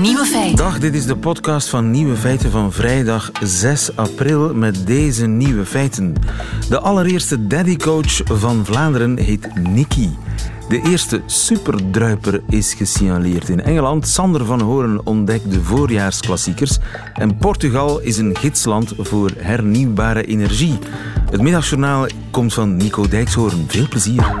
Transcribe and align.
Nieuwe 0.00 0.24
feiten. 0.24 0.56
Dag, 0.56 0.78
dit 0.78 0.94
is 0.94 1.06
de 1.06 1.16
podcast 1.16 1.68
van 1.68 1.90
Nieuwe 1.90 2.16
Feiten 2.16 2.50
van 2.50 2.72
vrijdag 2.72 3.30
6 3.42 3.96
april 3.96 4.54
met 4.54 4.86
deze 4.86 5.26
nieuwe 5.26 5.64
feiten. 5.64 6.14
De 6.68 6.80
allereerste 6.80 7.46
daddycoach 7.46 8.20
van 8.24 8.64
Vlaanderen 8.64 9.18
heet 9.18 9.48
Nicky. 9.54 10.08
De 10.68 10.82
eerste 10.82 11.22
superdruiper 11.26 12.42
is 12.48 12.74
gesignaleerd 12.74 13.48
in 13.48 13.62
Engeland. 13.62 14.08
Sander 14.08 14.44
van 14.44 14.60
Horen 14.60 15.06
ontdekt 15.06 15.50
de 15.50 15.62
voorjaarsklassiekers. 15.62 16.78
En 17.14 17.36
Portugal 17.36 18.00
is 18.00 18.18
een 18.18 18.36
gidsland 18.36 18.92
voor 18.98 19.30
hernieuwbare 19.38 20.24
energie. 20.24 20.78
Het 21.30 21.42
middagjournaal 21.42 22.06
komt 22.30 22.54
van 22.54 22.76
Nico 22.76 23.08
Dijkshoorn. 23.08 23.64
Veel 23.66 23.88
plezier. 23.88 24.34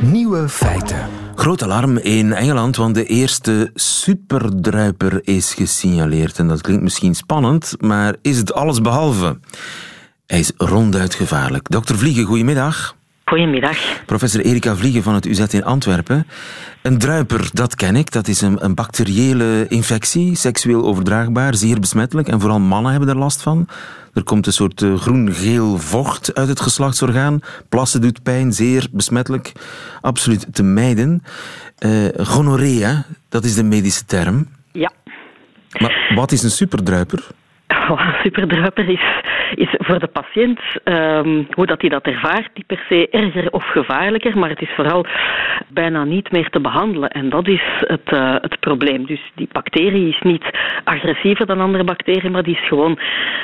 Nieuwe 0.00 0.48
feiten. 0.48 1.25
Groot 1.36 1.62
alarm 1.62 1.96
in 1.96 2.32
Engeland, 2.32 2.76
want 2.76 2.94
de 2.94 3.04
eerste 3.04 3.70
superdruiper 3.74 5.20
is 5.22 5.54
gesignaleerd. 5.54 6.38
En 6.38 6.48
dat 6.48 6.60
klinkt 6.60 6.82
misschien 6.82 7.14
spannend, 7.14 7.74
maar 7.80 8.14
is 8.22 8.36
het 8.36 8.54
alles 8.54 8.80
behalve? 8.80 9.38
Hij 10.26 10.38
is 10.38 10.52
ronduit 10.56 11.14
gevaarlijk. 11.14 11.70
Dokter 11.70 11.98
Vliegen, 11.98 12.24
goedemiddag. 12.24 12.96
Goedemiddag. 13.24 13.78
Professor 14.06 14.40
Erika 14.40 14.76
Vliegen 14.76 15.02
van 15.02 15.14
het 15.14 15.26
UZ 15.26 15.40
in 15.40 15.64
Antwerpen. 15.64 16.26
Een 16.86 16.98
druiper, 16.98 17.50
dat 17.52 17.74
ken 17.74 17.96
ik. 17.96 18.12
Dat 18.12 18.28
is 18.28 18.40
een, 18.40 18.64
een 18.64 18.74
bacteriële 18.74 19.66
infectie, 19.68 20.36
seksueel 20.36 20.84
overdraagbaar, 20.84 21.54
zeer 21.54 21.80
besmettelijk. 21.80 22.28
En 22.28 22.40
vooral 22.40 22.60
mannen 22.60 22.90
hebben 22.90 23.08
er 23.08 23.16
last 23.16 23.42
van. 23.42 23.68
Er 24.14 24.24
komt 24.24 24.46
een 24.46 24.52
soort 24.52 24.80
uh, 24.80 24.94
groen-geel 24.94 25.78
vocht 25.78 26.34
uit 26.34 26.48
het 26.48 26.60
geslachtsorgaan. 26.60 27.40
Plassen 27.68 28.00
doet 28.00 28.22
pijn, 28.22 28.52
zeer 28.52 28.86
besmettelijk. 28.92 29.52
Absoluut 30.00 30.54
te 30.54 30.62
mijden. 30.62 31.22
Uh, 31.78 32.08
gonorrhea, 32.16 33.04
dat 33.28 33.44
is 33.44 33.54
de 33.54 33.64
medische 33.64 34.04
term. 34.04 34.48
Ja. 34.72 34.92
Maar 35.78 36.12
wat 36.14 36.32
is 36.32 36.42
een 36.42 36.50
superdruiper? 36.50 37.26
Oh, 37.90 38.22
superdruiper 38.22 38.88
is, 38.88 39.00
is 39.54 39.68
voor 39.78 39.98
de 39.98 40.06
patiënt, 40.06 40.60
um, 40.84 41.46
hoe 41.50 41.66
dat 41.66 41.80
hij 41.80 41.90
dat 41.90 42.04
ervaart, 42.06 42.48
niet 42.54 42.66
per 42.66 42.84
se 42.88 43.08
erger 43.10 43.50
of 43.50 43.64
gevaarlijker, 43.64 44.38
maar 44.38 44.48
het 44.48 44.60
is 44.60 44.70
vooral 44.76 45.06
bijna 45.68 46.04
niet 46.04 46.30
meer 46.32 46.48
te 46.50 46.60
behandelen. 46.60 47.10
En 47.10 47.28
dat 47.28 47.48
is 47.48 47.62
het, 47.78 48.12
uh, 48.12 48.34
het 48.40 48.60
probleem. 48.60 49.06
Dus 49.06 49.20
die 49.34 49.48
bacterie 49.52 50.08
is 50.08 50.20
niet 50.22 50.44
agressiever 50.84 51.46
dan 51.46 51.60
andere 51.60 51.84
bacteriën, 51.84 52.32
maar 52.32 52.42
die 52.42 52.54
is 52.60 52.68
gewoon 52.68 52.98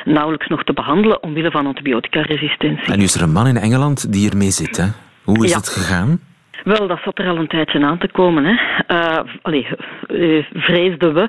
nauwelijks 0.05 0.47
nog 0.49 0.65
te 0.65 0.73
behandelen 0.73 1.23
omwille 1.23 1.51
van 1.51 1.67
antibioticaresistentie. 1.67 2.93
En 2.93 2.99
nu 2.99 3.05
is 3.05 3.15
er 3.15 3.23
een 3.23 3.33
man 3.33 3.47
in 3.47 3.57
Engeland 3.57 4.13
die 4.13 4.31
ermee 4.31 4.51
zit, 4.51 4.77
hè? 4.77 4.87
Hoe 5.25 5.45
is 5.45 5.51
Ja. 5.51 5.57
het 5.57 5.69
gegaan? 5.69 6.21
Wel, 6.65 6.87
dat 6.87 7.01
zat 7.05 7.19
er 7.19 7.29
al 7.29 7.37
een 7.37 7.47
tijdje 7.47 7.85
aan 7.85 7.99
te 7.99 8.09
komen. 8.09 8.45
Hè. 8.45 8.55
Uh, 8.95 9.19
allee, 9.43 9.67
uh, 10.09 10.45
vreesden 10.53 11.15
we. 11.15 11.29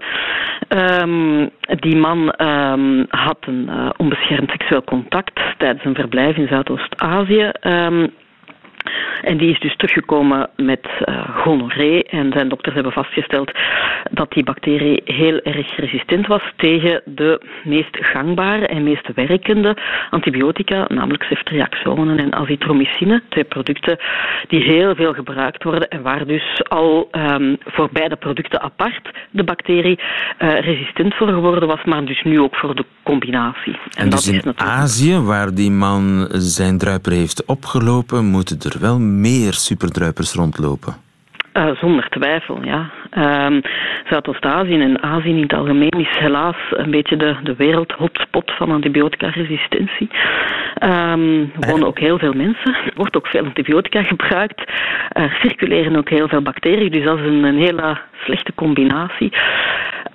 Um, 1.02 1.50
die 1.80 1.96
man 1.96 2.34
um, 2.38 3.06
had 3.10 3.38
een 3.40 3.68
uh, 3.70 3.90
onbeschermd 3.98 4.50
seksueel 4.50 4.84
contact 4.84 5.40
tijdens 5.58 5.86
een 5.86 5.96
verblijf 5.96 6.38
in 6.38 6.48
Zuidoost-Azië. 6.48 7.52
Um, 7.62 8.14
en 9.22 9.38
die 9.38 9.50
is 9.50 9.60
dus 9.60 9.76
teruggekomen 9.76 10.50
met 10.56 10.88
uh, 11.06 11.38
gonorree. 11.38 12.04
En 12.04 12.32
zijn 12.32 12.50
dokters 12.50 12.76
hebben 12.76 12.92
vastgesteld 12.92 13.52
dat 14.12 14.32
die 14.32 14.44
bacterie 14.44 15.02
heel 15.06 15.40
erg 15.40 15.76
resistent 15.76 16.28
was 16.28 16.42
tegen 16.56 17.02
de 17.06 17.42
meest 17.64 17.98
gangbare 18.00 18.68
en 18.68 18.84
meest 18.84 19.14
werkende 19.16 19.78
antibiotica, 20.10 20.86
namelijk 20.88 21.24
ceftriaxone 21.24 22.16
en 22.16 22.34
azithromycine. 22.34 23.22
Twee 23.30 23.44
producten 23.44 23.98
die 24.48 24.62
heel 24.62 24.96
veel 24.96 25.14
gebruikt 25.14 25.64
worden 25.64 25.90
en 25.90 26.02
waar 26.02 26.26
dus 26.26 26.62
al 26.68 27.10
um, 27.12 27.58
voor 27.66 27.90
beide 27.92 28.16
producten 28.16 28.62
apart 28.62 29.12
de 29.32 29.44
bacterie 29.44 30.00
uh, 30.00 30.60
resistent 30.60 31.16
voor 31.16 31.28
geworden 31.28 31.68
was, 31.68 31.84
maar 31.84 32.06
dus 32.06 32.24
nu 32.24 32.40
ook 32.40 32.56
voor 32.56 32.76
de 32.76 32.86
combinatie. 33.04 33.74
En, 33.74 34.04
en 34.04 34.10
dus 34.10 34.28
in 34.28 34.34
natuurlijk... 34.34 34.62
Azië, 34.62 35.18
waar 35.20 35.54
die 35.54 35.72
man 35.72 36.28
zijn 36.32 36.78
druiper 36.78 37.12
heeft 37.12 37.46
opgelopen, 37.46 38.26
moeten 38.26 38.60
er 38.60 38.73
wel 38.80 39.00
meer 39.00 39.54
superdruipers 39.54 40.34
rondlopen? 40.34 40.94
Uh, 41.54 41.76
zonder 41.76 42.10
twijfel, 42.10 42.64
ja. 42.64 42.92
Um, 43.46 43.62
Zuidoost-Azië 44.10 44.82
en 44.82 45.04
Azië 45.04 45.30
in 45.30 45.42
het 45.42 45.54
algemeen 45.54 46.00
is 46.00 46.18
helaas 46.20 46.56
een 46.70 46.92
beetje 46.92 47.18
de, 47.18 47.36
de 47.44 47.56
wereldhotspot 47.56 48.52
van 48.58 48.72
antibiotica-resistentie. 48.72 50.10
Um, 50.84 51.52
er 51.60 51.70
wonen 51.70 51.88
ook 51.88 52.00
heel 52.00 52.18
veel 52.18 52.34
mensen. 52.34 52.74
Er 52.74 52.94
wordt 52.96 53.16
ook 53.16 53.28
veel 53.28 53.46
antibiotica 53.46 54.04
gebruikt. 54.04 54.72
Er 55.10 55.38
circuleren 55.42 55.96
ook 55.96 56.10
heel 56.10 56.28
veel 56.28 56.42
bacteriën, 56.42 56.92
dus 56.92 57.04
dat 57.04 57.20
is 57.20 57.26
een, 57.26 57.44
een 57.44 57.58
hele 57.58 58.00
slechte 58.24 58.54
combinatie. 58.56 59.32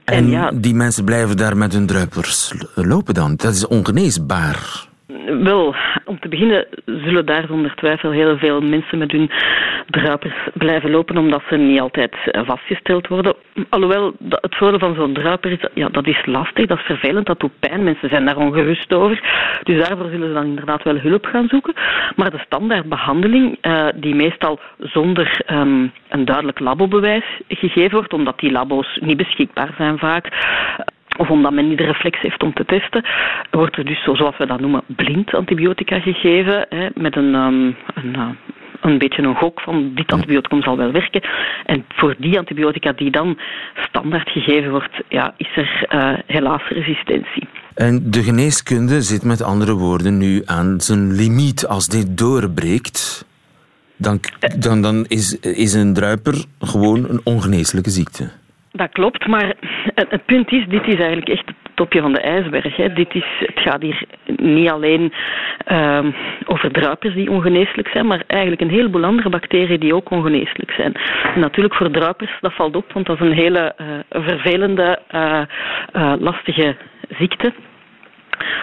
En, 0.05 0.15
en 0.15 0.31
ja, 0.31 0.51
die 0.55 0.75
mensen 0.75 1.05
blijven 1.05 1.37
daar 1.37 1.57
met 1.57 1.73
hun 1.73 1.87
druipers 1.87 2.55
lopen 2.75 3.15
dan? 3.15 3.37
Dat 3.37 3.53
is 3.53 3.67
ongeneesbaar. 3.67 4.88
Wel, 5.43 5.75
om 6.05 6.21
te 6.21 6.29
beginnen 6.29 6.67
zullen 6.85 7.27
daar 7.27 7.45
zonder 7.47 7.75
twijfel 7.75 8.11
heel 8.11 8.39
veel 8.39 8.61
mensen 8.61 8.99
met 8.99 9.13
hun 9.13 9.31
druipers 9.87 10.35
blijven 10.55 10.91
lopen, 10.91 11.17
omdat 11.17 11.43
ze 11.49 11.57
niet 11.57 11.81
altijd 11.81 12.15
vastgesteld 12.33 13.07
worden. 13.07 13.35
Alhoewel, 13.69 14.13
het 14.29 14.57
voordeel 14.57 14.79
van 14.79 14.95
zo'n 14.95 15.15
druiper 15.15 15.53
is, 15.53 15.69
ja, 15.75 15.89
dat 15.89 16.07
is 16.07 16.27
lastig, 16.27 16.67
dat 16.67 16.79
is 16.79 16.85
vervelend, 16.85 17.27
dat 17.27 17.41
doet 17.41 17.59
pijn. 17.61 17.85
Mensen 17.85 18.09
zijn 18.09 18.25
daar 18.25 18.37
ongerust 18.37 18.93
over. 18.93 19.21
Dus 19.63 19.87
daarvoor 19.87 20.11
zullen 20.11 20.29
ze 20.29 20.35
dan 20.35 20.47
inderdaad 20.47 20.83
wel 20.83 20.99
hulp 20.99 21.27
gaan 21.27 21.49
zoeken. 21.49 21.75
Maar 22.17 22.31
de 22.31 22.43
standaardbehandeling, 22.47 23.59
uh, 23.63 23.89
die 23.95 24.15
meestal 24.15 24.61
zonder 24.79 25.41
um, 25.53 25.93
een 26.09 26.25
duidelijk 26.25 26.61
labobewijs 26.61 27.41
gegeven 27.49 27.97
wordt, 27.97 28.13
omdat 28.13 28.39
die 28.39 28.53
labo's 28.53 28.99
niet 29.01 29.17
beschikbaar 29.17 29.75
zijn 29.77 29.99
vaak, 29.99 30.29
of 31.19 31.31
omdat 31.31 31.53
men 31.53 31.69
niet 31.69 31.79
de 31.79 31.84
reflex 31.84 32.21
heeft 32.21 32.43
om 32.43 32.55
te 32.55 32.65
testen, 32.65 33.05
wordt 33.51 33.77
er 33.77 33.84
dus, 33.84 34.03
zoals 34.05 34.37
we 34.37 34.47
dat 34.47 34.61
noemen, 34.61 34.83
blind 34.87 35.34
antibiotica 35.34 36.01
gegeven, 36.01 36.67
hè, 36.69 36.89
met 36.95 37.17
een, 37.17 37.34
um, 37.34 37.77
een, 37.95 38.15
uh, 38.17 38.29
een 38.81 38.99
beetje 38.99 39.23
een 39.23 39.34
gok 39.34 39.61
van 39.61 39.91
dit 39.95 40.12
antibioticum 40.12 40.62
zal 40.62 40.77
wel 40.77 40.93
werken. 40.93 41.23
En 41.65 41.84
voor 41.89 42.15
die 42.19 42.39
antibiotica 42.39 42.93
die 42.93 43.11
dan 43.11 43.39
standaard 43.89 44.31
gegeven 44.31 44.71
wordt, 44.71 45.03
ja, 45.09 45.34
is 45.37 45.56
er 45.56 45.87
uh, 45.95 46.19
helaas 46.27 46.69
resistentie. 46.69 47.49
En 47.75 48.11
de 48.11 48.23
geneeskunde 48.23 49.03
zit 49.03 49.25
met 49.25 49.43
andere 49.43 49.75
woorden 49.75 50.19
nu 50.19 50.43
aan 50.45 50.81
zijn 50.81 51.12
limiet. 51.12 51.67
Als 51.67 51.87
dit 51.87 52.19
doorbreekt, 52.19 53.27
dan, 53.97 54.21
dan, 54.59 54.83
dan 54.83 55.05
is, 55.09 55.41
is 55.41 55.75
een 55.75 55.95
druiper 55.95 56.45
gewoon 56.61 57.09
een 57.09 57.21
ongeneeslijke 57.25 57.91
ziekte. 57.91 58.31
Dat 58.78 58.93
klopt, 58.93 59.27
maar 59.27 59.53
het 59.94 60.25
punt 60.25 60.53
is, 60.53 60.66
dit 60.69 60.87
is 60.87 60.94
eigenlijk 60.94 61.28
echt 61.28 61.47
het 61.47 61.56
topje 61.75 62.00
van 62.00 62.12
de 62.12 62.21
ijsberg. 62.21 62.77
Hè. 62.77 62.93
Dit 62.93 63.15
is, 63.15 63.25
het 63.39 63.61
gaat 63.61 63.83
hier 63.83 64.03
niet 64.37 64.71
alleen 64.71 65.12
uh, 65.72 66.06
over 66.47 66.72
druipers 66.72 67.15
die 67.15 67.31
ongeneeslijk 67.31 67.88
zijn, 67.88 68.06
maar 68.06 68.22
eigenlijk 68.27 68.61
een 68.61 68.71
heleboel 68.71 69.05
andere 69.05 69.28
bacteriën 69.28 69.81
die 69.81 69.94
ook 69.94 70.11
ongeneeslijk 70.11 70.71
zijn. 70.71 70.93
En 71.34 71.41
natuurlijk 71.41 71.75
voor 71.75 71.91
druipers, 71.91 72.38
dat 72.41 72.55
valt 72.55 72.77
op, 72.77 72.93
want 72.93 73.06
dat 73.06 73.21
is 73.21 73.27
een 73.27 73.33
hele 73.33 73.75
uh, 73.81 73.87
vervelende, 74.11 74.99
uh, 75.15 75.41
uh, 75.93 76.12
lastige 76.19 76.77
ziekte. 77.19 77.53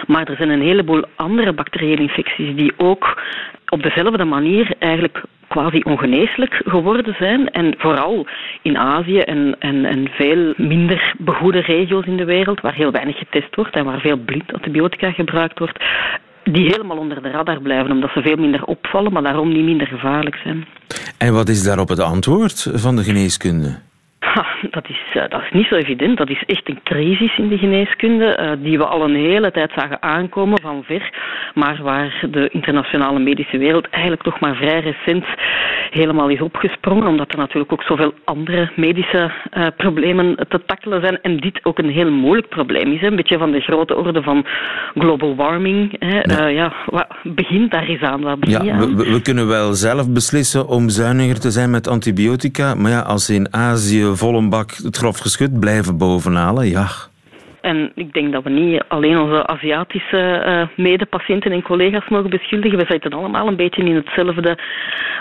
Maar 0.06 0.28
er 0.28 0.36
zijn 0.36 0.48
een 0.48 0.62
heleboel 0.62 1.04
andere 1.16 1.52
bacteriële 1.52 2.00
infecties 2.00 2.56
die 2.56 2.72
ook 2.76 3.22
op 3.68 3.82
dezelfde 3.82 4.24
manier 4.24 4.74
eigenlijk 4.78 5.22
quasi 5.48 5.80
ongeneeslijk 5.82 6.62
geworden 6.64 7.14
zijn. 7.18 7.50
En 7.50 7.74
vooral 7.78 8.26
in 8.62 8.78
Azië 8.78 9.18
en, 9.18 9.56
en, 9.58 9.84
en 9.84 10.08
veel 10.10 10.54
minder 10.56 11.14
begoede 11.18 11.60
regio's 11.60 12.06
in 12.06 12.16
de 12.16 12.24
wereld, 12.24 12.60
waar 12.60 12.74
heel 12.74 12.90
weinig 12.90 13.18
getest 13.18 13.54
wordt 13.54 13.74
en 13.74 13.84
waar 13.84 14.00
veel 14.00 14.16
blind 14.16 14.52
antibiotica 14.52 15.10
gebruikt 15.10 15.58
wordt, 15.58 15.84
die 16.44 16.66
helemaal 16.66 16.96
onder 16.96 17.22
de 17.22 17.30
radar 17.30 17.60
blijven, 17.60 17.90
omdat 17.90 18.10
ze 18.14 18.22
veel 18.22 18.36
minder 18.36 18.64
opvallen, 18.64 19.12
maar 19.12 19.22
daarom 19.22 19.52
niet 19.52 19.64
minder 19.64 19.86
gevaarlijk 19.86 20.36
zijn. 20.36 20.66
En 21.18 21.32
wat 21.32 21.48
is 21.48 21.62
daarop 21.62 21.88
het 21.88 22.00
antwoord 22.00 22.70
van 22.74 22.96
de 22.96 23.02
geneeskunde? 23.02 23.85
Ha, 24.36 24.46
dat, 24.76 24.88
is, 24.88 25.00
uh, 25.14 25.22
dat 25.28 25.42
is 25.42 25.50
niet 25.50 25.66
zo 25.66 25.74
evident. 25.74 26.18
Dat 26.18 26.30
is 26.30 26.42
echt 26.46 26.68
een 26.68 26.80
crisis 26.82 27.38
in 27.38 27.48
de 27.48 27.58
geneeskunde, 27.58 28.38
uh, 28.40 28.64
die 28.64 28.78
we 28.78 28.86
al 28.86 29.02
een 29.02 29.14
hele 29.14 29.50
tijd 29.50 29.72
zagen 29.74 30.02
aankomen 30.02 30.60
van 30.60 30.82
ver, 30.84 31.10
maar 31.54 31.82
waar 31.82 32.26
de 32.30 32.48
internationale 32.48 33.18
medische 33.18 33.58
wereld 33.58 33.88
eigenlijk 33.88 34.22
toch 34.22 34.40
maar 34.40 34.56
vrij 34.56 34.80
recent 34.80 35.24
helemaal 35.90 36.28
is 36.28 36.40
opgesprongen, 36.40 37.06
omdat 37.06 37.32
er 37.32 37.38
natuurlijk 37.38 37.72
ook 37.72 37.82
zoveel 37.82 38.14
andere 38.24 38.70
medische 38.76 39.32
uh, 39.56 39.66
problemen 39.76 40.36
te 40.48 40.62
tackelen 40.66 41.00
zijn 41.00 41.20
en 41.22 41.36
dit 41.36 41.60
ook 41.62 41.78
een 41.78 41.90
heel 41.90 42.10
moeilijk 42.10 42.48
probleem 42.48 42.92
is. 42.92 43.00
Hè. 43.00 43.06
Een 43.06 43.16
beetje 43.16 43.38
van 43.38 43.50
de 43.50 43.60
grote 43.60 43.96
orde 43.96 44.22
van 44.22 44.46
global 44.94 45.36
warming. 45.36 45.96
Hè. 45.98 46.20
Ja. 46.20 46.46
ja, 46.46 46.72
wat 46.86 47.06
begint 47.22 47.70
daar 47.70 47.88
eens 47.88 48.00
aan? 48.00 48.40
Begin 48.40 48.64
ja, 48.64 48.72
aan? 48.72 48.96
We, 48.96 49.12
we 49.12 49.22
kunnen 49.22 49.46
wel 49.48 49.72
zelf 49.72 50.10
beslissen 50.10 50.68
om 50.68 50.88
zuiniger 50.88 51.40
te 51.40 51.50
zijn 51.50 51.70
met 51.70 51.88
antibiotica, 51.88 52.74
maar 52.74 52.90
ja, 52.90 53.00
als 53.00 53.30
in 53.30 53.54
Azië 53.54 54.04
vol 54.26 54.36
een 54.36 54.48
bak 54.48 54.74
het 54.82 54.96
grof 54.96 55.18
geschut 55.18 55.60
blijven 55.60 55.96
bovenhalen, 55.96 56.68
ja. 56.68 56.90
En 57.66 57.92
ik 57.94 58.12
denk 58.12 58.32
dat 58.32 58.42
we 58.42 58.50
niet 58.50 58.84
alleen 58.88 59.18
onze 59.18 59.46
Aziatische 59.46 60.42
uh, 60.46 60.84
medepatiënten 60.84 61.52
en 61.52 61.62
collega's 61.62 62.08
mogen 62.08 62.30
beschuldigen. 62.30 62.78
We 62.78 62.86
zitten 62.88 63.12
allemaal 63.12 63.46
een 63.46 63.56
beetje 63.56 63.84
in 63.84 63.94
hetzelfde 63.94 64.58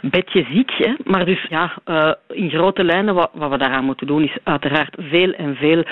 bedje 0.02 0.46
ziek. 0.52 0.72
Hè. 0.72 0.94
Maar 1.04 1.26
dus 1.26 1.46
ja, 1.50 1.72
uh, 1.86 2.12
in 2.28 2.50
grote 2.50 2.84
lijnen 2.84 3.16
wat, 3.16 3.30
wat 3.34 3.50
we 3.50 3.58
daaraan 3.58 3.86
moeten 3.86 4.08
doen 4.08 4.24
is 4.24 4.38
uiteraard 4.44 4.96
veel 5.00 5.34
en 5.34 5.56
veel 5.56 5.84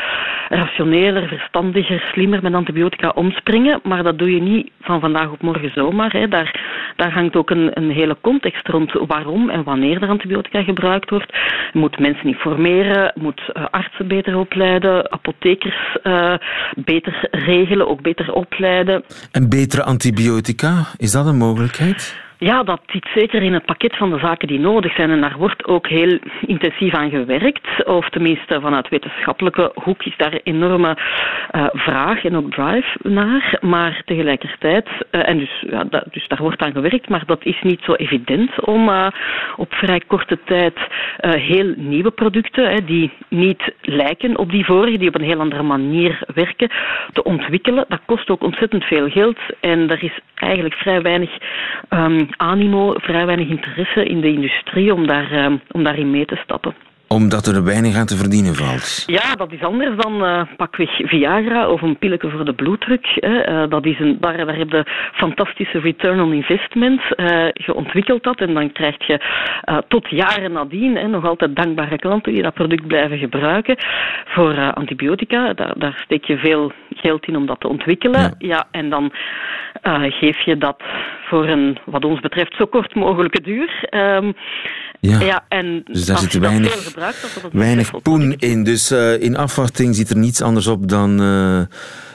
rationeler, 0.49 1.27
verstandiger, 1.27 2.09
slimmer 2.11 2.41
met 2.41 2.53
antibiotica 2.53 3.11
omspringen. 3.15 3.79
Maar 3.83 4.03
dat 4.03 4.17
doe 4.17 4.33
je 4.33 4.41
niet 4.41 4.71
van 4.81 4.99
vandaag 4.99 5.31
op 5.31 5.41
morgen 5.41 5.71
zomaar. 5.75 6.11
Hè. 6.11 6.27
Daar, 6.27 6.61
daar 6.95 7.13
hangt 7.13 7.35
ook 7.35 7.49
een, 7.49 7.71
een 7.73 7.91
hele 7.91 8.17
context 8.21 8.67
rond 8.67 8.91
waarom 9.07 9.49
en 9.49 9.63
wanneer 9.63 10.01
er 10.01 10.09
antibiotica 10.09 10.63
gebruikt 10.63 11.09
wordt. 11.09 11.31
Je 11.71 11.79
moet 11.79 11.99
mensen 11.99 12.27
informeren, 12.27 13.13
moet 13.15 13.41
uh, 13.53 13.65
artsen 13.71 14.07
beter 14.07 14.37
opleiden, 14.37 15.11
apothekers 15.11 15.97
beter 16.75 17.27
regelen, 17.31 17.87
ook 17.87 18.01
beter 18.01 18.33
opleiden. 18.33 19.03
En 19.31 19.49
betere 19.49 19.83
antibiotica, 19.83 20.85
is 20.97 21.11
dat 21.11 21.25
een 21.25 21.37
mogelijkheid? 21.37 22.22
Ja, 22.43 22.63
dat 22.63 22.81
zit 22.85 23.07
zeker 23.15 23.41
in 23.41 23.53
het 23.53 23.65
pakket 23.65 23.97
van 23.97 24.09
de 24.09 24.19
zaken 24.19 24.47
die 24.47 24.59
nodig 24.59 24.93
zijn. 24.95 25.11
En 25.11 25.21
daar 25.21 25.37
wordt 25.37 25.65
ook 25.65 25.87
heel 25.87 26.19
intensief 26.45 26.93
aan 26.93 27.09
gewerkt. 27.09 27.85
Of 27.85 28.09
tenminste, 28.09 28.61
vanuit 28.61 28.89
wetenschappelijke 28.89 29.71
hoek 29.73 30.03
is 30.03 30.17
daar 30.17 30.39
enorme 30.43 30.97
uh, 31.51 31.65
vraag 31.73 32.23
en 32.23 32.35
ook 32.35 32.51
drive 32.51 32.97
naar. 33.01 33.57
Maar 33.61 34.01
tegelijkertijd, 34.05 34.87
uh, 35.11 35.29
en 35.29 35.37
dus, 35.37 35.63
ja, 35.69 35.83
dus 36.11 36.27
daar 36.27 36.41
wordt 36.41 36.61
aan 36.61 36.71
gewerkt, 36.71 37.09
maar 37.09 37.23
dat 37.25 37.45
is 37.45 37.61
niet 37.61 37.81
zo 37.83 37.93
evident 37.93 38.65
om 38.65 38.89
uh, 38.89 39.07
op 39.55 39.73
vrij 39.73 40.01
korte 40.07 40.39
tijd 40.45 40.77
heel 41.19 41.73
nieuwe 41.77 42.11
producten, 42.11 42.85
die 42.85 43.11
niet 43.29 43.73
lijken 43.81 44.37
op 44.37 44.51
die 44.51 44.65
vorige, 44.65 44.97
die 44.97 45.07
op 45.07 45.15
een 45.15 45.29
heel 45.31 45.39
andere 45.39 45.63
manier 45.63 46.23
werken, 46.33 46.69
te 47.13 47.23
ontwikkelen. 47.23 47.85
Dat 47.87 48.01
kost 48.05 48.29
ook 48.29 48.43
ontzettend 48.43 48.83
veel 48.83 49.09
geld. 49.09 49.37
En 49.59 49.89
er 49.89 50.03
is 50.03 50.19
eigenlijk 50.43 50.75
vrij 50.75 51.01
weinig 51.01 51.37
um, 51.89 52.27
animo, 52.37 52.93
vrij 52.93 53.25
weinig 53.25 53.47
interesse 53.47 54.03
in 54.03 54.21
de 54.21 54.31
industrie 54.31 54.93
om, 54.93 55.07
daar, 55.07 55.31
uh, 55.31 55.53
om 55.71 55.83
daarin 55.83 56.11
mee 56.11 56.25
te 56.25 56.35
stappen 56.35 56.73
omdat 57.13 57.45
er 57.45 57.63
weinig 57.63 57.95
aan 57.95 58.05
te 58.05 58.17
verdienen 58.17 58.55
valt. 58.55 59.03
Ja, 59.05 59.35
dat 59.35 59.51
is 59.51 59.63
anders 59.63 59.95
dan 59.95 60.23
uh, 60.23 60.41
pakweg 60.57 60.89
Viagra 60.95 61.69
of 61.69 61.81
een 61.81 61.97
pilletje 61.97 62.29
voor 62.29 62.45
de 62.45 62.53
bloeddruk. 62.53 63.05
Hè. 63.15 63.63
Uh, 63.63 63.69
dat 63.69 63.85
is 63.85 63.99
een, 63.99 64.17
daar, 64.19 64.45
daar 64.45 64.57
heb 64.57 64.71
je 64.71 64.85
fantastische 65.13 65.79
return 65.79 66.21
on 66.21 66.33
investment. 66.33 67.01
Uh, 67.15 67.27
je 67.53 67.73
ontwikkelt 67.73 68.23
dat 68.23 68.39
en 68.39 68.53
dan 68.53 68.71
krijg 68.71 69.07
je 69.07 69.19
tot 69.87 70.09
jaren 70.09 70.51
nadien 70.51 70.95
hè, 70.95 71.07
nog 71.07 71.25
altijd 71.25 71.55
dankbare 71.55 71.97
klanten 71.97 72.33
die 72.33 72.41
dat 72.41 72.53
product 72.53 72.87
blijven 72.87 73.17
gebruiken. 73.17 73.75
Voor 74.25 74.73
antibiotica, 74.73 75.53
daar, 75.53 75.73
daar, 75.77 76.01
steek 76.03 76.25
je 76.25 76.37
veel 76.37 76.71
geld 76.95 77.27
in 77.27 77.35
om 77.35 77.45
dat 77.45 77.59
te 77.59 77.67
ontwikkelen. 77.67 78.21
Ja, 78.21 78.33
ja 78.37 78.67
en 78.71 78.89
dan 78.89 79.11
geef 80.09 80.39
je 80.39 80.57
dat 80.57 80.83
voor 81.25 81.47
een, 81.47 81.77
wat 81.85 82.05
ons 82.05 82.19
betreft, 82.19 82.55
zo 82.55 82.65
kort 82.65 82.95
mogelijke 82.95 83.41
duur. 83.41 83.87
Um, 83.91 84.33
ja. 85.09 85.19
ja, 85.19 85.45
en 85.49 85.83
dus 85.85 86.05
daar 86.05 86.17
zit 86.17 86.33
weinig, 86.33 86.83
gebruikt, 86.87 87.49
weinig 87.51 88.01
poen 88.01 88.35
in. 88.39 88.63
Dus 88.63 88.91
uh, 88.91 89.21
in 89.21 89.37
afwachting 89.37 89.95
ziet 89.95 90.09
er 90.09 90.17
niets 90.17 90.41
anders 90.41 90.67
op 90.67 90.89
dan 90.89 91.21
uh, 91.21 91.61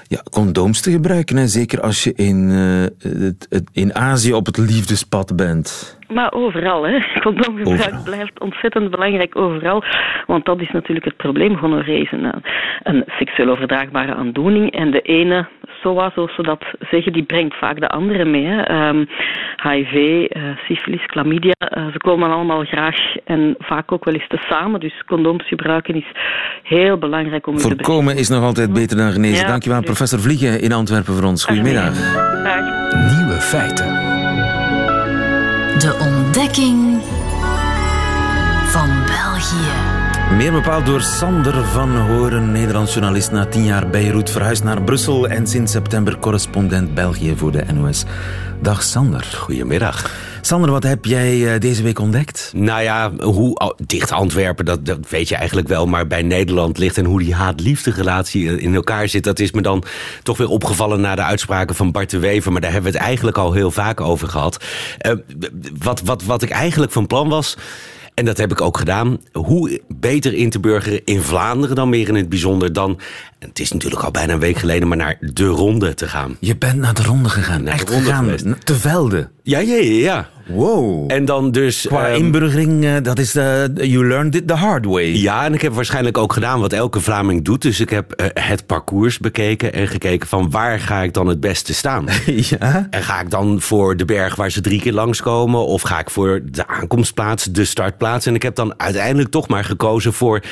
ja, 0.09 0.23
condooms 0.31 0.81
te 0.81 0.91
gebruiken. 0.91 1.37
Hè? 1.37 1.47
Zeker 1.47 1.81
als 1.81 2.05
je 2.05 2.13
in, 2.15 2.49
uh, 2.51 2.83
het, 3.23 3.47
het, 3.51 3.71
in 3.73 3.95
Azië 3.95 4.33
op 4.33 4.47
het 4.47 4.57
liefdespad 4.57 5.37
bent. 5.37 5.99
Maar 6.09 6.33
overal, 6.33 6.87
hè. 6.87 6.99
Condoomgebruik 7.21 8.05
blijft 8.05 8.41
ontzettend 8.41 8.91
belangrijk 8.91 9.37
overal. 9.37 9.85
Want 10.27 10.45
dat 10.45 10.61
is 10.61 10.71
natuurlijk 10.71 11.07
het 11.07 11.17
probleem. 11.17 11.57
Gonorree 11.57 12.03
is 12.03 12.13
een, 12.13 12.43
een 12.83 13.05
seksueel 13.07 13.49
overdraagbare 13.49 14.15
aandoening. 14.15 14.71
En 14.73 14.91
de 14.91 15.01
ene 15.01 15.49
SOA, 15.83 16.11
zoals 16.15 16.35
ze 16.35 16.43
dat 16.43 16.65
zeggen, 16.91 17.13
die 17.13 17.23
brengt 17.23 17.57
vaak 17.59 17.81
de 17.81 17.89
andere 17.89 18.25
mee. 18.25 18.47
Hè. 18.47 18.89
Um, 18.89 19.09
HIV, 19.63 19.95
uh, 19.95 20.43
syfilis, 20.67 21.05
chlamydia, 21.07 21.55
uh, 21.59 21.87
ze 21.93 21.99
komen 21.99 22.31
allemaal 22.31 22.65
graag 22.65 22.97
en 23.25 23.55
vaak 23.59 23.93
ook 23.93 24.05
wel 24.05 24.15
eens 24.15 24.29
te 24.29 24.39
samen. 24.49 24.81
Dus 24.81 25.03
condooms 25.07 25.49
gebruiken 25.49 25.95
is 25.95 26.07
heel 26.63 26.99
belangrijk 26.99 27.47
om 27.47 27.53
Voorkomen 27.53 27.79
te 27.79 27.85
Voorkomen 27.85 28.17
is 28.17 28.29
nog 28.29 28.43
altijd 28.43 28.73
beter 28.73 28.97
dan 28.97 29.13
genezen. 29.13 29.41
Ja, 29.41 29.47
Dankjewel, 29.47 29.83
professor 29.83 30.21
Vliegen 30.21 30.61
in 30.61 30.73
Antwerpen 30.73 31.15
voor 31.15 31.25
ons. 31.25 31.45
Goedemiddag. 31.45 31.95
Nieuwe 33.17 33.41
feiten. 33.41 33.87
De 35.79 35.97
ontdekking 36.01 37.03
van 38.65 38.89
België. 39.07 39.98
Meer 40.37 40.53
bepaald 40.53 40.87
door 40.87 41.01
Sander 41.01 41.65
van 41.65 41.97
Horen, 41.97 42.53
Nederlands 42.53 42.93
journalist 42.93 43.31
na 43.31 43.47
tien 43.47 43.65
jaar 43.65 43.91
Beirut, 43.91 44.31
verhuisd 44.31 44.65
naar 44.65 44.83
Brussel 44.83 45.29
en 45.29 45.47
sinds 45.47 45.73
september 45.73 46.19
correspondent 46.19 46.95
België 46.95 47.37
voor 47.37 47.53
de 47.53 47.65
NOS. 47.75 48.05
Dag 48.61 48.83
Sander. 48.83 49.25
Goedemiddag. 49.37 50.11
Sander, 50.41 50.71
wat 50.71 50.83
heb 50.83 51.05
jij 51.05 51.55
eh, 51.55 51.61
deze 51.61 51.83
week 51.83 51.99
ontdekt? 51.99 52.53
Nou 52.55 52.83
ja, 52.83 53.13
hoe 53.21 53.75
dicht 53.87 54.13
Antwerpen, 54.13 54.65
dat, 54.65 54.87
dat 54.87 55.09
weet 55.09 55.29
je 55.29 55.37
eigenlijk 55.37 55.69
wel, 55.69 55.87
maar 55.87 56.07
bij 56.07 56.23
Nederland 56.23 56.79
ligt 56.79 56.99
en 56.99 57.05
hoe 57.05 57.19
die 57.19 57.35
haat-liefde 57.35 57.91
relatie 57.91 58.61
in 58.61 58.75
elkaar 58.75 59.09
zit, 59.09 59.25
dat 59.25 59.39
is 59.39 59.53
me 59.53 59.63
dan 59.63 59.85
toch 60.23 60.37
weer 60.37 60.49
opgevallen 60.49 61.01
na 61.01 61.15
de 61.15 61.23
uitspraken 61.23 61.75
van 61.75 61.93
Bart 61.93 62.11
de 62.11 62.19
Wever, 62.19 62.53
maar 62.53 62.61
daar 62.61 62.73
hebben 62.73 62.93
we 62.93 62.97
het 62.99 63.07
eigenlijk 63.07 63.39
al 63.39 63.53
heel 63.53 63.71
vaak 63.71 64.01
over 64.01 64.29
gehad. 64.29 64.65
Uh, 65.07 65.13
wat, 65.79 66.01
wat, 66.01 66.25
wat 66.25 66.43
ik 66.43 66.51
eigenlijk 66.51 66.93
van 66.93 67.07
plan 67.07 67.29
was, 67.29 67.57
en 68.19 68.25
dat 68.25 68.37
heb 68.37 68.51
ik 68.51 68.61
ook 68.61 68.79
gedaan. 68.79 69.19
Hoe 69.33 69.81
beter 69.89 70.35
in 70.35 70.51
te 70.51 70.61
burgeren 70.61 71.01
in 71.05 71.23
Vlaanderen 71.23 71.77
dan 71.77 71.89
meer 71.89 72.09
in 72.09 72.15
het 72.15 72.29
bijzonder 72.29 72.73
dan... 72.73 73.01
Het 73.39 73.59
is 73.59 73.73
natuurlijk 73.73 74.03
al 74.03 74.11
bijna 74.11 74.33
een 74.33 74.39
week 74.39 74.57
geleden, 74.57 74.89
maar 74.89 74.97
naar 74.97 75.17
de 75.21 75.47
ronde 75.47 75.95
te 75.95 76.09
gaan. 76.09 76.37
Je 76.41 76.57
bent 76.57 76.79
naar 76.79 76.95
de 76.95 77.03
ronde 77.03 77.29
gegaan. 77.29 77.63
Naar 77.63 77.75
Echt 77.75 77.87
de 77.87 77.93
ronde 77.93 78.39
gegaan. 78.39 78.59
Te 78.65 78.75
velden. 78.75 79.31
Ja, 79.43 79.59
ja, 79.59 79.75
ja. 79.75 79.83
ja. 79.83 80.29
Wow. 80.49 81.13
En 81.13 81.25
dan 81.25 81.51
dus... 81.51 81.87
Qua 81.87 82.11
um, 82.11 82.17
inburgering, 82.17 82.85
uh, 82.85 82.97
dat 83.03 83.19
is 83.19 83.33
de, 83.33 83.71
you 83.75 84.07
learned 84.07 84.35
it 84.35 84.47
the 84.47 84.55
hard 84.55 84.85
way. 84.85 85.05
Ja, 85.05 85.45
en 85.45 85.55
ik 85.55 85.61
heb 85.61 85.73
waarschijnlijk 85.73 86.19
ook 86.19 86.33
gedaan 86.33 86.61
wat 86.61 86.73
elke 86.73 87.01
Vlaming 87.01 87.45
doet. 87.45 87.63
Dus 87.63 87.81
ik 87.81 87.91
heb 87.91 88.21
uh, 88.21 88.27
het 88.35 88.67
parcours 88.67 89.19
bekeken 89.19 89.73
en 89.73 89.89
gekeken 89.89 90.29
van 90.29 90.51
waar 90.51 90.81
ga 90.81 91.03
ik 91.03 91.15
dan 91.15 91.27
het 91.27 91.41
beste 91.41 91.75
staan. 91.75 92.07
ja. 92.51 92.87
En 92.91 93.03
ga 93.03 93.21
ik 93.21 93.31
dan 93.31 93.61
voor 93.61 93.97
de 93.97 94.05
berg 94.05 94.37
waar 94.37 94.51
ze 94.51 94.61
drie 94.61 94.81
keer 94.81 94.93
langskomen? 94.93 95.67
Of 95.67 95.83
ga 95.83 95.99
ik 95.99 96.11
voor 96.11 96.41
de 96.45 96.67
aankomstplaats, 96.67 97.45
de 97.45 97.65
startplaats? 97.65 98.27
En 98.27 98.35
ik 98.35 98.43
heb 98.43 98.55
dan 98.55 98.81
uiteindelijk 98.81 99.31
toch 99.31 99.49
maar 99.49 99.65
gekozen 99.65 100.13
voor 100.13 100.43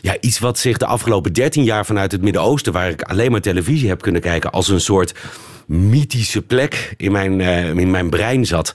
ja, 0.00 0.16
iets 0.20 0.38
wat 0.38 0.58
zich 0.58 0.76
de 0.76 0.86
afgelopen 0.86 1.32
dertien 1.32 1.64
jaar 1.64 1.86
vanuit 1.86 2.12
het 2.12 2.22
Midden-Oosten... 2.22 2.72
waar 2.72 2.88
ik 2.88 3.02
alleen 3.02 3.30
maar 3.30 3.40
televisie 3.40 3.88
heb 3.88 4.02
kunnen 4.02 4.20
kijken 4.20 4.50
als 4.50 4.68
een 4.68 4.80
soort 4.80 5.14
mythische 5.66 6.42
plek 6.42 6.94
in 6.96 7.12
mijn, 7.12 7.38
uh, 7.40 7.68
in 7.68 7.90
mijn 7.90 8.10
brein 8.10 8.46
zat. 8.46 8.72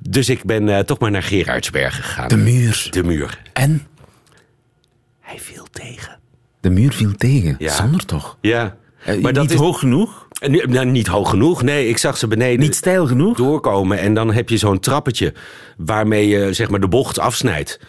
Dus 0.00 0.28
ik 0.28 0.44
ben 0.44 0.68
uh, 0.68 0.78
toch 0.78 0.98
maar 0.98 1.10
naar 1.10 1.22
Gerardsbergen 1.22 2.04
gegaan. 2.04 2.28
De 2.28 2.36
muur. 2.36 2.86
De 2.90 3.04
muur. 3.04 3.42
En? 3.52 3.86
Hij 5.20 5.38
viel 5.38 5.66
tegen. 5.72 6.18
De 6.60 6.70
muur 6.70 6.92
viel 6.92 7.12
tegen? 7.16 7.54
Ja. 7.58 7.72
Sander 7.72 8.04
toch? 8.04 8.36
Ja. 8.40 8.76
Uh, 9.08 9.22
maar 9.22 9.32
dat 9.32 9.42
niet 9.42 9.52
is... 9.52 9.58
hoog 9.58 9.78
genoeg? 9.78 10.28
Nou, 10.68 10.86
niet 10.86 11.06
hoog 11.06 11.30
genoeg. 11.30 11.62
Nee, 11.62 11.88
ik 11.88 11.98
zag 11.98 12.18
ze 12.18 12.26
beneden. 12.26 12.60
Niet 12.60 12.74
stijl 12.74 13.06
genoeg? 13.06 13.36
Doorkomen. 13.36 13.98
En 13.98 14.14
dan 14.14 14.32
heb 14.32 14.48
je 14.48 14.56
zo'n 14.56 14.80
trappetje 14.80 15.34
waarmee 15.76 16.28
je 16.28 16.52
zeg 16.52 16.70
maar, 16.70 16.80
de 16.80 16.88
bocht 16.88 17.18
afsnijdt. 17.18 17.80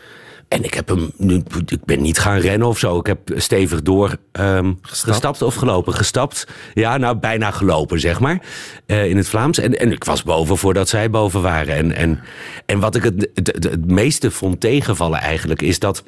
En 0.53 0.63
ik 0.63 0.73
heb 0.73 0.87
hem 0.87 1.11
nu, 1.17 1.43
ik 1.65 1.85
ben 1.85 2.01
niet 2.01 2.19
gaan 2.19 2.39
rennen 2.39 2.67
of 2.67 2.79
zo. 2.79 2.99
Ik 2.99 3.05
heb 3.05 3.19
stevig 3.35 3.81
door 3.81 4.17
um, 4.39 4.79
gestapt 4.81 5.41
of 5.41 5.55
gelopen. 5.55 5.93
Gestapt. 5.93 6.47
Ja, 6.73 6.97
nou 6.97 7.17
bijna 7.17 7.51
gelopen, 7.51 7.99
zeg 7.99 8.19
maar. 8.19 8.41
Uh, 8.87 9.09
in 9.09 9.17
het 9.17 9.27
Vlaams. 9.27 9.57
En, 9.57 9.79
en 9.79 9.91
ik 9.91 10.03
was 10.03 10.23
boven 10.23 10.57
voordat 10.57 10.89
zij 10.89 11.09
boven 11.09 11.41
waren. 11.41 11.75
En, 11.75 11.95
en, 11.95 12.19
en 12.65 12.79
wat 12.79 12.95
ik 12.95 13.03
het, 13.03 13.29
het, 13.33 13.47
het, 13.47 13.63
het 13.63 13.91
meeste 13.91 14.31
vond 14.31 14.59
tegenvallen 14.59 15.19
eigenlijk, 15.19 15.61
is 15.61 15.79
dat 15.79 16.03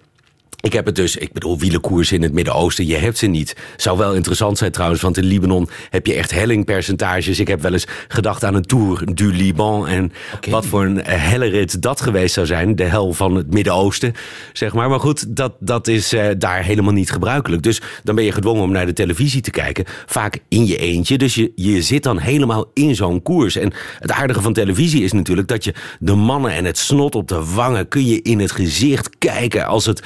ik 0.65 0.73
heb 0.73 0.85
het 0.85 0.95
dus, 0.95 1.15
ik 1.15 1.33
bedoel, 1.33 1.59
wielenkoers 1.59 2.11
in 2.11 2.21
het 2.21 2.33
Midden-Oosten, 2.33 2.85
je 2.85 2.95
hebt 2.95 3.17
ze 3.17 3.27
niet. 3.27 3.55
Zou 3.77 3.97
wel 3.97 4.13
interessant 4.13 4.57
zijn 4.57 4.71
trouwens, 4.71 5.01
want 5.01 5.17
in 5.17 5.23
Libanon 5.23 5.69
heb 5.89 6.05
je 6.05 6.13
echt 6.13 6.31
hellingpercentages. 6.31 7.39
Ik 7.39 7.47
heb 7.47 7.61
wel 7.61 7.73
eens 7.73 7.87
gedacht 8.07 8.43
aan 8.43 8.55
een 8.55 8.65
Tour 8.65 9.15
du 9.15 9.33
Liban 9.33 9.87
en 9.87 10.11
wat 10.49 10.65
voor 10.65 10.85
een 10.85 11.01
hellerit 11.03 11.81
dat 11.81 12.01
geweest 12.01 12.33
zou 12.33 12.45
zijn. 12.45 12.75
De 12.75 12.83
hel 12.83 13.13
van 13.13 13.35
het 13.35 13.53
Midden-Oosten, 13.53 14.13
zeg 14.53 14.73
maar. 14.73 14.89
Maar 14.89 14.99
goed, 14.99 15.35
dat, 15.35 15.53
dat 15.59 15.87
is 15.87 16.13
uh, 16.13 16.25
daar 16.37 16.63
helemaal 16.63 16.93
niet 16.93 17.11
gebruikelijk. 17.11 17.63
Dus 17.63 17.81
dan 18.03 18.15
ben 18.15 18.23
je 18.23 18.31
gedwongen 18.31 18.63
om 18.63 18.71
naar 18.71 18.85
de 18.85 18.93
televisie 18.93 19.41
te 19.41 19.51
kijken. 19.51 19.85
Vaak 20.05 20.39
in 20.47 20.65
je 20.65 20.77
eentje, 20.77 21.17
dus 21.17 21.35
je, 21.35 21.51
je 21.55 21.81
zit 21.81 22.03
dan 22.03 22.19
helemaal 22.19 22.71
in 22.73 22.95
zo'n 22.95 23.21
koers. 23.21 23.55
En 23.55 23.73
het 23.99 24.11
aardige 24.11 24.41
van 24.41 24.53
televisie 24.53 25.03
is 25.03 25.11
natuurlijk 25.11 25.47
dat 25.47 25.63
je 25.63 25.73
de 25.99 26.15
mannen 26.15 26.51
en 26.51 26.65
het 26.65 26.77
snot 26.77 27.15
op 27.15 27.27
de 27.27 27.43
wangen 27.53 27.87
kun 27.87 28.05
je 28.05 28.21
in 28.21 28.39
het 28.39 28.51
gezicht 28.51 29.09
kijken 29.17 29.65
als 29.65 29.85
het 29.85 30.03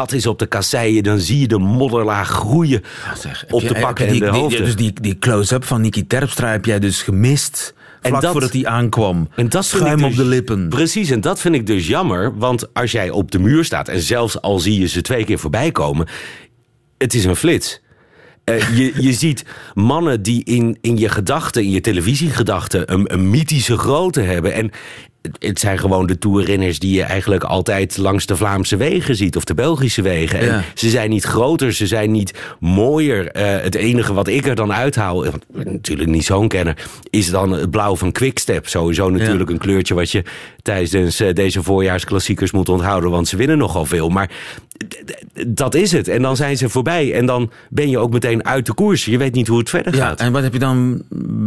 nat 0.00 0.12
is 0.12 0.26
op 0.26 0.38
de 0.38 0.46
kasseien, 0.46 1.02
dan 1.02 1.18
zie 1.18 1.40
je 1.40 1.48
de 1.48 1.58
modderlaag 1.58 2.28
groeien 2.28 2.82
zeg, 3.18 3.44
op 3.50 3.60
de 3.60 3.74
pakken 3.80 4.06
en 4.06 4.18
de 4.18 4.26
hoofden. 4.26 4.64
dus 4.64 4.76
die, 4.76 4.92
die 5.00 5.18
close-up 5.18 5.64
van 5.64 5.80
Nicky 5.80 6.06
Terpstra 6.06 6.50
heb 6.50 6.64
jij 6.64 6.78
dus 6.78 7.02
gemist... 7.02 7.74
Vlak 8.02 8.20
dat, 8.20 8.32
voordat 8.32 8.52
hij 8.52 8.66
aankwam. 8.66 9.28
En 9.34 9.48
dat 9.48 9.64
Schuim 9.64 9.98
dus, 9.98 10.06
op 10.06 10.16
de 10.16 10.24
lippen. 10.24 10.68
Precies, 10.68 11.10
en 11.10 11.20
dat 11.20 11.40
vind 11.40 11.54
ik 11.54 11.66
dus 11.66 11.86
jammer. 11.86 12.38
Want 12.38 12.74
als 12.74 12.92
jij 12.92 13.10
op 13.10 13.30
de 13.30 13.38
muur 13.38 13.64
staat... 13.64 13.88
en 13.88 14.00
zelfs 14.00 14.40
al 14.40 14.58
zie 14.58 14.80
je 14.80 14.86
ze 14.86 15.00
twee 15.00 15.24
keer 15.24 15.38
voorbij 15.38 15.70
komen... 15.70 16.08
het 16.98 17.14
is 17.14 17.24
een 17.24 17.36
flits. 17.36 17.80
Eh, 18.44 18.76
je, 18.76 19.02
je 19.02 19.12
ziet 19.22 19.44
mannen 19.74 20.22
die 20.22 20.44
in, 20.44 20.78
in 20.80 20.98
je 20.98 21.08
gedachten, 21.08 21.62
in 21.62 21.70
je 21.70 21.80
televisiegedachten, 21.80 22.92
een, 22.92 23.12
een 23.12 23.30
mythische 23.30 23.76
grootte 23.76 24.20
hebben. 24.20 24.52
En 24.52 24.70
het 25.38 25.60
zijn 25.60 25.78
gewoon 25.78 26.06
de 26.06 26.18
toerrenners 26.18 26.78
die 26.78 26.94
je 26.94 27.02
eigenlijk 27.02 27.44
altijd 27.44 27.96
langs 27.96 28.26
de 28.26 28.36
Vlaamse 28.36 28.76
wegen 28.76 29.16
ziet. 29.16 29.36
Of 29.36 29.44
de 29.44 29.54
Belgische 29.54 30.02
wegen. 30.02 30.38
En 30.38 30.64
ze 30.74 30.90
zijn 30.90 31.10
niet 31.10 31.24
groter, 31.24 31.72
ze 31.72 31.86
zijn 31.86 32.10
niet 32.10 32.34
mooier. 32.58 33.30
Eh, 33.30 33.62
het 33.62 33.74
enige 33.74 34.12
wat 34.12 34.28
ik 34.28 34.46
er 34.46 34.54
dan 34.54 34.72
uithaal, 34.72 35.22
want 35.22 35.34
ik 35.34 35.42
ben 35.48 35.72
natuurlijk 35.72 36.08
niet 36.08 36.24
zo'n 36.24 36.48
kenner, 36.48 36.88
is 37.10 37.30
dan 37.30 37.52
het 37.52 37.70
blauw 37.70 37.96
van 37.96 38.12
Quickstep. 38.12 38.68
Sowieso 38.68 39.10
natuurlijk 39.10 39.50
een 39.50 39.58
kleurtje 39.58 39.94
wat 39.94 40.10
je 40.10 40.24
tijdens 40.62 41.20
eh, 41.20 41.34
deze 41.34 41.62
voorjaarsklassiekers 41.62 42.50
moet 42.50 42.68
onthouden. 42.68 43.10
Want 43.10 43.28
ze 43.28 43.36
winnen 43.36 43.58
nogal 43.58 43.84
veel. 43.84 44.08
Maar 44.08 44.30
dat 45.46 45.74
is 45.74 45.92
het. 45.92 46.08
En 46.08 46.22
dan 46.22 46.36
zijn 46.36 46.56
ze 46.56 46.68
voorbij. 46.68 47.14
En 47.14 47.26
dan 47.26 47.50
ben 47.68 47.90
je 47.90 47.98
ook 47.98 48.12
meteen 48.12 48.46
uit 48.46 48.66
de 48.66 48.74
koers. 48.74 49.04
Je 49.04 49.18
weet 49.18 49.34
niet 49.34 49.46
hoe 49.48 49.58
het 49.58 49.68
verder 49.68 49.96
Ja, 49.96 50.06
gaat. 50.06 50.20
en 50.20 50.32
wat 50.32 50.42
heb 50.42 50.52
je 50.52 50.58
dan 50.58 51.02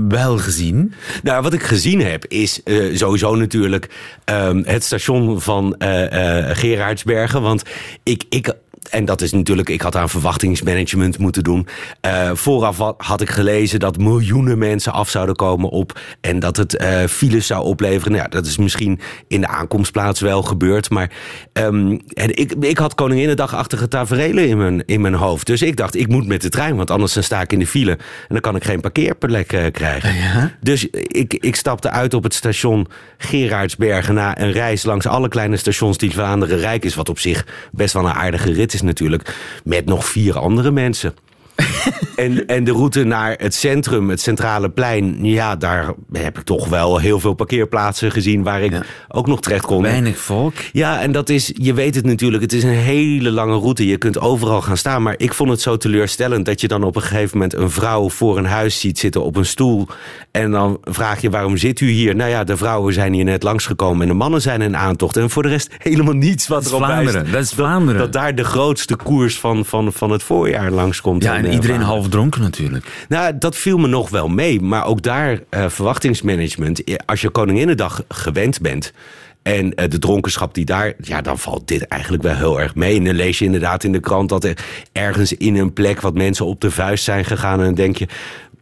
wel 0.07 0.37
gezien? 0.37 0.93
Nou, 1.23 1.41
wat 1.43 1.53
ik 1.53 1.63
gezien 1.63 2.01
heb 2.01 2.25
is 2.25 2.63
eh, 2.63 2.95
sowieso 2.95 3.35
natuurlijk 3.35 3.89
ehm, 4.23 4.61
het 4.65 4.83
station 4.83 5.41
van 5.41 5.75
eh, 5.77 6.49
Gerardsbergen. 6.57 7.41
Want 7.41 7.63
ik, 8.03 8.23
ik, 8.29 8.53
en 8.89 9.05
dat 9.05 9.21
is 9.21 9.31
natuurlijk, 9.31 9.69
ik 9.69 9.81
had 9.81 9.95
aan 9.95 10.09
verwachtingsmanagement 10.09 11.17
moeten 11.17 11.43
doen. 11.43 11.67
Eh, 12.01 12.31
vooraf 12.33 12.77
had 12.97 13.21
ik 13.21 13.29
gelezen 13.29 13.79
dat 13.79 13.97
miljoenen 13.97 14.57
mensen 14.57 14.93
af 14.93 15.09
zouden 15.09 15.35
komen 15.35 15.69
op. 15.69 15.99
En 16.21 16.39
dat 16.39 16.57
het 16.57 16.75
eh, 16.75 17.03
files 17.03 17.47
zou 17.47 17.63
opleveren. 17.63 18.11
Nou, 18.11 18.23
ja, 18.23 18.29
dat 18.29 18.45
is 18.45 18.57
misschien 18.57 18.99
in 19.27 19.41
de 19.41 19.47
aankomstplaats 19.47 20.19
wel 20.19 20.41
gebeurd. 20.41 20.89
Maar 20.89 21.11
ehm, 21.53 21.97
en 22.13 22.37
ik, 22.37 22.53
ik 22.59 22.77
had 22.77 22.95
Koninginnedagachtige 22.95 23.87
tafereelen 23.87 24.47
in 24.47 24.57
mijn, 24.57 24.85
in 24.85 25.01
mijn 25.01 25.13
hoofd. 25.13 25.45
Dus 25.47 25.61
ik 25.61 25.75
dacht, 25.75 25.95
ik 25.95 26.07
moet 26.07 26.27
met 26.27 26.41
de 26.41 26.49
trein, 26.49 26.75
want 26.75 26.91
anders 26.91 27.13
dan 27.13 27.23
sta 27.23 27.41
ik 27.41 27.53
in 27.53 27.59
de 27.59 27.67
file. 27.67 27.91
En 27.91 27.99
dan 28.27 28.39
kan 28.39 28.55
ik 28.55 28.63
geen 28.63 28.81
parkeerplek 28.81 29.53
eh, 29.53 29.71
krijgen. 29.71 30.51
Dus 30.61 30.87
ik, 30.89 31.33
ik 31.33 31.55
stapte 31.55 31.89
uit 31.89 32.13
op 32.13 32.23
het 32.23 32.33
station 32.33 32.87
Gerardsbergen 33.17 34.13
na 34.13 34.39
een 34.39 34.51
reis 34.51 34.83
langs 34.83 35.07
alle 35.07 35.27
kleine 35.27 35.57
stations 35.57 35.97
die 35.97 36.11
Vlaanderen 36.11 36.57
rijk 36.57 36.85
is. 36.85 36.95
Wat 36.95 37.09
op 37.09 37.19
zich 37.19 37.45
best 37.71 37.93
wel 37.93 38.05
een 38.05 38.13
aardige 38.13 38.51
rit 38.51 38.72
is 38.73 38.81
natuurlijk. 38.81 39.35
Met 39.63 39.85
nog 39.85 40.05
vier 40.05 40.37
andere 40.37 40.71
mensen. 40.71 41.13
en, 42.15 42.45
en 42.47 42.63
de 42.63 42.71
route 42.71 43.03
naar 43.03 43.35
het 43.37 43.53
centrum, 43.53 44.09
het 44.09 44.21
centrale 44.21 44.69
plein. 44.69 45.25
Ja, 45.25 45.55
daar 45.55 45.93
heb 46.11 46.37
ik 46.37 46.43
toch 46.43 46.67
wel 46.67 46.97
heel 46.97 47.19
veel 47.19 47.33
parkeerplaatsen 47.33 48.11
gezien 48.11 48.43
waar 48.43 48.61
ik 48.61 48.71
Ja. 48.71 48.83
ook 49.07 49.27
nog 49.27 49.41
terecht 49.41 49.65
kon. 49.65 49.81
Weinig 49.81 50.17
volk. 50.17 50.53
Ja, 50.71 51.01
en 51.01 51.11
dat 51.11 51.29
is, 51.29 51.51
je 51.53 51.73
weet 51.73 51.95
het 51.95 52.05
natuurlijk, 52.05 52.41
het 52.43 52.53
is 52.53 52.63
een 52.63 52.69
hele 52.69 53.31
lange 53.31 53.57
route. 53.57 53.87
Je 53.87 53.97
kunt 53.97 54.19
overal 54.19 54.61
gaan 54.61 54.77
staan. 54.77 55.01
Maar 55.03 55.15
ik 55.17 55.33
vond 55.33 55.49
het 55.49 55.61
zo 55.61 55.77
teleurstellend 55.77 56.45
dat 56.45 56.61
je 56.61 56.67
dan 56.67 56.83
op 56.83 56.95
een 56.95 57.01
gegeven 57.01 57.37
moment 57.37 57.53
een 57.55 57.71
vrouw 57.71 58.09
voor 58.09 58.37
een 58.37 58.45
huis 58.45 58.79
ziet 58.79 58.99
zitten 58.99 59.23
op 59.23 59.35
een 59.35 59.45
stoel. 59.45 59.87
En 60.31 60.51
dan 60.51 60.77
vraag 60.83 61.21
je, 61.21 61.29
waarom 61.29 61.57
zit 61.57 61.79
u 61.79 61.89
hier? 61.89 62.15
Nou 62.15 62.29
ja, 62.29 62.43
de 62.43 62.57
vrouwen 62.57 62.93
zijn 62.93 63.13
hier 63.13 63.23
net 63.23 63.43
langsgekomen 63.43 64.01
en 64.01 64.07
de 64.07 64.13
mannen 64.13 64.41
zijn 64.41 64.61
in 64.61 64.77
aantocht. 64.77 65.17
En 65.17 65.29
voor 65.29 65.43
de 65.43 65.49
rest 65.49 65.69
helemaal 65.77 66.13
niets 66.13 66.47
wat 66.47 66.63
Dat 66.63 66.71
erop 66.71 66.85
wijst. 66.87 67.01
Vlaanderen. 67.01 67.31
Dat 67.31 67.41
is 67.43 67.51
Vlaanderen. 67.53 68.01
Dat 68.01 68.13
daar 68.13 68.35
de 68.35 68.43
grootste 68.43 68.95
koers 68.95 69.39
van, 69.39 69.65
van, 69.65 69.93
van 69.93 70.09
het 70.11 70.23
voorjaar 70.23 70.71
langskomt. 70.71 71.23
Ja, 71.23 71.41
en 71.45 71.53
iedereen 71.53 71.81
half 71.81 72.09
dronken 72.09 72.41
natuurlijk. 72.41 73.05
Nou, 73.09 73.37
dat 73.37 73.55
viel 73.55 73.77
me 73.77 73.87
nog 73.87 74.09
wel 74.09 74.27
mee. 74.27 74.61
Maar 74.61 74.85
ook 74.85 75.01
daar 75.01 75.39
eh, 75.49 75.69
verwachtingsmanagement. 75.69 76.83
Als 77.05 77.21
je 77.21 77.29
Koninginnedag 77.29 78.03
gewend 78.07 78.61
bent. 78.61 78.93
En 79.43 79.73
eh, 79.75 79.89
de 79.89 79.99
dronkenschap 79.99 80.53
die 80.53 80.65
daar. 80.65 80.93
Ja, 81.01 81.21
dan 81.21 81.37
valt 81.39 81.67
dit 81.67 81.87
eigenlijk 81.87 82.23
wel 82.23 82.35
heel 82.35 82.59
erg 82.61 82.75
mee. 82.75 82.97
En 82.97 83.03
dan 83.03 83.15
lees 83.15 83.39
je 83.39 83.45
inderdaad 83.45 83.83
in 83.83 83.91
de 83.91 83.99
krant 83.99 84.29
dat 84.29 84.43
er 84.43 84.57
ergens 84.91 85.33
in 85.33 85.55
een 85.55 85.73
plek. 85.73 86.01
wat 86.01 86.13
mensen 86.13 86.45
op 86.45 86.61
de 86.61 86.71
vuist 86.71 87.03
zijn 87.03 87.25
gegaan. 87.25 87.59
En 87.59 87.65
dan 87.65 87.73
denk 87.75 87.97
je. 87.97 88.07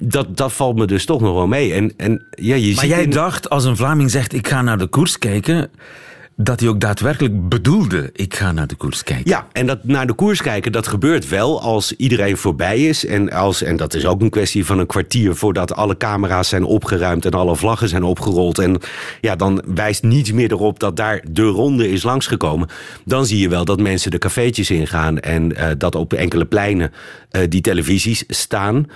Dat, 0.04 0.38
dat 0.38 0.54
valt 0.54 0.76
me 0.78 0.86
dus 0.86 1.06
toch 1.06 1.22
nog 1.22 1.34
wel 1.34 1.48
mee. 1.48 1.74
En, 1.74 1.94
en 1.98 2.26
ja, 2.30 2.56
je 2.56 2.74
Maar 2.74 2.84
ziet 2.84 2.90
jij 2.94 3.04
in- 3.04 3.10
dacht, 3.10 3.50
als 3.50 3.66
een 3.66 3.76
Vlaming 3.78 4.12
zegt, 4.12 4.34
ik 4.34 4.48
ga 4.48 4.62
naar 4.62 4.78
de 4.78 4.88
koers 4.88 5.18
kijken... 5.18 5.70
dat 6.36 6.60
hij 6.60 6.70
ook 6.70 6.80
daadwerkelijk 6.80 7.50
bedoelde, 7.50 8.10
ik 8.14 8.36
ga 8.36 8.52
naar 8.52 8.68
de 8.68 8.76
koers 8.76 9.04
kijken. 9.04 9.30
Ja, 9.30 9.48
en 9.52 9.68
dat 9.68 9.84
naar 9.84 10.08
de 10.08 10.14
koers 10.14 10.42
kijken, 10.42 10.72
dat 10.72 10.88
gebeurt 10.88 11.30
wel 11.30 11.62
als 11.62 11.96
iedereen 11.96 12.38
voorbij 12.38 12.80
is. 12.80 13.06
En, 13.06 13.32
als, 13.32 13.62
en 13.62 13.78
dat 13.78 13.94
is 13.94 14.06
ook 14.06 14.22
een 14.22 14.30
kwestie 14.30 14.66
van 14.66 14.80
een 14.80 14.86
kwartier 14.86 15.36
voordat 15.36 15.76
alle 15.76 15.98
camera's 15.98 16.50
zijn 16.50 16.64
opgeruimd 16.64 17.26
en 17.26 17.32
alle 17.32 17.56
vlaggen 17.56 17.90
zijn 17.90 18.04
opgerold. 18.04 18.60
En 18.60 18.80
ja, 19.22 19.36
dan 19.36 19.64
wijst 19.66 20.04
niets 20.04 20.32
meer 20.32 20.52
erop 20.52 20.80
dat 20.80 20.96
daar 20.96 21.24
de 21.32 21.46
ronde 21.46 21.92
is 21.92 22.04
langsgekomen. 22.04 22.70
Dan 23.06 23.26
zie 23.26 23.40
je 23.40 23.50
wel 23.50 23.66
dat 23.66 23.80
mensen 23.80 24.12
de 24.12 24.18
cafeetjes 24.18 24.72
ingaan 24.72 25.20
en 25.20 25.56
eh, 25.56 25.68
dat 25.78 25.96
op 25.96 26.14
enkele 26.14 26.46
pleinen 26.46 26.92
eh, 27.30 27.42
die 27.50 27.62
televisies 27.62 28.24
staan. 28.28 28.88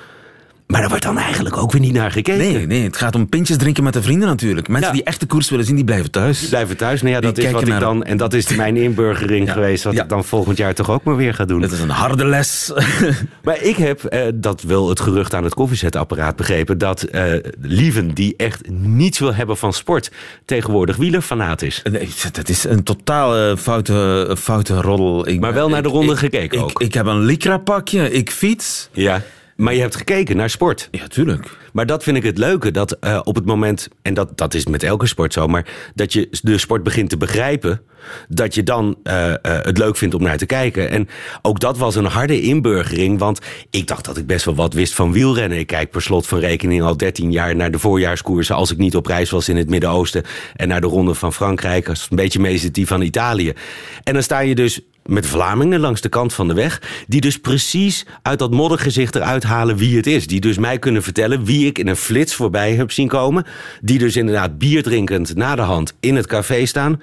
Maar 0.68 0.80
daar 0.80 0.90
wordt 0.90 1.06
dan 1.06 1.18
eigenlijk 1.18 1.58
ook 1.58 1.72
weer 1.72 1.82
niet 1.82 1.94
naar 1.94 2.12
gekeken. 2.12 2.38
Nee, 2.54 2.68
nee, 2.68 2.84
het 2.84 2.98
gaat 2.98 3.16
om 3.16 3.30
pintjes 3.30 3.58
drinken 3.58 3.84
met 3.84 3.94
de 3.94 4.02
vrienden 4.02 4.28
natuurlijk. 4.28 4.68
Mensen 4.68 4.90
Ja. 4.90 4.96
die 4.96 5.04
echt 5.04 5.20
de 5.20 5.26
koers 5.26 5.50
willen 5.50 5.66
zien, 5.66 5.76
die 5.76 5.84
blijven 5.84 6.12
thuis. 6.12 6.40
Die 6.40 6.50
blijven 6.50 6.78
thuis. 6.78 7.02
Nou 7.02 7.14
ja, 7.14 7.20
Die 7.20 7.30
dat 7.32 7.44
is 7.44 7.52
wat 7.52 7.68
ik 7.68 7.80
dan. 7.80 8.04
En 8.04 8.18
dat 8.18 8.34
is 8.34 8.56
mijn 8.56 8.78
inburgering 8.78 9.46
Ja. 9.48 9.54
geweest. 9.54 9.84
Wat 9.84 9.94
ik 9.94 10.10
dan 10.10 10.24
volgend 10.26 10.58
jaar 10.58 10.74
toch 10.74 10.90
ook 10.90 11.04
maar 11.04 11.16
weer 11.16 11.34
ga 11.34 11.46
doen. 11.46 11.62
Dat 11.62 11.72
is 11.72 11.80
een 11.80 11.90
harde 11.90 12.26
les. 12.26 12.72
Maar 13.44 13.62
ik 13.62 13.76
heb, 13.76 14.04
eh, 14.04 14.22
dat 14.36 14.62
wil 14.62 14.90
het 14.90 15.00
gerucht 15.00 15.34
aan 15.34 15.44
het 15.44 15.54
koffiezetapparaat 15.54 16.36
begrepen... 16.36 16.78
dat 16.78 17.02
eh 17.04 17.24
Lieven, 17.62 18.14
die 18.14 18.34
echt 18.38 18.70
niets 18.70 19.20
wil 19.20 19.34
hebben 19.34 19.58
van 19.58 19.74
sport... 19.74 20.12
tegenwoordig 20.46 20.96
wielerfanaat 20.96 21.62
is. 21.62 21.82
Nee, 21.92 22.10
dat 22.32 22.50
is 22.50 22.64
een 22.64 22.84
totaal 22.84 23.36
eh, 23.36 23.58
foute, 23.58 24.36
foute 24.40 24.82
roddel. 24.82 25.28
Ik, 25.28 25.40
Maar 25.40 25.54
wel 25.54 25.70
naar 25.70 25.84
de 25.84 25.90
ronde 25.90 26.12
ik- 26.14 26.18
gekeken 26.20 26.58
ik, 26.58 26.64
ook. 26.64 26.82
Ik, 26.82 26.94
heb 26.94 27.06
een 27.06 27.20
Lycra 27.22 27.58
pakje, 27.58 28.12
ik 28.12 28.32
fiets. 28.32 28.90
Ja. 28.92 29.22
Maar 29.56 29.74
je 29.74 29.82
hebt 29.82 29.96
gekeken 29.96 30.38
naar 30.38 30.50
sport. 30.50 30.88
Ja, 30.92 31.08
tuurlijk. 31.08 31.58
Maar 31.74 31.86
dat 31.86 32.04
vind 32.04 32.18
ik 32.18 32.24
het 32.24 32.38
leuke, 32.38 32.72
dat 32.72 32.92
eh, 32.92 33.20
op 33.24 33.36
het 33.36 33.46
moment... 33.46 33.88
en 34.02 34.14
dat, 34.14 34.38
dat 34.38 34.54
is 34.54 34.66
met 34.66 34.84
elke 34.84 35.08
sport 35.08 35.34
zo... 35.34 35.48
maar 35.48 35.66
dat 35.94 36.14
je 36.14 36.30
de 36.42 36.58
sport 36.58 36.84
begint 36.84 37.10
te 37.10 37.18
begrijpen... 37.18 37.82
dat 38.28 38.56
je 38.56 38.64
dan 38.64 38.98
eh, 39.04 39.34
eh, 39.34 39.38
het 39.42 39.78
leuk 39.78 39.98
vindt 39.98 40.16
om 40.16 40.22
naar 40.22 40.38
te 40.38 40.46
kijken. 40.46 40.90
En 40.90 41.08
ook 41.42 41.60
dat 41.60 41.78
was 41.78 41.96
een 41.96 42.06
harde 42.06 42.42
inburgering... 42.42 43.20
want 43.20 43.40
ik 43.70 43.88
dacht 43.88 44.06
dat 44.06 44.18
ik 44.18 44.28
best 44.28 44.46
wel 44.46 44.56
wat 44.56 44.74
wist 44.74 44.94
van 44.94 45.12
wielrennen. 45.12 45.60
Ik 45.60 45.68
kijk 45.68 45.92
per 45.92 46.02
slot 46.02 46.28
van 46.28 46.40
rekening 46.40 46.82
al 46.82 46.98
13 46.98 47.32
jaar 47.32 47.56
naar 47.56 47.72
de 47.72 47.80
voorjaarskoersen... 47.80 48.56
als 48.56 48.72
ik 48.72 48.78
niet 48.78 48.96
op 48.96 49.06
reis 49.06 49.30
was 49.30 49.50
in 49.50 49.58
het 49.58 49.70
Midden-Oosten... 49.70 50.24
en 50.56 50.68
naar 50.68 50.82
de 50.82 50.88
Ronde 50.88 51.14
van 51.14 51.34
Frankrijk... 51.34 51.90
als 51.90 52.08
een 52.10 52.18
beetje 52.18 52.40
mee 52.40 52.58
zit 52.58 52.74
die 52.74 52.88
van 52.88 53.02
Italië. 53.02 53.54
En 54.04 54.14
dan 54.14 54.24
sta 54.24 54.40
je 54.40 54.56
dus 54.56 54.82
met 55.06 55.26
Vlamingen 55.26 55.80
langs 55.80 56.02
de 56.02 56.10
kant 56.10 56.34
van 56.34 56.48
de 56.48 56.54
weg... 56.54 56.82
die 57.08 57.22
dus 57.22 57.40
precies 57.40 58.06
uit 58.22 58.40
dat 58.40 58.52
moddergezicht 58.52 59.16
eruit 59.16 59.44
halen 59.44 59.78
wie 59.78 59.96
het 59.96 60.08
is. 60.08 60.28
Die 60.28 60.40
dus 60.40 60.58
mij 60.58 60.80
kunnen 60.80 61.04
vertellen 61.04 61.44
wie 61.46 61.66
ik 61.66 61.78
in 61.80 61.88
een 61.88 61.96
flits 61.96 62.36
voorbij 62.36 62.74
heb 62.76 62.92
zien 62.92 63.08
komen. 63.08 63.46
Die 63.82 63.98
dus 63.98 64.16
inderdaad 64.16 64.58
bier 64.58 64.84
drinkend 64.84 65.36
na 65.36 65.56
de 65.56 65.62
hand 65.62 65.94
in 66.00 66.16
het 66.16 66.28
café 66.28 66.66
staan... 66.66 67.02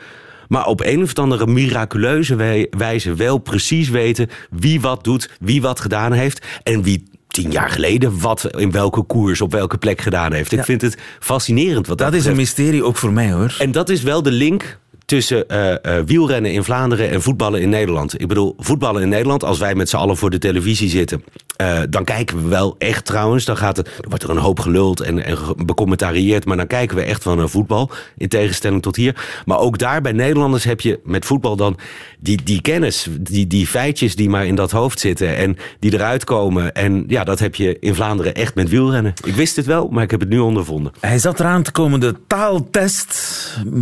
maar 0.49 0.66
op 0.66 0.80
een 0.80 1.02
of 1.02 1.14
andere 1.18 1.47
miraculeuze 1.47 2.35
wij- 2.35 2.66
wijze 2.71 3.14
wel 3.14 3.38
precies 3.38 3.88
weten... 3.88 4.28
wie 4.50 4.80
wat 4.80 5.04
doet, 5.04 5.30
wie 5.40 5.62
wat 5.62 5.80
gedaan 5.80 6.12
heeft... 6.12 6.47
en 6.62 6.82
wie 6.82 7.04
tien 7.28 7.50
jaar 7.50 7.71
geleden 7.71 8.21
wat 8.21 8.49
in 8.59 8.71
welke 8.71 9.02
koers 9.02 9.40
op 9.40 9.52
welke 9.52 9.78
plek 9.78 10.00
gedaan 10.00 10.32
heeft. 10.32 10.52
Ik 10.52 10.59
Ja. 10.59 10.64
vind 10.64 10.80
het 10.82 10.97
fascinerend 11.21 11.87
wat 11.87 11.99
dat, 11.99 12.11
Dat 12.11 12.21
is 12.21 12.26
een 12.26 12.37
mysterie 12.37 12.85
ook 12.85 12.97
voor 12.97 13.12
mij 13.12 13.32
hoor. 13.32 13.56
En 13.59 13.73
dat 13.73 13.88
is 13.88 14.02
wel 14.02 14.23
de 14.23 14.30
link 14.30 14.78
tussen 15.04 15.49
eh, 15.49 15.73
eh, 15.73 16.04
wielrennen 16.06 16.52
in 16.52 16.64
Vlaanderen 16.64 17.11
en 17.11 17.23
voetballen 17.23 17.61
in 17.61 17.68
Nederland. 17.68 18.21
Ik 18.21 18.28
bedoel, 18.28 18.54
voetballen 18.59 19.02
in 19.02 19.09
Nederland, 19.09 19.44
als 19.44 19.59
wij 19.59 19.75
met 19.75 19.88
z'n 19.88 19.97
allen 19.97 20.16
voor 20.16 20.30
de 20.30 20.38
televisie 20.38 20.88
zitten... 20.88 21.25
eh, 21.56 21.80
dan 21.90 22.04
kijken 22.04 22.42
we 22.42 22.49
wel 22.49 22.75
echt 22.78 23.04
trouwens. 23.04 23.44
Dan 23.44 23.56
gaat 23.56 23.76
het, 23.76 23.87
er 23.87 24.09
wordt 24.09 24.25
er 24.25 24.30
een 24.30 24.37
hoop 24.37 24.61
geluld 24.61 25.00
en, 25.00 25.25
en 25.25 25.38
becommentarieerd... 25.66 26.44
maar 26.44 26.56
dan 26.56 26.66
kijken 26.66 26.97
we 26.97 27.02
echt 27.02 27.25
wel 27.25 27.35
naar 27.35 27.49
voetbal, 27.49 27.90
in 28.16 28.28
tegenstelling 28.28 28.82
tot 28.82 28.97
hier. 28.97 29.42
Maar 29.44 29.59
ook 29.59 29.78
daar 29.78 30.00
bij 30.00 30.12
Nederlanders 30.12 30.64
heb 30.64 30.80
je 30.80 31.00
met 31.04 31.25
voetbal 31.25 31.56
dan 31.56 31.78
die, 32.18 32.42
die 32.44 32.61
kennis... 32.61 33.06
Die, 33.21 33.47
die 33.47 33.66
feitjes 33.66 34.16
die 34.16 34.28
maar 34.28 34.47
in 34.47 34.54
dat 34.54 34.71
hoofd 34.71 35.00
zitten 35.00 35.37
en 35.37 35.56
die 35.78 35.94
eruit 35.94 36.25
komen. 36.25 36.75
En 36.75 37.04
ja, 37.09 37.25
dat 37.25 37.38
heb 37.38 37.54
je 37.54 37.76
in 37.80 37.94
Vlaanderen 37.94 38.35
echt 38.35 38.54
met 38.54 38.68
wielrennen. 38.68 39.12
Ik 39.25 39.35
wist 39.35 39.56
het 39.56 39.66
wel, 39.66 39.88
maar 39.88 40.02
ik 40.02 40.11
heb 40.11 40.21
het 40.21 40.28
nu 40.28 40.38
ondervonden. 40.38 40.92
Hij 41.00 41.18
zat 41.18 41.40
eraan 41.40 41.62
te 41.62 41.73
komen, 41.73 42.00
de 42.00 42.14
taaltest. 42.26 43.21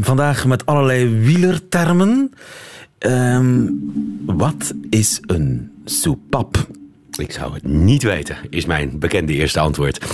Vandaag 0.00 0.46
met 0.46 0.66
allerlei 0.66 1.19
wielertermen. 1.24 2.30
Ehm, 2.98 3.68
wat 4.26 4.74
is 4.90 5.18
een 5.26 5.70
soepap? 5.84 6.66
Ik 7.18 7.32
zou 7.32 7.54
het 7.54 7.64
niet 7.64 8.02
weten, 8.02 8.36
is 8.50 8.66
mijn 8.66 8.98
bekende 8.98 9.32
eerste 9.32 9.60
antwoord. 9.60 10.04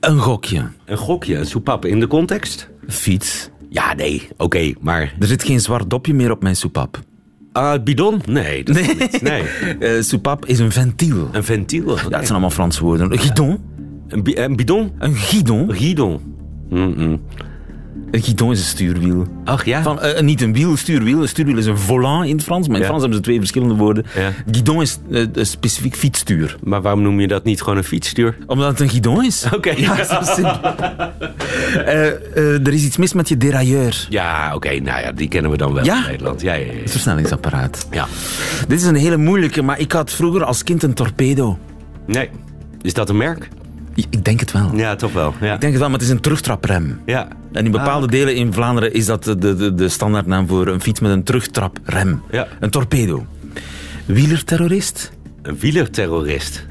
Een 0.00 0.18
gokje. 0.18 0.68
Een 0.84 0.96
gokje, 0.96 1.36
een 1.36 1.46
soepap 1.46 1.84
in 1.84 2.00
de 2.00 2.06
context? 2.06 2.68
Fiets. 2.88 3.50
Ja, 3.68 3.94
nee, 3.94 4.28
oké, 4.36 4.72
maar... 4.80 5.14
Er 5.18 5.26
zit 5.26 5.42
geen 5.44 5.60
zwart 5.60 5.90
dopje 5.90 6.14
meer 6.14 6.30
op 6.30 6.42
mijn 6.42 6.56
soepap. 6.56 7.00
Ah, 7.52 7.82
bidon? 7.82 8.20
Nee, 8.26 8.64
dat 8.64 8.74
nee. 8.74 8.94
niet. 8.98 9.22
Nee. 9.22 9.42
Eh, 9.80 10.02
soepap 10.02 10.46
is 10.46 10.58
een 10.58 10.72
ventiel. 10.72 11.28
Een 11.32 11.44
ventiel? 11.44 11.86
Ja, 11.96 12.02
het 12.02 12.10
zijn 12.10 12.28
allemaal 12.30 12.50
Franse 12.50 12.84
woorden. 12.84 13.12
Een 13.12 13.18
guidon. 13.18 13.58
Een, 14.08 14.22
bi- 14.22 14.36
een 14.36 14.56
bidon? 14.56 14.92
Een 14.98 15.14
guidon. 15.14 15.72
Guidon. 15.74 16.20
Mm-mm. 16.68 17.20
Een 18.16 18.22
guidon 18.22 18.50
is 18.52 18.58
een 18.58 18.64
stuurwiel. 18.64 19.26
Ach 19.44 19.64
ja? 19.64 19.82
Van, 19.82 20.00
eh, 20.00 20.22
niet 20.22 20.42
een 20.42 20.52
wiel, 20.52 20.76
stuurwiel. 20.76 21.22
Een 21.22 21.28
stuurwiel 21.28 21.56
is 21.58 21.66
een 21.66 21.78
volant 21.78 22.26
in 22.26 22.34
het 22.36 22.44
Frans, 22.44 22.66
maar 22.66 22.76
in 22.76 22.82
Ja. 22.82 22.86
Frans 22.88 23.00
hebben 23.02 23.18
ze 23.18 23.24
twee 23.24 23.38
verschillende 23.38 23.74
woorden. 23.74 24.04
Ja. 24.14 24.32
Guidon 24.50 24.82
is 24.82 24.98
eh, 25.10 25.24
een 25.32 25.46
specifiek 25.46 25.96
fietsstuur. 25.96 26.56
Maar 26.62 26.82
waarom 26.82 27.02
noem 27.02 27.20
je 27.20 27.26
dat 27.28 27.44
niet 27.44 27.62
gewoon 27.62 27.76
een 27.78 27.84
fietsstuur? 27.84 28.36
Omdat 28.46 28.68
het 28.70 28.80
een 28.80 28.88
guidon 28.88 29.24
is. 29.24 29.46
Oké. 29.54 29.70
Ja, 29.76 30.04
zo 30.04 30.18
simpel. 30.22 30.58
Eh, 31.86 32.66
er 32.66 32.72
is 32.72 32.84
iets 32.84 32.96
mis 32.96 33.12
met 33.12 33.28
je 33.28 33.36
derailleur. 33.36 34.06
Ja, 34.08 34.54
oké. 34.54 34.68
nou 34.80 35.00
ja, 35.00 35.12
die 35.12 35.28
kennen 35.28 35.50
we 35.50 35.56
dan 35.56 35.72
wel 35.72 35.84
Ja? 35.84 35.96
in 36.04 36.10
Nederland. 36.10 36.40
Ja, 36.40 36.54
ja, 36.54 36.72
ja. 36.72 36.78
Het 36.80 36.90
versnellingsapparaat. 36.90 37.86
ja. 37.90 38.06
Dit 38.68 38.80
is 38.80 38.86
een 38.86 38.94
hele 38.94 39.16
moeilijke, 39.16 39.62
maar 39.62 39.78
ik 39.78 39.92
had 39.92 40.12
vroeger 40.12 40.44
als 40.44 40.62
kind 40.64 40.82
een 40.82 40.94
torpedo. 40.94 41.58
Nee. 42.06 42.30
Is 42.82 42.94
dat 42.94 43.08
een 43.08 43.16
merk? 43.16 43.48
Ik 43.96 44.24
denk 44.24 44.40
het 44.40 44.52
wel. 44.52 44.70
Ja, 44.74 44.96
toch 44.96 45.12
wel. 45.12 45.34
Ja. 45.40 45.54
Ik 45.54 45.60
denk 45.60 45.72
het 45.72 45.80
wel, 45.80 45.90
maar 45.90 45.98
het 45.98 46.08
is 46.08 46.14
een 46.14 46.20
terugtraprem. 46.20 47.00
ja. 47.06 47.28
En 47.52 47.64
in 47.64 47.70
bepaalde 47.70 48.06
Ah, 48.06 48.12
delen 48.12 48.34
in 48.34 48.52
Vlaanderen 48.52 48.92
is 48.94 49.06
dat 49.06 49.24
de, 49.24 49.38
de, 49.38 49.74
de 49.74 49.88
standaardnaam 49.88 50.48
voor 50.48 50.66
een 50.66 50.80
fiets 50.80 51.00
met 51.00 51.10
een 51.10 51.22
terugtraprem. 51.22 52.22
Ja. 52.30 52.46
Een 52.60 52.70
torpedo. 52.70 53.26
Wielerterrorist? 54.06 55.12
Een 55.42 55.58
wielerterrorist. 55.58 56.66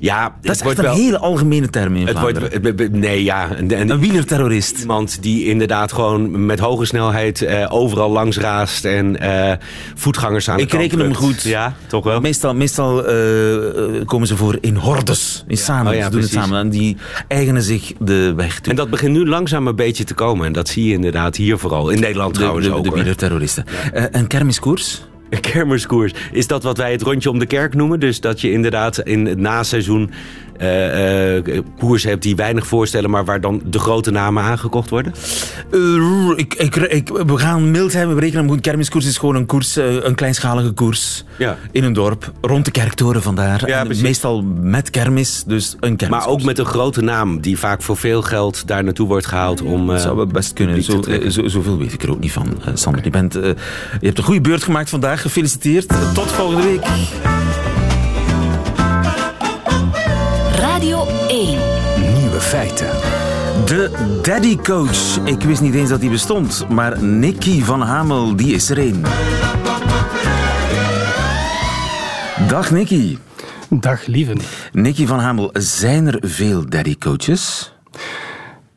Ja, 0.00 0.34
Dat 0.42 0.54
is 0.54 0.60
echt 0.60 0.78
een 0.78 0.84
wel... 0.84 0.94
hele 0.94 1.18
algemene 1.18 1.70
term 1.70 1.96
in 1.96 2.06
Het 2.06 2.18
Vlaanderen. 2.18 2.62
wordt, 2.62 2.90
nee, 2.92 3.24
ja. 3.24 3.48
Een, 3.56 3.80
een- 3.80 3.90
Een 3.90 3.98
wielerterrorist. 4.00 4.78
Iemand 4.80 5.22
die 5.22 5.44
inderdaad 5.44 5.92
gewoon 5.92 6.46
met 6.46 6.58
hoge 6.58 6.84
snelheid 6.84 7.42
eh, 7.42 7.66
overal 7.68 8.10
langs 8.10 8.36
raast 8.38 8.84
en 8.84 9.20
eh, 9.20 9.52
voetgangers 9.94 10.48
aan 10.50 10.56
de 10.56 10.62
Ik 10.62 10.68
kant 10.68 10.82
reken 10.82 10.98
hem 10.98 11.14
goed. 11.14 11.42
Ja, 11.42 11.74
toch 11.86 12.04
wel? 12.04 12.20
Meestal, 12.20 12.54
meestal 12.54 13.06
eh, 13.06 13.14
komen 14.04 14.26
ze 14.26 14.36
voor 14.36 14.58
in 14.60 14.74
hordes, 14.76 15.44
in 15.46 15.56
samen. 15.56 15.92
Oh 15.92 15.98
ja, 15.98 16.04
ze 16.04 16.10
doen 16.10 16.20
het 16.20 16.30
samen 16.30 16.58
en 16.60 16.68
die 16.70 16.96
eigenen 17.28 17.62
zich 17.62 17.92
de 17.98 18.32
weg 18.36 18.60
toe. 18.60 18.70
En 18.70 18.76
dat 18.76 18.90
begint 18.90 19.12
nu 19.12 19.26
langzaam 19.28 19.66
een 19.66 19.76
beetje 19.76 20.04
te 20.04 20.14
komen. 20.14 20.46
En 20.46 20.52
dat 20.52 20.68
zie 20.68 20.84
je 20.86 20.92
inderdaad 20.92 21.36
hier 21.36 21.58
vooral. 21.58 21.88
In 21.90 22.00
Nederland 22.00 22.32
de, 22.34 22.38
trouwens 22.38 22.66
de, 22.66 22.72
ook. 22.74 22.84
de 22.84 22.90
wielerterroristen. 22.90 23.64
Eh, 23.92 24.04
een 24.10 24.26
kermiskoers? 24.26 25.04
Kermiskoers. 25.40 26.12
Is 26.32 26.46
dat 26.46 26.62
wat 26.62 26.76
wij 26.76 26.92
het 26.92 27.02
rondje 27.02 27.30
om 27.30 27.38
de 27.38 27.46
kerk 27.46 27.74
noemen? 27.74 28.00
Dus 28.00 28.20
dat 28.20 28.40
je 28.40 28.50
inderdaad 28.50 28.98
in 28.98 29.26
het 29.26 29.38
naseizoen 29.38 30.10
eh 30.58 31.62
koers 31.78 32.04
hebt 32.04 32.22
die 32.22 32.36
weinig 32.36 32.66
voorstellen... 32.66 33.10
maar 33.10 33.24
waar 33.24 33.40
dan 33.40 33.62
de 33.64 33.78
grote 33.78 34.10
namen 34.10 34.42
aangekocht 34.42 34.90
worden? 34.90 35.14
Eh, 35.70 36.32
ik, 36.36 36.54
ik, 36.54 36.76
ik, 36.76 37.08
we 37.08 37.38
gaan 37.38 37.70
mild 37.70 37.92
zijn, 37.92 38.08
we 38.08 38.14
berekenen 38.14 38.44
hem 38.44 38.52
goed. 38.52 38.60
Kermiskoers 38.60 39.06
is 39.06 39.18
gewoon 39.18 39.34
een 39.34 39.46
koers, 39.46 39.76
een 39.76 40.14
kleinschalige 40.14 40.72
koers. 40.72 41.24
Ja. 41.38 41.58
In 41.72 41.84
een 41.84 41.92
dorp, 41.92 42.32
rond 42.40 42.64
de 42.64 42.70
kerktoren 42.70 43.22
vandaar. 43.22 43.68
Ja, 43.68 43.84
meestal 43.84 44.42
met 44.60 44.90
kermis, 44.90 45.44
dus 45.46 45.76
een 45.80 45.96
kermiskoers. 45.96 46.24
Maar 46.24 46.34
ook 46.34 46.42
met 46.42 46.58
een 46.58 46.64
grote 46.64 47.00
naam 47.00 47.40
die 47.40 47.58
vaak 47.58 47.82
voor 47.82 47.96
veel 47.96 48.22
geld 48.22 48.66
daar 48.66 48.84
naartoe 48.84 49.06
wordt 49.06 49.26
gehaald 49.26 49.62
om... 49.62 49.86
Dat 49.86 50.00
zou 50.00 50.26
best 50.26 50.52
kunnen. 50.52 50.82
Zo, 50.82 51.02
zoveel 51.48 51.78
weet 51.78 51.92
ik 51.92 52.02
er 52.02 52.10
ook 52.10 52.20
niet 52.20 52.32
van, 52.32 52.46
Sander. 52.74 53.04
Je, 53.04 53.10
bent, 53.10 53.32
je 53.32 53.56
hebt 54.00 54.18
een 54.18 54.24
goede 54.24 54.40
beurt 54.40 54.62
gemaakt 54.62 54.90
vandaag. 54.90 55.20
Gefeliciteerd. 55.22 55.88
Tot 56.14 56.32
volgende 56.32 56.62
week. 56.62 56.84
Radio 60.86 61.26
1. 61.28 61.58
Nieuwe 62.18 62.40
feiten. 62.40 62.86
De 63.64 64.18
Daddy 64.22 64.56
Coach. 64.56 65.18
Ik 65.24 65.42
wist 65.42 65.60
niet 65.60 65.74
eens 65.74 65.88
dat 65.88 66.00
die 66.00 66.10
bestond, 66.10 66.68
maar 66.68 67.02
Nicky 67.02 67.62
van 67.62 67.80
Hamel, 67.80 68.36
die 68.36 68.54
is 68.54 68.70
er 68.70 68.78
een. 68.78 69.02
Dag 72.48 72.70
Nicky. 72.70 73.18
Dag 73.70 74.06
lieven. 74.06 74.38
Nicky 74.72 75.06
van 75.06 75.18
Hamel, 75.18 75.50
zijn 75.52 76.06
er 76.06 76.18
veel 76.20 76.68
Daddy 76.68 76.96
Coaches? 76.98 77.72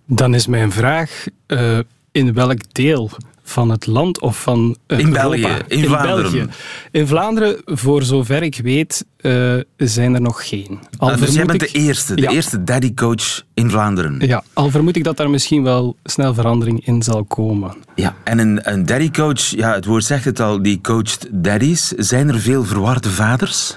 Dan 0.06 0.34
is 0.34 0.48
mijn 0.48 0.72
vraag, 0.72 1.26
eh, 1.46 1.80
in 2.12 2.34
welk 2.34 2.74
deel 2.74 3.10
van 3.50 3.70
het 3.70 3.86
land 3.86 4.20
of 4.22 4.42
van 4.42 4.76
In 4.88 4.98
Europa? 4.98 5.22
België, 5.22 5.48
in 5.68 5.84
Vlaanderen. 5.86 6.22
België. 6.32 6.48
In 6.92 7.08
Vlaanderen, 7.08 7.62
voor 7.66 8.04
zover 8.04 8.44
ik 8.44 8.60
weet, 8.64 9.06
eh, 9.18 9.54
zijn 9.78 10.14
er 10.14 10.22
nog 10.22 10.48
geen. 10.48 10.80
Al 10.98 11.10
Ah, 11.12 11.18
dus 11.20 11.34
jij 11.34 11.46
bent 11.46 11.62
ik- 11.62 11.74
de 11.74 11.80
eerste, 11.80 12.16
de 12.16 12.22
Ja. 12.22 12.30
eerste 12.30 12.64
Daddy 12.64 12.94
Coach 12.94 13.44
in 13.54 13.70
Vlaanderen. 13.70 14.20
Ja, 14.28 14.44
al 14.54 14.70
vermoed 14.70 14.96
ik 14.96 15.04
dat 15.04 15.18
daar 15.18 15.30
misschien 15.30 15.64
wel 15.64 15.96
snel 16.04 16.34
verandering 16.34 16.86
in 16.86 17.04
zal 17.04 17.24
komen. 17.24 17.74
Ja, 17.96 18.16
en 18.24 18.40
een, 18.40 18.60
een 18.64 18.86
daddy 18.86 19.12
coach, 19.12 19.42
ja, 19.42 19.74
het 19.74 19.86
woord 19.86 20.04
zegt 20.04 20.26
het 20.26 20.40
al, 20.40 20.62
die 20.62 20.82
coacht 20.82 21.28
daddies. 21.32 21.88
Zijn 21.88 22.30
er 22.30 22.40
veel 22.40 22.64
verwarde 22.64 23.10
vaders? 23.10 23.76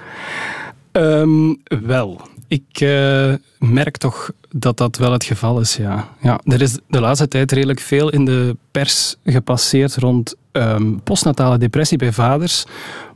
Ehm, 0.93 1.55
wel, 1.65 2.21
ik 2.49 2.81
eh, 2.81 3.35
merk 3.59 3.97
toch 3.97 4.31
dat 4.51 4.77
dat 4.77 4.97
wel 4.97 5.13
het 5.13 5.25
geval 5.25 5.61
is, 5.61 5.77
ja. 5.77 6.09
ja. 6.21 6.41
Er 6.45 6.63
is 6.63 6.79
de 6.89 7.01
laatste 7.01 7.29
tijd 7.29 7.53
redelijk 7.53 7.81
veel 7.81 8.11
in 8.11 8.25
de 8.25 8.57
pers 8.71 9.17
gepasseerd 9.25 9.97
rond 9.97 10.35
ehm, 10.53 10.97
postnatale 11.05 11.59
depressie 11.59 11.99
bij 11.99 12.13
vaders. 12.13 12.65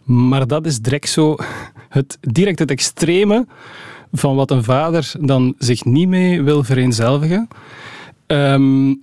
Maar 0.04 0.46
dat 0.46 0.66
is 0.66 0.78
direct 0.80 1.08
zo 1.08 1.36
het, 1.88 2.18
direct 2.20 2.58
het 2.58 2.70
extreme 2.70 3.46
van 4.12 4.36
wat 4.36 4.50
een 4.50 4.64
vader 4.64 5.12
dan 5.20 5.54
zich 5.58 5.84
niet 5.84 6.08
mee 6.08 6.42
wil 6.42 6.64
vereenzelvigen. 6.64 7.48
Ehm, 8.26 8.94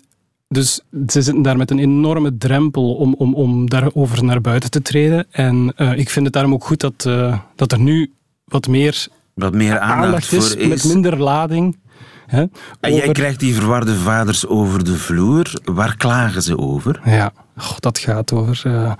dus 0.47 0.73
ze 0.91 1.21
zitten 1.21 1.41
daar 1.41 1.57
met 1.57 1.71
een 1.71 1.79
enorme 1.79 2.37
drempel 2.37 2.95
om, 2.95 3.13
om, 3.13 3.33
om 3.33 3.69
daarover 3.69 4.23
naar 4.23 4.41
buiten 4.41 4.71
te 4.71 4.81
treden. 4.81 5.25
En 5.31 5.73
eh, 5.75 5.97
ik 5.97 6.09
vind 6.09 6.25
het 6.25 6.33
daarom 6.33 6.53
ook 6.53 6.63
goed 6.65 6.79
dat, 6.79 7.05
eh, 7.05 7.39
dat 7.55 7.71
er 7.71 7.79
nu 7.79 8.11
wat 8.45 8.67
meer 8.67 9.07
Wat 9.33 9.53
meer 9.53 9.79
aandacht, 9.79 10.03
aandacht 10.05 10.25
voor 10.27 10.37
is, 10.37 10.55
is. 10.55 10.67
met 10.67 10.83
minder 10.93 11.17
lading. 11.17 11.77
Hè, 12.25 12.45
En 12.79 12.93
jij 12.95 13.11
krijgt 13.11 13.39
die 13.39 13.53
verwarde 13.55 13.95
vaders 13.95 14.47
over 14.47 14.83
de 14.83 14.97
vloer. 14.97 15.59
Waar 15.63 15.97
klagen 15.97 16.41
ze 16.41 16.57
over? 16.57 17.01
Ja, 17.05 17.31
goh, 17.57 17.77
dat 17.79 17.99
gaat 17.99 18.33
over 18.33 18.61
eh, 18.65 18.91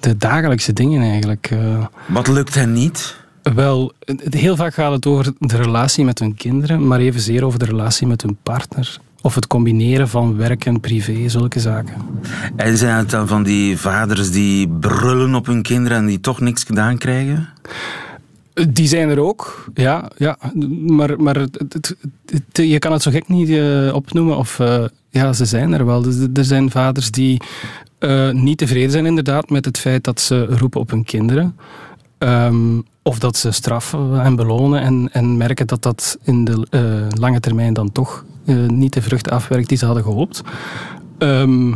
de 0.00 0.16
dagelijkse 0.16 0.72
dingen 0.72 1.02
eigenlijk. 1.10 1.48
eh. 1.50 1.86
Wat 2.06 2.28
lukt 2.28 2.54
hen 2.54 2.72
niet? 2.72 3.22
wel, 3.54 3.92
heel 4.30 4.56
vaak 4.56 4.74
gaat 4.74 4.92
het 4.92 5.06
over 5.06 5.32
de 5.38 5.56
relatie 5.56 6.04
met 6.04 6.18
hun 6.18 6.34
kinderen, 6.34 6.86
maar 6.86 6.98
evenzeer 6.98 7.44
over 7.44 7.58
de 7.58 7.64
relatie 7.64 8.06
met 8.06 8.22
hun 8.22 8.38
partner. 8.42 8.98
Of 9.20 9.34
het 9.34 9.46
combineren 9.46 10.08
van 10.08 10.36
werk 10.36 10.64
en 10.64 10.80
privé, 10.80 11.28
zulke 11.28 11.60
zaken. 11.60 11.94
En 12.56 12.76
zijn 12.76 12.96
het 12.96 13.10
dan 13.10 13.28
van 13.28 13.42
die 13.42 13.78
vaders 13.78 14.30
die 14.30 14.68
brullen 14.68 15.34
op 15.34 15.46
hun 15.46 15.62
kinderen 15.62 15.98
en 15.98 16.06
die 16.06 16.20
toch 16.20 16.40
niks 16.40 16.62
gedaan 16.64 16.98
krijgen? 16.98 17.48
Die 18.68 18.88
zijn 18.88 19.08
er 19.08 19.18
ook, 19.20 19.64
ja. 19.74 20.10
ja 20.16 20.38
maar 20.86 21.20
maar 21.22 21.36
het, 21.36 21.58
het- 21.68 21.96
je 22.52 22.78
kan 22.78 22.92
het 22.92 23.02
zo 23.02 23.10
gek 23.10 23.28
niet 23.28 23.48
eh, 23.48 23.94
opnoemen. 23.94 24.36
Of, 24.36 24.58
eh, 24.60 24.84
ja, 25.10 25.32
ze 25.32 25.44
zijn 25.44 25.72
er 25.72 25.86
wel. 25.86 26.02
Dus 26.02 26.16
er 26.34 26.44
zijn 26.44 26.70
vaders 26.70 27.10
die 27.10 27.40
eh, 27.98 28.30
niet 28.30 28.58
tevreden 28.58 28.90
zijn 28.90 29.06
inderdaad 29.06 29.50
met 29.50 29.64
het 29.64 29.78
feit 29.78 30.04
dat 30.04 30.20
ze 30.20 30.44
roepen 30.44 30.80
op 30.80 30.90
hun 30.90 31.04
kinderen. 31.04 31.56
Ehm, 32.18 32.80
of 33.02 33.18
dat 33.18 33.36
ze 33.36 33.50
straffen 33.50 34.20
en 34.20 34.36
belonen 34.36 34.80
en, 34.80 35.08
en 35.12 35.36
merken 35.36 35.66
dat 35.66 35.82
dat 35.82 36.18
in 36.22 36.44
de 36.44 36.66
eh, 36.70 37.18
lange 37.20 37.40
termijn 37.40 37.72
dan 37.74 37.92
toch 37.92 38.24
eh, 38.46 38.56
niet 38.66 38.92
de 38.92 39.02
vruchten 39.02 39.32
afwerkt 39.32 39.68
die 39.68 39.78
ze 39.78 39.84
hadden 39.86 40.04
gehoopt. 40.04 40.42
Ehm, 41.18 41.68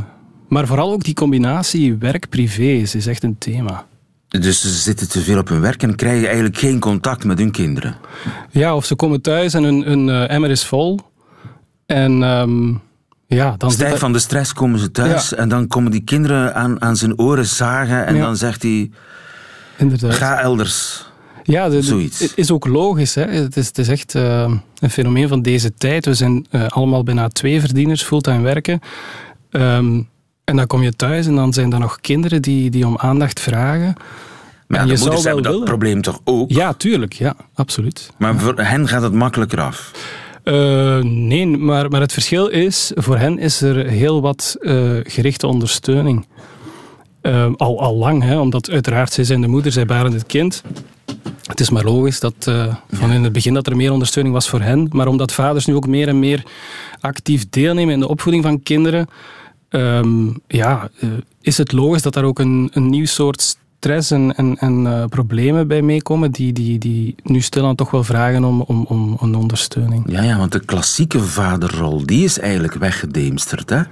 maar 0.49 0.67
vooral 0.67 0.93
ook 0.93 1.05
die 1.05 1.14
combinatie 1.14 1.95
werk-privé 1.97 2.62
is 2.62 3.07
echt 3.07 3.23
een 3.23 3.38
thema. 3.38 3.87
Dus 4.29 4.61
ze 4.61 4.69
zitten 4.69 5.09
te 5.09 5.21
veel 5.21 5.38
op 5.38 5.49
hun 5.49 5.61
werk 5.61 5.83
en 5.83 5.97
krijgen 5.97 6.27
eigenlijk 6.27 6.59
geen 6.59 6.79
contact 6.81 7.25
met 7.25 7.38
hun 7.38 7.51
kinderen. 7.51 7.97
Ja, 8.51 8.75
of 8.77 8.85
ze 8.85 8.95
komen 8.95 9.21
thuis 9.21 9.55
en 9.55 9.62
hun, 9.62 9.83
hun 9.83 10.09
eh, 10.09 10.31
emmer 10.31 10.51
is 10.51 10.64
vol. 10.64 10.99
En 11.87 12.23
ehm, 12.23 12.73
ja, 13.27 13.55
dan 13.59 13.71
Stijf 13.71 13.99
van 13.99 14.12
de 14.12 14.19
stress 14.19 14.53
komen 14.53 14.79
ze 14.79 14.91
thuis 14.91 15.29
Ja. 15.31 15.37
en 15.37 15.49
dan 15.49 15.67
komen 15.67 15.91
die 15.91 16.05
kinderen 16.05 16.55
aan, 16.55 16.83
aan 16.83 16.97
zijn 16.97 17.19
oren 17.19 17.47
zagen 17.47 18.07
en 18.07 18.14
Ja. 18.14 18.23
dan 18.25 18.37
zegt 18.37 18.62
hij, 18.62 18.91
Inderdaad. 19.77 20.14
ga 20.14 20.41
elders. 20.41 21.07
ja, 21.43 21.69
de- 21.69 21.77
de- 21.77 21.83
zoiets. 21.83 22.19
Het 22.19 22.33
is 22.35 22.51
ook 22.51 22.67
logisch. 22.67 23.14
Hè? 23.14 23.23
Het, 23.25 23.57
is, 23.57 23.67
het 23.67 23.79
is 23.79 23.88
echt 23.88 24.14
eh, 24.14 24.53
een 24.79 24.91
fenomeen 24.91 25.29
van 25.29 25.43
deze 25.43 25.75
tijd. 25.75 26.05
We 26.05 26.14
zijn 26.14 26.47
eh, 26.51 26.67
allemaal 26.67 27.03
bijna 27.03 27.29
twee 27.29 27.61
verdieners, 27.61 28.03
fulltime 28.03 28.41
werken. 28.43 28.81
Ehm, 29.51 30.03
en 30.48 30.56
dan 30.56 30.66
kom 30.66 30.82
je 30.82 30.96
thuis 30.96 31.26
en 31.26 31.34
dan 31.34 31.52
zijn 31.52 31.72
er 31.72 31.78
nog 31.78 32.00
kinderen 32.00 32.42
die, 32.42 32.70
die 32.70 32.87
om 32.87 32.96
aandacht 32.98 33.40
vragen. 33.40 33.94
Maar 34.66 34.78
ja, 34.78 34.82
En 34.82 34.87
de 34.88 34.94
je 34.94 34.98
moeders 34.98 35.24
hebben 35.24 35.42
dat 35.42 35.52
willen. 35.52 35.68
probleem 35.68 36.02
toch 36.02 36.20
ook? 36.24 36.50
Ja, 36.50 36.72
tuurlijk. 36.72 37.12
Ja, 37.12 37.34
absoluut. 37.54 38.11
Maar 38.16 38.38
voor 38.38 38.54
hen 38.61 38.88
gaat 38.88 39.02
het 39.02 39.12
makkelijker 39.12 39.61
af. 39.61 39.92
Eh, 40.42 40.98
nee, 41.02 41.46
maar, 41.46 41.90
maar 41.90 42.00
het 42.00 42.12
verschil 42.12 42.46
is, 42.46 42.92
voor 42.94 43.18
hen 43.18 43.38
is 43.38 43.61
er 43.61 43.87
heel 43.87 44.20
wat 44.20 44.56
eh, 44.61 44.74
gerichte 45.02 45.46
ondersteuning. 45.46 46.26
Eh, 47.20 47.52
al, 47.56 47.80
al 47.80 47.96
lang, 47.96 48.22
hè, 48.22 48.38
omdat 48.38 48.70
uiteraard 48.70 49.12
zij 49.12 49.24
zijn 49.24 49.40
de 49.40 49.48
moeder, 49.48 49.72
zij 49.72 49.87
baren 49.87 50.12
het 50.12 50.26
kind. 50.26 50.62
Het 51.46 51.61
is 51.61 51.70
maar 51.70 51.84
logisch 51.84 52.20
dat 52.20 52.50
van 52.90 53.12
in 53.12 53.24
het 53.24 53.32
begin 53.32 53.54
dat 53.54 53.66
er 53.66 53.76
meer 53.76 53.92
ondersteuning 53.92 54.34
was 54.34 54.48
voor 54.48 54.61
hen. 54.61 54.88
Maar 54.92 55.06
omdat 55.06 55.32
vaders 55.32 55.66
nu 55.66 55.74
ook 55.74 55.87
meer 55.87 56.08
en 56.08 56.18
meer 56.18 56.42
actief 57.00 57.48
deelnemen 57.48 57.94
in 57.94 58.00
de 58.00 58.08
opvoeding 58.08 58.44
van 58.44 58.62
kinderen, 58.62 59.08
ehm, 59.68 60.28
ja, 60.46 60.90
eh, 61.00 61.09
is 61.40 61.59
het 61.59 61.72
logisch 61.72 62.02
dat 62.02 62.14
daar 62.14 62.24
ook 62.24 62.38
een, 62.38 62.70
een 62.72 62.90
nieuw 62.90 63.07
soort 63.07 63.57
stress 63.78 64.11
en, 64.11 64.35
en, 64.37 64.57
en 64.59 64.85
uh, 64.85 65.04
problemen 65.04 65.68
bij 65.68 65.83
meekomen, 65.83 66.31
die, 66.31 66.52
die, 66.52 66.78
die 66.78 67.14
nu 67.22 67.40
stilaan 67.40 67.74
toch 67.74 67.90
wel 67.90 68.04
vragen 68.04 68.44
om, 68.44 68.61
om, 68.61 68.85
om 68.88 69.16
een 69.20 69.35
ondersteuning. 69.35 70.04
Ja, 70.11 70.22
ja, 70.22 70.38
want 70.38 70.52
de 70.52 70.61
klassieke 70.61 71.20
vaderrol, 71.20 72.07
die 72.07 72.24
is 72.24 72.38
eigenlijk 72.38 72.74
weggedemsterd. 72.74 73.70
Hè? 73.70 73.83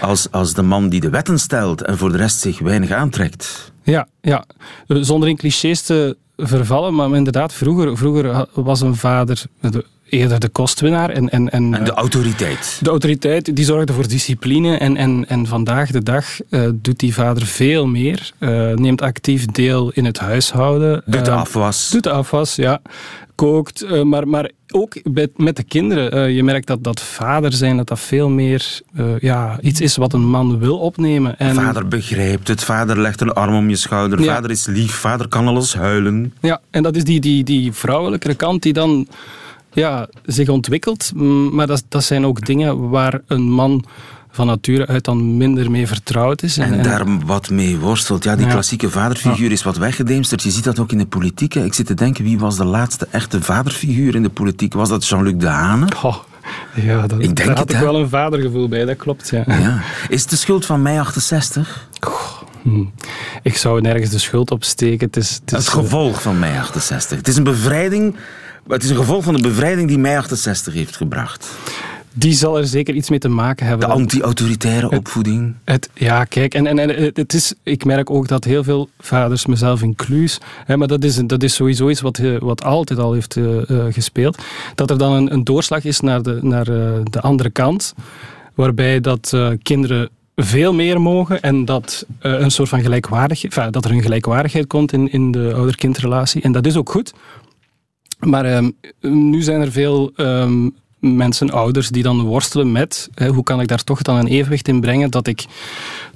Als, 0.00 0.30
als 0.30 0.54
de 0.54 0.62
man 0.62 0.88
die 0.88 1.00
de 1.00 1.10
wetten 1.10 1.38
stelt 1.38 1.82
en 1.82 1.98
voor 1.98 2.10
de 2.10 2.16
rest 2.16 2.40
zich 2.40 2.58
weinig 2.58 2.90
aantrekt. 2.90 3.72
Ja, 3.82 4.08
ja. 4.20 4.44
zonder 4.86 5.28
in 5.28 5.36
clichés 5.36 5.82
te 5.82 6.16
vervallen, 6.36 6.94
maar 6.94 7.14
inderdaad, 7.14 7.52
vroeger, 7.52 7.96
vroeger 7.96 8.46
was 8.54 8.80
een 8.80 8.96
vader 8.96 9.42
eerder 10.10 10.40
de 10.40 10.48
kostwinnaar. 10.48 11.10
En, 11.10 11.28
en, 11.28 11.50
en, 11.50 11.74
en 11.74 11.84
de 11.84 11.92
autoriteit. 11.92 12.78
De 12.82 12.90
autoriteit 12.90 13.56
die 13.56 13.64
zorgde 13.64 13.92
voor 13.92 14.08
discipline. 14.08 14.76
En, 14.76 14.96
en, 14.96 15.24
en 15.28 15.46
vandaag 15.46 15.90
de 15.90 16.02
dag 16.02 16.24
uh, 16.50 16.68
doet 16.74 16.98
die 16.98 17.14
vader 17.14 17.46
veel 17.46 17.86
meer. 17.86 18.30
Uh, 18.38 18.72
neemt 18.74 19.02
actief 19.02 19.46
deel 19.46 19.90
in 19.90 20.04
het 20.04 20.18
huishouden. 20.18 21.02
Doet 21.06 21.24
de 21.24 21.30
afwas. 21.30 21.88
Doet 21.90 22.02
de 22.02 22.10
afwas, 22.10 22.56
ja. 22.56 22.80
Kookt. 23.34 24.04
Maar, 24.04 24.28
maar 24.28 24.50
ook 24.70 24.94
met, 25.12 25.30
met 25.38 25.56
de 25.56 25.62
kinderen. 25.62 26.32
je 26.32 26.42
merkt 26.42 26.66
dat, 26.66 26.84
dat 26.84 27.00
vader 27.00 27.52
zijn, 27.52 27.76
dat 27.76 27.88
dat 27.88 28.00
veel 28.00 28.28
meer 28.28 28.80
ja, 29.20 29.58
iets 29.60 29.80
is 29.80 29.96
wat 29.96 30.12
een 30.12 30.28
man 30.28 30.58
wil 30.58 30.78
opnemen. 30.78 31.38
En... 31.38 31.54
Vader 31.54 31.88
begrijpt 31.88 32.48
het. 32.48 32.64
Vader 32.64 33.00
legt 33.00 33.20
een 33.20 33.32
arm 33.32 33.54
om 33.54 33.68
je 33.68 33.76
schouder. 33.76 34.20
Ja. 34.20 34.34
Vader 34.34 34.50
is 34.50 34.66
lief. 34.66 34.92
Vader 34.92 35.28
kan 35.28 35.46
alles 35.46 35.74
huilen. 35.74 36.34
Ja, 36.40 36.60
en 36.70 36.82
dat 36.82 36.96
is 36.96 37.04
die, 37.04 37.20
die, 37.20 37.44
die 37.44 37.72
vrouwelijke 37.72 38.34
kant 38.34 38.62
die 38.62 38.72
dan 38.72 39.06
ja, 39.72 40.08
zich 40.24 40.48
ontwikkelt. 40.48 41.12
Maar 41.52 41.66
dat, 41.66 41.84
dat 41.88 42.04
zijn 42.04 42.26
ook 42.26 42.46
dingen 42.46 42.88
waar 42.88 43.20
een 43.26 43.42
man 43.42 43.84
van 44.30 44.46
nature 44.46 44.86
uit 44.86 45.04
dan 45.04 45.36
minder 45.36 45.70
mee 45.70 45.86
vertrouwd 45.86 46.42
is. 46.42 46.58
En, 46.58 46.72
en 46.72 46.82
daar 46.82 47.26
wat 47.26 47.50
mee 47.50 47.78
worstelt. 47.78 48.24
Ja, 48.24 48.36
die 48.36 48.46
klassieke 48.46 48.90
vaderfiguur 48.90 49.52
is 49.52 49.62
wat 49.62 49.76
weggedemsterd. 49.76 50.42
Je 50.42 50.50
ziet 50.50 50.64
dat 50.64 50.78
ook 50.78 50.92
in 50.92 50.98
de 50.98 51.06
politiek. 51.06 51.54
Ik 51.54 51.74
zit 51.74 51.86
te 51.86 51.94
denken, 51.94 52.24
wie 52.24 52.38
was 52.38 52.56
de 52.56 52.64
laatste 52.64 53.08
echte 53.10 53.42
vaderfiguur 53.42 54.14
in 54.14 54.22
de 54.22 54.28
politiek? 54.28 54.74
Was 54.74 54.88
dat 54.88 55.06
Jean-Luc 55.06 55.34
Dehane? 55.36 55.86
Oh, 56.02 56.16
ja, 56.74 57.06
dat, 57.06 57.18
ik 57.18 57.36
denk 57.36 57.48
daar 57.48 57.56
had 57.56 57.72
ik 57.72 57.78
wel 57.78 57.96
een 57.96 58.08
vadergevoel 58.08 58.68
bij, 58.68 58.84
dat 58.84 58.96
klopt. 58.96 59.30
Ja. 59.30 59.44
ja. 59.46 59.80
Is 60.08 60.20
het 60.20 60.30
de 60.30 60.36
schuld 60.36 60.66
van 60.66 60.82
mei 60.82 60.98
68? 60.98 61.88
Hm. 62.62 62.84
Ik 63.42 63.56
zou 63.56 63.80
nergens 63.80 64.10
de 64.10 64.18
schuld 64.18 64.50
op 64.50 64.64
steken. 64.64 65.06
Het 65.06 65.16
is, 65.16 65.40
het, 65.44 65.52
is, 65.52 65.58
het 65.58 65.68
gevolg 65.68 66.22
van 66.22 66.38
mei 66.38 66.58
68. 66.58 67.18
Het 67.18 67.28
is 67.28 67.36
een 67.36 67.44
bevrijding 67.44 68.16
het 68.68 68.82
is 68.82 68.90
een 68.90 68.96
gevolg 68.96 69.24
van 69.24 69.34
de 69.34 69.42
bevrijding 69.42 69.88
die 69.88 69.98
mei 69.98 70.16
68 70.16 70.74
heeft 70.74 70.96
gebracht. 70.96 71.48
Die 72.12 72.32
zal 72.32 72.58
er 72.58 72.66
zeker 72.66 72.94
iets 72.94 73.10
mee 73.10 73.18
te 73.18 73.28
maken 73.28 73.66
hebben. 73.66 73.88
De 73.88 73.94
anti-autoritaire 73.94 74.90
opvoeding. 74.90 75.54
Het, 75.64 75.90
ja, 75.94 76.24
kijk, 76.24 76.54
en, 76.54 76.66
en, 76.66 76.78
en 76.78 77.10
het 77.14 77.34
is, 77.34 77.54
ik 77.62 77.84
merk 77.84 78.10
ook 78.10 78.28
dat 78.28 78.44
heel 78.44 78.64
veel 78.64 78.88
vaders, 78.98 79.46
mezelf 79.46 79.82
inclus, 79.82 80.38
hè, 80.64 80.76
maar 80.76 80.88
dat 80.88 81.04
is, 81.04 81.16
dat 81.16 81.42
is 81.42 81.54
sowieso 81.54 81.88
iets 81.88 82.00
wat, 82.00 82.18
eh, 82.18 82.38
wat 82.38 82.62
altijd 82.64 82.98
al 82.98 83.12
heeft 83.12 83.36
uh, 83.36 83.62
gespeeld, 83.90 84.42
dat 84.74 84.90
er 84.90 84.98
dan 84.98 85.12
een, 85.12 85.32
een 85.32 85.44
doorslag 85.44 85.84
is 85.84 86.00
naar 86.00 86.22
de, 86.22 86.38
naar, 86.42 86.68
uh, 86.68 86.92
de 87.04 87.20
andere 87.20 87.50
kant, 87.50 87.94
waarbij 88.54 89.00
dat 89.00 89.36
kinderen 89.62 90.08
veel 90.44 90.74
meer 90.74 91.00
mogen 91.00 91.40
en 91.40 91.64
dat, 91.64 92.06
een 92.18 92.50
soort 92.50 92.68
van 92.68 92.80
gelijkwaardigheid, 92.80 93.72
dat 93.72 93.84
er 93.84 93.90
een 93.90 94.02
gelijkwaardigheid 94.02 94.66
komt 94.66 94.92
in, 94.92 95.12
in 95.12 95.30
de 95.30 95.52
ouder-kindrelatie. 95.54 96.42
En 96.42 96.52
dat 96.52 96.66
is 96.66 96.76
ook 96.76 96.90
goed, 96.90 97.12
maar 98.18 98.56
um, 98.56 98.76
nu 99.00 99.42
zijn 99.42 99.60
er 99.60 99.72
veel 99.72 100.12
um, 100.16 100.74
mensen, 100.98 101.50
ouders, 101.50 101.88
die 101.88 102.02
dan 102.02 102.20
worstelen 102.20 102.72
met 102.72 103.08
hè, 103.14 103.28
hoe 103.28 103.42
kan 103.42 103.60
ik 103.60 103.68
daar 103.68 103.84
toch 103.84 104.02
dan 104.02 104.16
een 104.16 104.26
evenwicht 104.26 104.68
in 104.68 104.80
brengen 104.80 105.10
dat 105.10 105.26
ik 105.26 105.44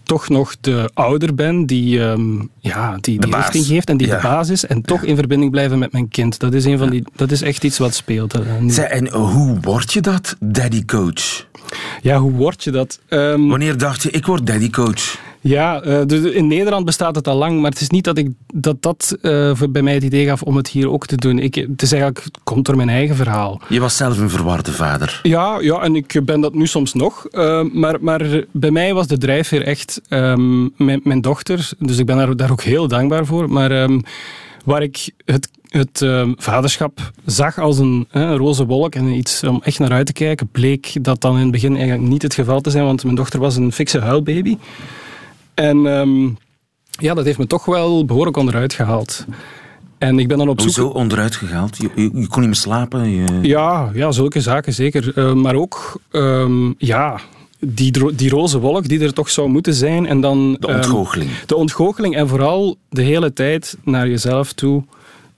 toch 0.03 0.29
nog 0.29 0.55
de 0.61 0.91
ouder 0.95 1.35
ben 1.35 1.67
die, 1.67 2.01
um, 2.01 2.51
ja, 2.59 2.97
die, 3.01 3.21
die 3.21 3.37
richting 3.37 3.65
geeft 3.67 3.89
en 3.89 3.97
die 3.97 4.07
de 4.07 4.19
baas 4.23 4.49
is 4.49 4.67
en 4.67 4.83
toch 4.83 5.03
in 5.03 5.17
verbinding 5.17 5.51
blijven 5.51 5.79
met 5.79 5.93
mijn 5.93 6.09
kind. 6.09 6.39
Dat 6.39 6.55
is, 6.55 6.65
een 6.65 6.79
van 6.79 6.91
die, 6.91 7.05
dat 7.17 7.31
is 7.31 7.43
echt 7.43 7.65
iets 7.65 7.79
wat 7.79 7.95
speelt. 7.95 8.35
Zij, 8.67 8.89
en 8.89 9.13
hoe 9.13 9.61
word 9.61 9.93
je 9.93 10.01
dat, 10.01 10.37
daddy 10.41 10.85
coach? 10.85 11.47
Ja, 12.03 12.19
hoe 12.19 12.33
word 12.33 12.65
je 12.65 12.71
dat? 12.71 13.01
Wanneer 13.09 13.79
dacht 13.79 14.03
je, 14.03 14.11
ik 14.11 14.27
word 14.27 14.47
daddy 14.47 14.71
coach? 14.71 15.17
Ja, 15.45 15.85
uh, 15.85 16.35
in 16.35 16.47
Nederland 16.47 16.85
bestaat 16.85 17.15
het 17.15 17.29
al 17.29 17.37
lang, 17.37 17.61
maar 17.61 17.71
het 17.71 17.81
is 17.81 17.91
niet 17.91 18.05
dat 18.05 18.19
ik, 18.19 18.31
dat, 18.55 18.83
dat 18.83 19.17
uh, 19.23 19.53
bij 19.71 19.83
mij 19.83 19.95
het 19.95 20.03
idee 20.03 20.27
gaf 20.27 20.43
om 20.43 20.57
het 20.57 20.69
hier 20.69 20.91
ook 20.91 21.07
te 21.07 21.17
doen. 21.17 21.39
Ik, 21.39 21.55
het 21.55 21.83
is 21.83 21.93
eigenlijk, 21.93 22.25
het 22.25 22.39
komt 22.45 22.67
door 22.67 22.77
mijn 22.77 22.89
eigen 22.89 23.17
verhaal. 23.17 23.61
Je 23.69 23.81
was 23.81 23.97
zelf 23.97 24.19
een 24.19 24.31
verwarde 24.31 24.73
vader. 24.73 25.21
Ja, 25.23 25.59
ja 25.61 25.81
en 25.81 25.95
ik 25.95 26.21
ben 26.25 26.41
dat 26.41 26.55
nu 26.55 26.67
soms 26.67 26.95
nog. 26.95 27.27
Uh, 27.31 27.63
maar, 27.73 27.97
maar 28.01 28.45
bij 28.51 28.71
mij 28.71 28.95
was 28.95 29.07
de 29.07 29.19
drijfveer 29.19 29.63
echt 29.63 30.01
um, 30.09 30.73
mijn, 30.77 31.01
mijn, 31.03 31.21
dochter, 31.21 31.71
dus 31.79 31.99
ik 31.99 32.07
ben 32.07 32.17
daar, 32.17 32.37
daar 32.37 32.51
ook 32.51 32.63
heel 32.63 32.89
dankbaar 32.89 33.27
voor. 33.27 33.51
Maar 33.51 33.83
um, 33.83 34.03
waar 34.64 34.83
ik 34.83 35.11
het 35.24 35.48
het 35.68 36.00
uh, 36.00 36.29
vaderschap 36.37 37.11
zag 37.24 37.59
als 37.59 37.79
een, 37.79 38.07
een, 38.11 38.37
roze 38.37 38.66
wolk 38.66 38.94
en 38.94 39.09
iets 39.09 39.44
om 39.44 39.61
echt 39.62 39.79
naar 39.79 39.92
uit 39.92 40.07
te 40.07 40.12
kijken, 40.12 40.48
bleek 40.48 41.05
dat 41.05 41.20
dan 41.20 41.35
in 41.35 41.42
het 41.42 41.50
begin 41.50 41.77
eigenlijk 41.77 42.09
niet 42.09 42.22
het 42.22 42.35
geval 42.35 42.61
te 42.61 42.70
zijn, 42.70 42.85
want 42.85 43.05
mijn 43.05 43.16
dochter 43.16 43.40
was 43.40 43.57
een 43.57 43.72
fikse 43.72 43.98
huilbaby. 43.98 44.57
En 45.55 45.87
um, 45.87 46.37
ja, 46.90 47.14
dat 47.14 47.24
heeft 47.24 47.38
me 47.38 47.46
toch 47.46 47.64
wel 47.64 48.05
behoorlijk 48.05 48.37
onderuit 48.37 48.72
gehaald. 48.72 49.27
En 49.98 50.18
ik 50.18 50.29
ben 50.29 50.38
dan 50.38 50.48
op 50.48 50.61
zoek... 50.61 50.74
Hoezo 50.74 50.88
onderuit 50.88 51.37
gehaald? 51.37 51.77
Je, 51.77 51.90
je, 51.94 52.11
kon 52.11 52.40
niet 52.40 52.50
meer 52.50 52.55
slapen? 52.55 53.11
Je... 53.11 53.38
Ja, 53.42 53.90
ja, 53.94 54.12
zulke 54.12 54.40
zaken 54.40 54.72
zeker. 54.72 55.12
Uh, 55.18 55.33
maar 55.33 55.55
ook, 55.55 56.00
um, 56.11 56.74
ja, 56.79 57.20
die, 57.59 58.14
die 58.14 58.31
roze 58.31 58.59
wolk 58.59 58.88
die 58.88 59.01
er 59.01 59.12
toch 59.12 59.31
zou 59.31 59.49
moeten 59.49 59.75
zijn. 59.75 60.07
En 60.07 60.21
dan, 60.21 60.57
de 60.61 60.67
ontgoocheling. 60.67 61.31
Um, 61.31 61.37
de 61.47 61.57
ontgoocheling 61.57 62.17
en 62.17 62.29
vooral 62.29 62.77
de 62.88 63.03
hele 63.03 63.33
tijd 63.33 63.77
naar 63.85 64.09
jezelf 64.09 64.53
toe 64.53 64.83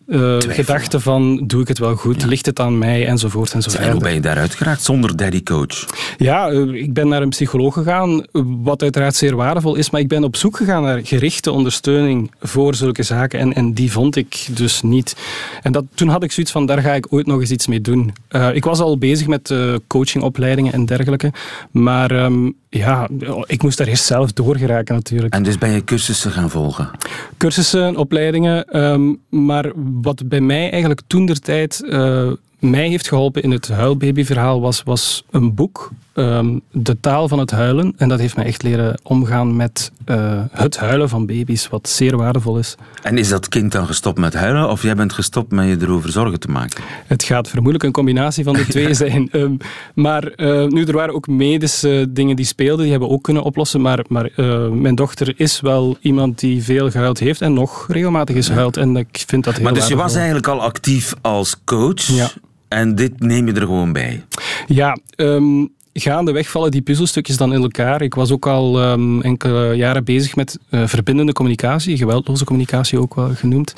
uh, 0.06 0.36
gedachte 0.38 1.00
van, 1.00 1.46
doe 1.46 1.60
ik 1.60 1.68
het 1.68 1.78
wel 1.78 1.94
goed? 1.94 2.24
Ligt 2.24 2.46
het 2.46 2.60
aan 2.60 2.78
mij? 2.78 3.06
Enzovoort 3.06 3.52
enzovoort. 3.52 3.82
En 3.82 3.90
hoe 3.92 4.00
ben 4.00 4.14
je 4.14 4.20
daaruit 4.20 4.54
geraakt 4.54 4.82
zonder 4.82 5.16
daddy 5.16 5.42
coach? 5.42 5.86
Ja, 6.16 6.50
uh, 6.50 6.82
ik 6.82 6.92
ben 6.92 7.08
naar 7.08 7.22
een 7.22 7.28
psycholoog 7.28 7.74
gegaan, 7.74 8.26
wat 8.62 8.82
uiteraard 8.82 9.14
zeer 9.14 9.36
waardevol 9.36 9.74
is, 9.74 9.90
maar 9.90 10.00
ik 10.00 10.08
ben 10.08 10.24
op 10.24 10.36
zoek 10.36 10.56
gegaan 10.56 10.82
naar 10.82 11.00
gerichte 11.02 11.50
ondersteuning 11.50 12.30
voor 12.40 12.74
zulke 12.74 13.02
zaken 13.02 13.38
en, 13.38 13.52
en 13.52 13.72
die 13.72 13.92
vond 13.92 14.16
ik 14.16 14.46
dus 14.50 14.82
niet. 14.82 15.16
En 15.62 15.72
dat, 15.72 15.84
toen 15.94 16.08
had 16.08 16.22
ik 16.22 16.32
zoiets 16.32 16.52
van, 16.52 16.66
daar 16.66 16.80
ga 16.80 16.92
ik 16.92 17.12
ooit 17.12 17.26
nog 17.26 17.40
eens 17.40 17.50
iets 17.50 17.66
mee 17.66 17.80
doen. 17.80 18.12
Uh, 18.30 18.54
ik 18.54 18.64
was 18.64 18.80
al 18.80 18.98
bezig 18.98 19.26
met 19.26 19.54
coachingopleidingen 19.86 20.72
en 20.72 20.86
dergelijke, 20.86 21.32
maar 21.70 22.10
um, 22.10 22.54
ja, 22.68 23.08
ik 23.46 23.62
moest 23.62 23.78
daar 23.78 23.86
eerst 23.86 24.04
zelf 24.04 24.32
doorgeraken 24.32 24.94
natuurlijk. 24.94 25.34
En 25.34 25.42
dus 25.42 25.58
ben 25.58 25.70
je 25.70 25.84
cursussen 25.84 26.30
gaan 26.30 26.50
volgen? 26.50 26.90
Cursussen, 27.36 27.96
opleidingen, 27.96 28.82
um, 28.82 29.20
maar 29.28 29.72
wat 30.02 30.28
bij 30.28 30.40
mij 30.40 30.70
eigenlijk 30.70 31.00
toen 31.06 31.26
der 31.26 31.40
tijd 31.40 31.82
uh, 31.84 32.32
mij 32.58 32.88
heeft 32.88 33.08
geholpen 33.08 33.42
in 33.42 33.50
het 33.50 33.68
huilbabyverhaal 33.68 34.60
was, 34.60 34.82
was 34.82 35.24
een 35.30 35.54
boek, 35.54 35.90
um, 36.16 36.60
De 36.72 37.00
taal 37.00 37.28
van 37.28 37.38
het 37.38 37.50
huilen. 37.50 37.94
En 37.96 38.08
dat 38.08 38.18
heeft 38.18 38.36
mij 38.36 38.44
echt 38.44 38.62
leren 38.62 39.00
omgaan 39.02 39.56
met 39.56 39.92
uh, 40.06 40.40
het 40.50 40.76
huilen 40.76 41.08
van 41.08 41.26
baby's, 41.26 41.68
wat 41.68 41.88
zeer 41.88 42.16
waardevol 42.16 42.58
is. 42.58 42.74
En 43.02 43.18
is 43.18 43.28
dat 43.28 43.48
kind 43.48 43.72
dan 43.72 43.86
gestopt 43.86 44.18
met 44.18 44.34
huilen 44.34 44.70
of 44.70 44.82
jij 44.82 44.94
bent 44.94 45.12
gestopt 45.12 45.52
met 45.52 45.68
je 45.68 45.76
erover 45.80 46.10
zorgen 46.10 46.40
te 46.40 46.48
maken? 46.48 46.82
Het 47.06 47.22
gaat 47.22 47.48
vermoedelijk 47.48 47.84
een 47.84 47.92
combinatie 47.92 48.44
van 48.44 48.54
de 48.54 48.66
twee 48.76 48.94
zijn. 48.94 49.28
Um, 49.32 49.56
maar 49.94 50.32
uh, 50.36 50.66
nu, 50.66 50.84
er 50.84 50.92
waren 50.92 51.14
ook 51.14 51.26
medische 51.26 52.06
dingen 52.10 52.36
die 52.36 52.44
speelden, 52.44 52.80
die 52.82 52.90
hebben 52.90 53.08
we 53.08 53.14
ook 53.14 53.22
kunnen 53.22 53.42
oplossen. 53.42 53.80
Maar, 53.80 54.04
maar 54.08 54.30
uh, 54.36 54.68
mijn 54.68 54.94
dochter 54.94 55.34
is 55.36 55.60
wel 55.60 55.96
iemand 56.00 56.38
die 56.38 56.62
veel 56.62 56.90
gehuild 56.90 57.18
heeft 57.18 57.40
en 57.40 57.52
nog 57.52 57.86
regelmatig 57.88 58.36
is 58.36 58.46
gehuild. 58.46 58.76
En 58.76 58.96
ik 58.96 59.24
vind 59.26 59.44
dat 59.44 59.54
heel 59.54 59.64
Maar 59.64 59.74
dus 59.74 59.88
je 59.88 59.96
was 59.96 60.14
eigenlijk 60.14 60.46
al 60.46 60.62
actief 60.62 61.14
als 61.20 61.56
coach? 61.64 62.02
Ja. 62.02 62.30
En 62.68 62.94
dit 62.94 63.20
neem 63.20 63.46
je 63.46 63.52
er 63.52 63.60
gewoon 63.60 63.92
bij? 63.92 64.24
Ja, 64.66 64.98
um, 65.16 65.74
gaandeweg 66.00 66.48
vallen 66.48 66.70
die 66.70 66.82
puzzelstukjes 66.82 67.36
dan 67.36 67.52
in 67.52 67.62
elkaar. 67.62 68.02
Ik 68.02 68.14
was 68.14 68.30
ook 68.30 68.46
al 68.46 68.90
um, 68.90 69.22
enkele 69.22 69.74
jaren 69.74 70.04
bezig 70.04 70.36
met 70.36 70.58
uh, 70.70 70.86
verbindende 70.86 71.32
communicatie, 71.32 71.96
geweldloze 71.96 72.44
communicatie 72.44 73.00
ook 73.00 73.14
wel 73.14 73.34
genoemd. 73.34 73.74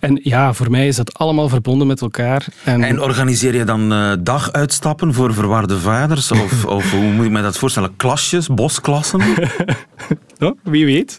En 0.00 0.20
ja, 0.22 0.52
voor 0.52 0.70
mij 0.70 0.86
is 0.86 0.96
dat 0.96 1.18
allemaal 1.18 1.48
verbonden 1.48 1.86
met 1.86 2.00
elkaar. 2.00 2.46
En, 2.64 2.82
en 2.82 3.02
organiseer 3.02 3.54
je 3.54 3.64
dan 3.64 3.92
uh, 3.92 4.12
daguitstappen 4.20 5.14
voor 5.14 5.34
verwarde 5.34 5.78
vaders? 5.78 6.32
Of, 6.32 6.64
of 6.78 6.90
hoe 6.90 7.12
moet 7.12 7.24
ik 7.24 7.30
me 7.30 7.42
dat 7.42 7.58
voorstellen? 7.58 7.96
Klasjes, 7.96 8.48
bosklassen? 8.48 9.20
wie 10.62 10.84
weet. 10.84 11.18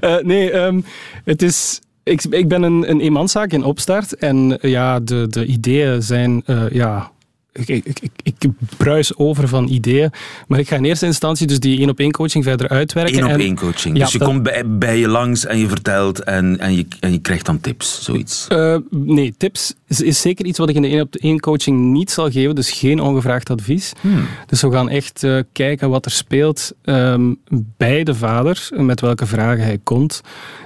uh, 0.00 0.16
nee, 0.32 0.54
um, 0.54 0.84
het 1.24 1.42
is 1.42 1.80
ik, 2.02 2.24
ik 2.24 2.48
ben 2.48 2.62
een, 2.62 2.90
een 2.90 3.00
eenmanszaak 3.00 3.52
in 3.52 3.64
opstart 3.64 4.16
en 4.16 4.58
ja, 4.60 5.00
de, 5.00 5.26
de 5.28 5.46
ideeën 5.46 6.02
zijn 6.02 6.42
ja, 6.70 7.12
ik, 7.54 7.68
ik, 7.68 7.98
ik, 8.00 8.10
ik, 8.22 8.50
bruis 8.76 9.16
over 9.16 9.48
van 9.48 9.68
ideeën. 9.68 10.10
Maar 10.46 10.58
ik 10.58 10.68
ga 10.68 10.76
in 10.76 10.84
eerste 10.84 11.06
instantie 11.06 11.46
dus 11.46 11.58
die 11.58 11.78
één 11.78 11.88
op 11.88 11.98
één 11.98 12.10
coaching 12.10 12.44
verder 12.44 12.68
uitwerken. 12.68 13.18
Eén 13.18 13.34
op 13.34 13.40
één 13.40 13.56
coaching. 13.56 13.98
dus 13.98 14.12
je 14.12 14.18
komt 14.18 14.42
bij, 14.42 14.62
bij, 14.66 14.98
je 14.98 15.08
langs 15.08 15.46
en 15.46 15.58
je 15.58 15.68
vertelt 15.68 16.24
en, 16.24 16.58
en, 16.58 16.76
je, 16.76 16.86
en 17.00 17.12
je 17.12 17.18
krijgt 17.18 17.46
dan 17.46 17.60
tips, 17.60 18.04
zoiets? 18.04 18.46
Uh, 18.52 18.76
nee, 18.90 19.34
tips 19.36 19.74
is, 19.88 20.00
is, 20.00 20.20
zeker 20.20 20.44
iets 20.44 20.58
wat 20.58 20.68
ik 20.68 20.74
in 20.74 20.82
de 20.82 20.88
één 20.88 21.00
op 21.00 21.14
één 21.14 21.40
coaching 21.40 21.92
niet 21.92 22.10
zal 22.10 22.30
geven. 22.30 22.54
Dus 22.54 22.70
geen 22.70 23.00
ongevraagd 23.00 23.50
advies. 23.50 23.92
Hmm. 24.00 24.26
Dus 24.46 24.62
we 24.62 24.70
gaan 24.70 24.88
echt 24.88 25.22
uh, 25.22 25.40
kijken 25.52 25.90
wat 25.90 26.04
er 26.04 26.10
speelt 26.10 26.72
um, 26.84 27.40
bij 27.76 28.04
de 28.04 28.14
vader, 28.14 28.68
met 28.76 29.00
welke 29.00 29.26
vragen 29.26 29.64
hij 29.64 29.78
komt. 29.82 30.20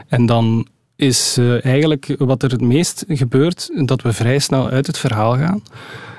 En 0.09 0.27
dan 0.27 0.67
is 0.97 1.37
uh, 1.39 1.65
eigenlijk 1.65 2.15
wat 2.19 2.43
er 2.43 2.51
het 2.51 2.61
meest 2.61 3.05
gebeurt, 3.09 3.71
dat 3.87 4.03
we 4.03 4.13
vrij 4.13 4.39
snel 4.39 4.69
uit 4.69 4.87
het 4.87 4.99
verhaal 4.99 5.37
gaan. 5.37 5.63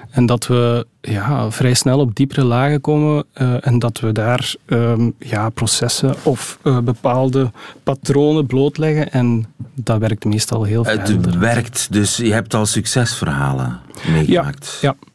En 0.10 0.26
dat 0.26 0.48
we 0.48 0.86
ja, 1.02 1.52
vrij 1.52 1.74
snel 1.74 2.00
op 2.00 2.16
diepere 2.16 2.44
lagen 2.44 2.82
komen 2.82 3.24
uh, 3.42 3.68
en 3.68 3.80
dat 3.80 4.00
we 4.00 4.12
daar 4.12 4.54
um, 4.66 5.14
ja, 5.20 5.50
processen 5.50 6.16
of 6.24 6.60
uh, 6.64 6.80
bepaalde 6.80 7.52
patronen 7.84 8.46
blootleggen. 8.46 9.12
En 9.12 9.46
dat 9.76 10.00
werkt 10.00 10.26
meestal 10.26 10.64
heel 10.64 10.84
veel. 10.84 11.00
Het 11.00 11.36
werkt, 11.38 11.88
dus 11.92 12.18
je 12.18 12.34
hebt 12.34 12.54
al 12.54 12.66
succesverhalen 12.66 13.80
meegemaakt. 14.12 14.78
Ja, 14.82 14.96
ja. 15.00 15.08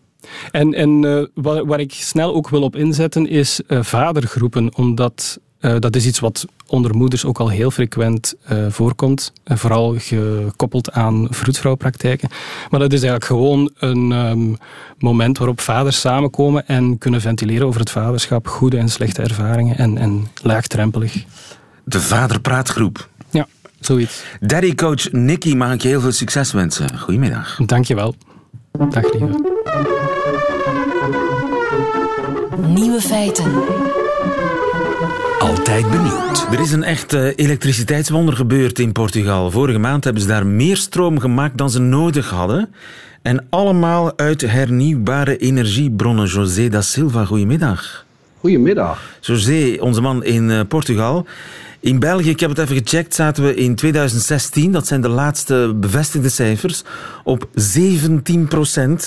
En, 0.51 0.75
en 0.75 1.03
uh, 1.03 1.27
waar, 1.35 1.67
waar, 1.67 1.81
ik 1.81 1.93
snel 1.93 2.35
ook 2.35 2.49
wil 2.49 2.63
op 2.63 2.77
inzetten 2.77 3.29
is 3.29 3.61
vadergroepen, 3.69 4.77
omdat 4.77 5.39
uh, 5.61 5.75
dat 5.79 5.97
is 5.97 6.07
iets 6.07 6.21
wat 6.21 6.47
onder 6.75 6.97
moeders 6.97 7.25
ook 7.25 7.39
al 7.39 7.49
heel 7.49 7.71
frequent 7.71 8.35
uh, 8.53 8.67
voorkomt. 8.69 9.33
Uh, 9.45 9.57
vooral 9.57 9.95
gekoppeld 9.99 10.93
aan 10.93 11.27
vroedvrouwpraktijken. 11.31 12.29
Maar 12.71 12.81
dat 12.81 12.93
is 12.93 13.03
eigenlijk 13.03 13.25
gewoon 13.25 13.71
een 13.79 14.13
um, 14.13 14.57
moment 14.99 15.39
waarop 15.39 15.61
vaders 15.61 16.01
samenkomen 16.01 16.67
en 16.67 16.99
kunnen 16.99 17.21
ventileren 17.21 17.67
over 17.67 17.81
het 17.81 17.91
vaderschap, 17.91 18.47
goede 18.49 18.79
en 18.79 18.89
slechte 18.89 19.23
ervaringen 19.23 19.79
en, 19.79 19.99
en 19.99 20.27
laagdrempelig. 20.43 21.25
De 21.85 22.01
vaderpraatgroep. 22.01 23.09
Ja, 23.31 23.47
zoiets. 23.81 24.25
Daddy 24.41 24.75
coach 24.75 25.13
Nicky, 25.13 25.55
mag 25.55 25.73
ik 25.73 25.83
je 25.83 25.89
heel 25.89 26.01
veel 26.01 26.13
succes 26.13 26.53
wensen. 26.53 26.99
Goedemiddag. 26.99 27.59
Dankjewel. 27.67 28.15
Dag 28.91 29.13
lieve. 29.13 29.53
Nieuwe 32.67 33.01
feiten. 33.01 33.53
Altijd 35.65 35.91
benieuwd. 35.91 36.47
Er 36.53 36.61
is 36.61 36.73
een 36.73 36.83
echt 36.83 37.13
uh, 37.13 37.27
elektriciteitswonder 37.37 38.37
gebeurd 38.37 38.79
in 38.79 38.93
Portugal. 38.93 39.51
Vorige 39.51 39.79
maand 39.79 40.05
hebben 40.05 40.23
ze 40.23 40.29
daar 40.29 40.47
meer 40.47 40.77
stroom 40.77 41.21
gemaakt 41.21 41.59
dan 41.59 41.71
ze 41.71 41.81
nodig 41.81 42.31
hadden. 42.31 42.75
En 43.23 43.47
allemaal 43.51 44.19
uit 44.19 44.41
hernieuwbare 44.41 45.37
energiebronnen. 45.37 46.27
José 46.27 46.69
da 46.69 46.81
Silva, 46.81 47.25
goedemiddag. 47.25 48.07
Goedemiddag. 48.41 49.03
José, 49.21 49.77
onze 49.81 50.01
man 50.01 50.25
in 50.25 50.51
uh, 50.51 50.61
Portugal. 50.69 51.27
In 51.81 51.99
België, 51.99 52.31
ik 52.31 52.41
heb 52.41 52.51
het 52.51 52.59
even 52.59 52.77
gecheckt, 52.77 53.15
zaten 53.15 53.45
we 53.45 53.55
in 53.55 53.75
2016, 53.75 54.73
dat 54.73 54.87
zijn 54.87 55.01
de 55.01 55.09
laatste 55.09 55.73
bevestigde 55.77 56.29
cijfers, 56.29 56.83
op 57.23 57.49
17% 57.49 57.51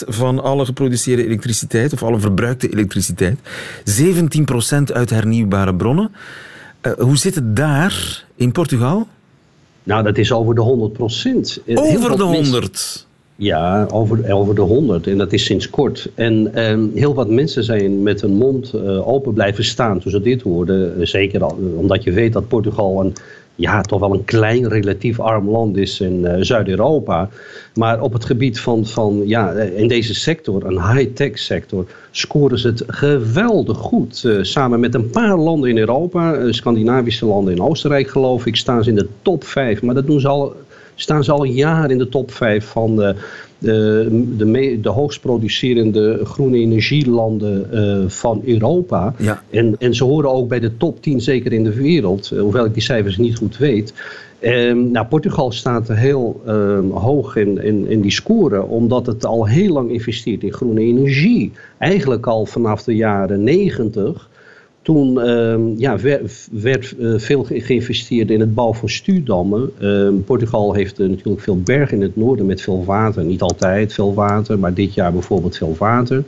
van 0.08 0.44
alle 0.44 0.66
geproduceerde 0.66 1.26
elektriciteit, 1.26 1.94
of 1.94 2.04
alle 2.04 2.20
verbruikte 2.20 2.70
elektriciteit. 2.70 3.40
17% 4.02 4.94
uit 4.94 5.10
hernieuwbare 5.10 5.76
bronnen. 5.76 6.12
Uh, 6.88 6.94
hoe 6.94 7.18
zit 7.18 7.36
het 7.36 7.56
daar 7.56 8.26
in 8.36 8.52
Portugal? 8.52 9.08
Nou, 9.84 10.04
dat 10.04 10.18
is 10.18 10.32
over 10.32 10.56
de 10.56 10.62
100%. 10.62 11.64
Over 11.76 12.18
de 12.18 12.24
100? 12.24 13.06
Ja, 13.36 13.88
over, 13.92 14.32
over 14.32 14.56
de 14.56 14.62
100 14.62 15.08
en 15.08 15.18
dat 15.18 15.34
is 15.34 15.46
sinds 15.46 15.70
kort. 15.70 16.10
En 16.16 16.54
eh, 16.54 16.78
heel 16.94 17.14
wat 17.14 17.30
mensen 17.30 17.64
zijn 17.64 18.04
met 18.04 18.22
hun 18.22 18.34
mond 18.34 18.72
uh, 18.76 19.08
open 19.08 19.34
blijven 19.34 19.64
staan 19.64 20.00
toen 20.00 20.12
ze 20.12 20.22
dit 20.22 20.42
hoorden. 20.42 21.08
Zeker 21.08 21.44
al, 21.44 21.60
omdat 21.76 22.04
je 22.04 22.12
weet 22.12 22.34
dat 22.34 22.48
Portugal 22.48 23.02
een, 23.02 23.14
ja, 23.58 23.82
toch 23.82 24.00
wel 24.00 24.14
een 24.14 24.26
klein, 24.26 24.68
relatief 24.68 25.20
arm 25.20 25.50
land 25.50 25.78
is 25.78 26.00
in 26.00 26.46
Zuid-Europa. 26.46 27.30
Maar 27.74 28.02
op 28.02 28.14
het 28.14 28.26
gebied 28.26 28.60
van, 28.60 28.86
van 28.86 29.22
ja, 29.26 29.52
in 29.52 29.88
deze 29.88 30.16
sector, 30.16 30.66
een 30.66 30.94
high-tech 30.94 31.40
sector, 31.40 31.86
scoren 32.12 32.60
ze 32.60 32.68
het 32.68 32.84
geweldig 32.88 33.78
goed. 33.78 34.28
samen 34.42 34.80
met 34.80 34.96
een 34.96 35.10
paar 35.10 35.38
landen 35.38 35.70
in 35.70 35.78
Europa, 35.78 36.52
Scandinavische 36.52 37.26
landen 37.26 37.54
in 37.54 37.62
Oostenrijk 37.62 38.10
geloof 38.10 38.46
ik, 38.46 38.56
staan 38.56 38.84
ze 38.84 38.90
in 38.90 38.96
de 38.96 39.08
top 39.22 39.44
5. 39.44 39.82
Maar 39.82 39.96
dat 39.96 40.08
doen 40.08 40.20
ze 40.20 40.28
al 40.28 40.56
staan 41.00 41.24
ze 41.24 41.32
al 41.32 41.44
jaren 41.44 41.92
in 41.92 41.98
de 41.98 42.10
top 42.10 42.32
5 42.32 42.66
van 42.66 43.16
de, 43.60 44.08
de, 44.38 44.80
de 44.82 44.90
hoogst 44.90 45.22
producerende 45.22 46.20
groene 46.24 46.58
energielanden 46.58 47.68
uh, 47.74 48.10
van 48.10 48.42
Europa. 48.46 49.14
Ja. 49.18 49.44
En, 49.50 49.76
en 49.80 49.96
ze 49.96 50.04
horen 50.04 50.32
ook 50.32 50.48
bij 50.48 50.60
de 50.60 50.78
top 50.78 51.02
10 51.02 51.22
zeker 51.22 51.54
in 51.54 51.64
de 51.64 51.74
wereld, 51.74 52.32
uh, 52.34 52.40
hoewel 52.40 52.66
ik 52.66 52.74
die 52.74 52.84
cijfers 52.84 53.18
niet 53.18 53.38
goed 53.38 53.58
weet. 53.58 53.94
Um, 54.42 54.92
nou, 54.92 55.06
Portugal 55.06 55.52
staat 55.52 55.88
heel 55.88 56.42
um, 56.48 56.92
hoog 56.92 57.36
in, 57.36 57.64
in, 57.64 57.88
in 57.88 58.02
die 58.02 58.12
score, 58.12 58.66
omdat 58.66 59.06
het 59.06 59.26
al 59.26 59.48
heel 59.48 59.74
lang 59.74 59.92
investeert 59.92 60.44
in 60.44 60.54
groene 60.54 60.82
energie. 60.82 61.52
Eigenlijk 61.78 62.28
al 62.28 62.46
vanaf 62.46 62.84
de 62.84 62.96
jaren 62.96 63.44
90. 63.44 64.30
Toen 64.88 65.18
uh, 65.18 65.78
ja, 65.78 66.00
werd, 66.00 66.48
werd 66.52 66.96
uh, 67.00 67.20
veel 67.20 67.44
geïnvesteerd 67.50 68.32
in 68.32 68.40
het 68.40 68.54
bouwen 68.54 68.78
van 68.78 68.90
stuurdammen. 68.90 69.72
Uh, 69.80 70.10
Portugal 70.26 70.74
heeft 70.74 71.00
uh, 71.00 71.10
natuurlijk 71.10 71.42
veel 71.42 71.62
bergen 71.62 71.98
in 71.98 72.04
het 72.04 72.16
noorden 72.16 72.46
met 72.46 72.62
veel 72.62 72.86
water. 72.86 73.24
Niet 73.24 73.42
altijd 73.42 73.94
veel 73.94 74.14
water, 74.14 74.60
maar 74.60 74.74
dit 74.74 74.94
jaar 74.94 75.12
bijvoorbeeld 75.12 75.58
veel 75.58 75.76
water. 75.78 76.24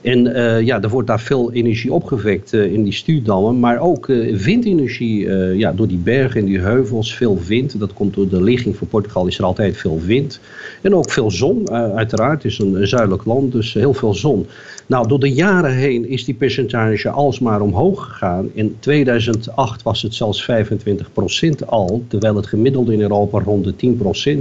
En 0.00 0.26
uh, 0.26 0.60
ja, 0.60 0.82
er 0.82 0.88
wordt 0.88 1.08
daar 1.08 1.20
veel 1.20 1.52
energie 1.52 1.92
opgewekt 1.92 2.52
in 2.52 2.82
die 2.82 2.92
stuurdammen. 2.92 3.60
Maar 3.60 3.78
ook 3.78 4.06
windenergie 4.32 5.28
ja, 5.56 5.72
door 5.72 5.88
die 5.88 6.00
bergen 6.04 6.40
en 6.40 6.46
die 6.46 6.58
heuvels. 6.58 7.14
Veel 7.14 7.38
wind. 7.46 7.78
Dat 7.78 7.92
komt 7.92 8.14
door 8.14 8.28
de 8.28 8.42
ligging 8.42 8.76
van 8.76 8.86
Portugal 8.86 9.26
is 9.26 9.38
er 9.38 9.44
altijd 9.44 9.76
veel 9.76 10.00
wind. 10.06 10.40
En 10.80 10.94
ook 10.94 11.10
veel 11.10 11.30
zon. 11.30 11.70
uiteraard. 11.70 12.42
Het 12.42 12.52
is 12.52 12.58
een 12.58 12.86
zuidelijk 12.86 13.24
land, 13.24 13.52
dus 13.52 13.74
heel 13.74 13.94
veel 13.94 14.14
zon. 14.14 14.46
Nou, 14.92 15.08
door 15.08 15.20
de 15.20 15.32
jaren 15.32 15.74
heen 15.74 16.08
is 16.08 16.24
die 16.24 16.34
percentage 16.34 17.10
alsmaar 17.10 17.60
omhoog 17.60 18.04
gegaan. 18.04 18.50
In 18.52 18.76
2008 18.78 19.82
was 19.82 20.02
het 20.02 20.14
zelfs 20.14 20.50
25% 20.50 21.66
al, 21.66 22.04
terwijl 22.08 22.36
het 22.36 22.46
gemiddelde 22.46 22.92
in 22.92 23.00
Europa 23.00 23.40
rond 23.40 23.64
de 23.64 23.94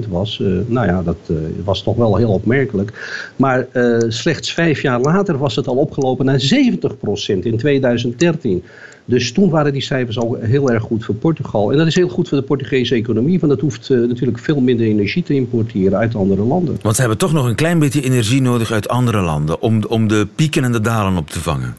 10% 0.05 0.09
was. 0.09 0.39
Uh, 0.39 0.59
nou 0.65 0.87
ja, 0.87 1.03
dat 1.03 1.17
uh, 1.27 1.37
was 1.63 1.83
toch 1.83 1.95
wel 1.95 2.15
heel 2.15 2.31
opmerkelijk. 2.31 2.91
Maar 3.35 3.67
uh, 3.73 3.97
slechts 4.07 4.53
vijf 4.53 4.81
jaar 4.81 4.99
later 4.99 5.37
was 5.37 5.55
het 5.55 5.67
al 5.67 5.75
opgelopen 5.75 6.25
naar 6.25 6.41
70% 7.35 7.39
in 7.39 7.57
2013. 7.57 8.63
Dus 9.05 9.31
toen 9.31 9.49
waren 9.49 9.73
die 9.73 9.81
cijfers 9.81 10.17
al 10.17 10.37
heel 10.39 10.71
erg 10.71 10.83
goed 10.83 11.05
voor 11.05 11.15
Portugal. 11.15 11.71
En 11.71 11.77
dat 11.77 11.87
is 11.87 11.95
heel 11.95 12.09
goed 12.09 12.29
voor 12.29 12.37
de 12.37 12.43
Portugese 12.43 12.95
economie, 12.95 13.39
want 13.39 13.51
dat 13.51 13.61
hoeft 13.61 13.89
uh, 13.89 14.07
natuurlijk 14.07 14.39
veel 14.39 14.59
minder 14.59 14.85
energie 14.85 15.23
te 15.23 15.33
importeren 15.33 15.97
uit 15.97 16.15
andere 16.15 16.41
landen. 16.41 16.77
Want 16.81 16.95
ze 16.95 17.01
hebben 17.01 17.19
toch 17.19 17.33
nog 17.33 17.45
een 17.45 17.55
klein 17.55 17.79
beetje 17.79 18.01
energie 18.01 18.41
nodig 18.41 18.71
uit 18.71 18.87
andere 18.87 19.21
landen 19.21 19.61
om, 19.61 19.83
om 19.87 20.07
de 20.07 20.27
pieken 20.35 20.63
en 20.63 20.71
de 20.71 20.81
dalen 20.81 21.17
op 21.17 21.29
te 21.29 21.39
vangen. 21.39 21.75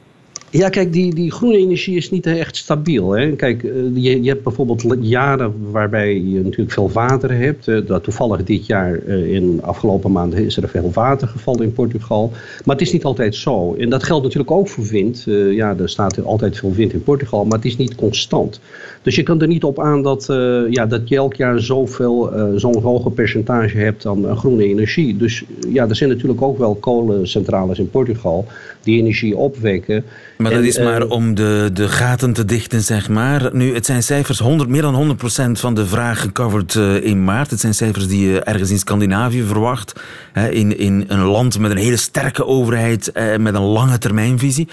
Ja, 0.52 0.68
kijk, 0.68 0.92
die, 0.92 1.14
die 1.14 1.30
groene 1.30 1.56
energie 1.56 1.96
is 1.96 2.10
niet 2.10 2.26
echt 2.26 2.56
stabiel. 2.56 3.10
Hè. 3.10 3.30
Kijk, 3.36 3.64
eh, 3.64 3.72
je, 3.94 4.22
je 4.22 4.28
hebt 4.28 4.42
bijvoorbeeld 4.42 4.84
jaren 5.00 5.54
waarbij 5.70 6.14
je 6.14 6.40
natuurlijk 6.42 6.72
veel 6.72 6.90
water 6.90 7.32
hebt. 7.32 7.68
Eh, 7.68 7.86
dat 7.86 8.04
toevallig 8.04 8.44
dit 8.44 8.66
jaar, 8.66 8.98
eh, 9.06 9.34
in 9.34 9.60
afgelopen 9.62 10.12
maanden, 10.12 10.44
is 10.44 10.56
er 10.56 10.68
veel 10.68 10.90
water 10.92 11.28
gevallen 11.28 11.62
in 11.62 11.72
Portugal. 11.72 12.30
Maar 12.64 12.76
het 12.76 12.86
is 12.86 12.92
niet 12.92 13.04
altijd 13.04 13.34
zo. 13.34 13.74
En 13.74 13.90
dat 13.90 14.02
geldt 14.02 14.22
natuurlijk 14.22 14.50
ook 14.50 14.68
voor 14.68 14.84
wind. 14.84 15.24
Ja, 15.50 15.76
er 15.78 15.88
staat 15.88 16.24
altijd 16.24 16.58
veel 16.58 16.72
wind 16.72 16.92
in 16.92 17.02
Portugal, 17.02 17.44
maar 17.44 17.56
het 17.56 17.66
is 17.66 17.76
niet 17.76 17.94
constant. 17.94 18.60
Dus 19.02 19.16
je 19.16 19.22
kan 19.22 19.40
er 19.40 19.46
niet 19.46 19.64
op 19.64 19.80
aan 19.80 20.02
dat, 20.02 20.26
ja, 20.70 20.86
dat 20.86 21.08
je 21.08 21.16
elk 21.16 21.34
jaar 21.34 21.60
zoveel, 21.60 22.30
zo'n 22.56 22.82
hoge 22.82 23.10
percentage 23.10 23.78
hebt 23.78 24.06
aan 24.06 24.36
groene 24.36 24.64
energie. 24.64 25.16
Dus 25.16 25.44
ja, 25.68 25.88
er 25.88 25.96
zijn 25.96 26.10
natuurlijk 26.10 26.42
ook 26.42 26.58
wel 26.58 26.74
kolencentrales 26.74 27.78
in 27.78 27.90
Portugal 27.90 28.46
die 28.82 28.98
energie 28.98 29.36
opwekken. 29.36 30.04
Maar 30.42 30.52
dat 30.52 30.62
is 30.62 30.78
maar 30.78 31.06
om 31.06 31.34
de, 31.34 31.70
de 31.72 31.88
gaten 31.88 32.32
te 32.32 32.44
dichten, 32.44 32.82
zeg 32.82 33.08
maar. 33.08 33.50
Nu, 33.52 33.74
het 33.74 33.86
zijn 33.86 34.02
cijfers, 34.02 34.38
100, 34.38 34.68
meer 34.68 34.82
dan 34.82 35.16
100% 35.48 35.50
van 35.52 35.74
de 35.74 35.86
vraag 35.86 36.20
gecoverd 36.20 36.74
uh, 36.74 37.04
in 37.04 37.24
maart. 37.24 37.50
Het 37.50 37.60
zijn 37.60 37.74
cijfers 37.74 38.06
die 38.08 38.28
je 38.28 38.40
ergens 38.40 38.70
in 38.70 38.78
Scandinavië 38.78 39.42
verwacht. 39.42 40.00
Hè, 40.32 40.48
in, 40.48 40.78
in 40.78 41.04
een 41.08 41.22
land 41.22 41.58
met 41.58 41.70
een 41.70 41.76
hele 41.76 41.96
sterke 41.96 42.46
overheid, 42.46 43.10
uh, 43.14 43.36
met 43.36 43.54
een 43.54 43.62
lange 43.62 43.98
termijnvisie. 43.98 44.68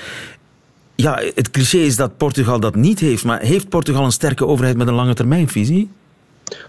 Ja, 0.96 1.22
het 1.36 1.52
cliché 1.52 1.78
is 1.78 1.96
dat 1.96 2.18
Portugal 2.18 2.60
dat 2.60 2.76
niet 2.76 3.00
heeft. 3.00 3.24
Maar 3.24 3.40
heeft 3.40 3.70
Portugal 3.70 4.06
een 4.06 4.12
sterke 4.12 4.46
overheid 4.46 4.78
met 4.78 4.88
een 4.88 4.94
lange 4.94 5.14
termijnvisie? 5.14 5.90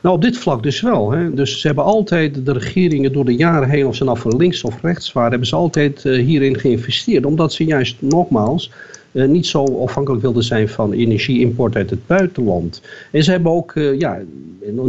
Nou, 0.03 0.14
op 0.14 0.23
dit 0.23 0.38
vlak 0.38 0.62
dus 0.62 0.81
wel. 0.81 1.11
Hè. 1.11 1.35
Dus 1.35 1.61
ze 1.61 1.66
hebben 1.66 1.85
altijd, 1.85 2.47
de 2.47 2.53
regeringen 2.53 3.12
door 3.12 3.25
de 3.25 3.37
jaren 3.37 3.69
heen, 3.69 3.87
of 3.87 3.97
ze 3.97 4.05
nou 4.05 4.19
van 4.19 4.37
links 4.37 4.62
of 4.62 4.83
rechts 4.83 5.12
waren, 5.12 5.31
hebben 5.31 5.49
ze 5.49 5.57
altijd 5.57 6.05
uh, 6.05 6.25
hierin 6.25 6.59
geïnvesteerd. 6.59 7.27
Omdat 7.27 7.53
ze 7.53 7.64
juist 7.64 7.97
nogmaals 7.99 8.71
uh, 9.12 9.29
niet 9.29 9.46
zo 9.46 9.64
afhankelijk 9.83 10.23
wilden 10.23 10.42
zijn 10.42 10.68
van 10.68 10.92
energieimport 10.92 11.77
uit 11.77 11.90
het 11.90 12.07
buitenland. 12.07 12.83
En 13.11 13.25
ze 13.25 13.31
hebben 13.31 13.53
ook, 13.53 13.75
uh, 13.75 13.99
ja, 13.99 14.18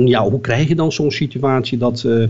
ja, 0.05 0.29
hoe 0.29 0.41
krijg 0.41 0.67
je 0.67 0.75
dan 0.75 0.91
zo'n 0.91 1.11
situatie 1.11 1.77
dat, 1.77 2.03
uh, 2.07 2.27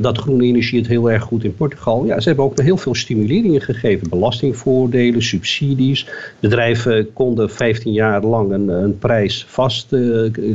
dat 0.00 0.18
groene 0.18 0.44
energie 0.44 0.78
het 0.78 0.88
heel 0.88 1.10
erg 1.10 1.22
goed 1.22 1.44
in 1.44 1.54
Portugal? 1.54 2.04
Ja, 2.04 2.20
ze 2.20 2.28
hebben 2.28 2.44
ook 2.44 2.60
heel 2.60 2.76
veel 2.76 2.94
stimuleringen 2.94 3.60
gegeven. 3.60 4.08
Belastingvoordelen, 4.08 5.22
subsidies. 5.22 6.08
Bedrijven 6.40 7.12
konden 7.12 7.50
15 7.50 7.92
jaar 7.92 8.24
lang 8.24 8.52
een, 8.52 8.68
een 8.68 8.98
prijs 8.98 9.44
vast 9.48 9.86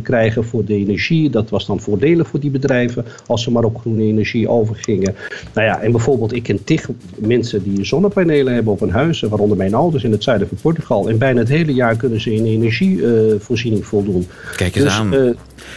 krijgen 0.03 0.43
voor 0.43 0.65
de 0.65 0.73
energie. 0.73 1.29
Dat 1.29 1.49
was 1.49 1.65
dan 1.65 1.79
voordelig 1.79 2.27
voor 2.27 2.39
die 2.39 2.51
bedrijven 2.51 3.05
als 3.25 3.43
ze 3.43 3.51
maar 3.51 3.63
op 3.63 3.79
groene 3.79 4.03
energie 4.03 4.49
overgingen. 4.49 5.15
Nou 5.53 5.67
ja, 5.67 5.81
en 5.81 5.91
bijvoorbeeld 5.91 6.33
ik 6.33 6.43
ken 6.43 6.63
tig 6.63 6.89
mensen 7.15 7.63
die 7.63 7.85
zonnepanelen 7.85 8.53
hebben 8.53 8.73
op 8.73 8.79
hun 8.79 8.91
huis, 8.91 9.21
waaronder 9.21 9.57
mijn 9.57 9.73
ouders 9.73 10.03
in 10.03 10.11
het 10.11 10.23
zuiden 10.23 10.47
van 10.47 10.57
Portugal 10.61 10.78
Portugal. 10.83 11.09
En 11.09 11.17
bijna 11.17 11.39
het 11.39 11.49
hele 11.49 11.73
jaar 11.73 11.95
kunnen 11.95 12.21
ze 12.21 12.33
in 12.33 12.45
energievoorziening 12.45 13.85
voldoen. 13.85 14.27
Kijk 14.55 14.75
eens 14.75 14.83
dus, 14.83 14.93
aan. 14.93 15.09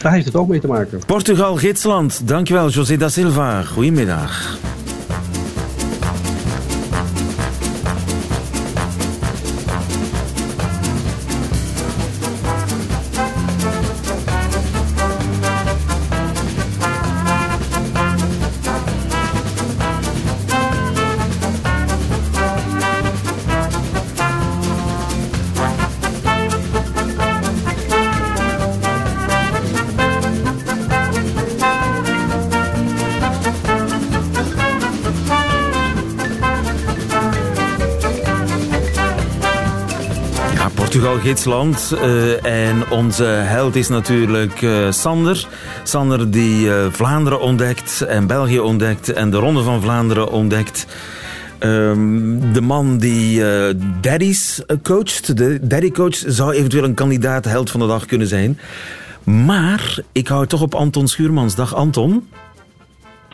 daar 0.01 0.13
heeft 0.13 0.25
het 0.25 0.35
ook 0.35 0.47
mee 0.47 0.59
te 0.59 0.67
maken. 0.67 0.99
Portugal, 1.05 1.55
gidsland. 1.55 2.27
Dankjewel, 2.27 2.69
José 2.69 2.97
da 2.97 3.09
Silva. 3.09 3.63
Goedemiddag. 3.63 4.57
Gidsland. 41.23 41.93
Uh, 41.93 42.45
en 42.45 42.89
onze 42.89 43.23
held 43.23 43.75
is 43.75 43.87
natuurlijk 43.87 44.61
uh, 44.61 44.91
Sander. 44.91 45.47
Sander 45.83 46.31
die 46.31 46.65
uh, 46.65 46.85
Vlaanderen 46.91 47.41
ontdekt 47.41 48.01
en 48.01 48.27
België 48.27 48.59
ontdekt 48.59 49.13
en 49.13 49.29
de 49.29 49.37
Ronde 49.37 49.61
van 49.61 49.81
Vlaanderen 49.81 50.31
ontdekt. 50.31 50.87
Um, 51.59 52.53
de 52.53 52.61
man 52.61 52.97
die 52.97 53.43
Daddy's 54.01 54.63
coacht, 54.81 55.37
de 55.37 55.67
Daddy 55.67 55.91
coach, 55.91 56.15
zou 56.15 56.53
eventueel 56.53 56.83
een 56.83 56.93
kandidaat 56.93 57.45
held 57.45 57.71
van 57.71 57.79
de 57.79 57.87
dag 57.87 58.05
kunnen 58.05 58.27
zijn. 58.27 58.59
Maar 59.23 59.99
ik 60.11 60.27
hou 60.27 60.47
toch 60.47 60.61
op 60.61 60.75
Anton 60.75 61.07
Schuurmans. 61.07 61.55
Dag 61.55 61.75
Anton. 61.75 62.27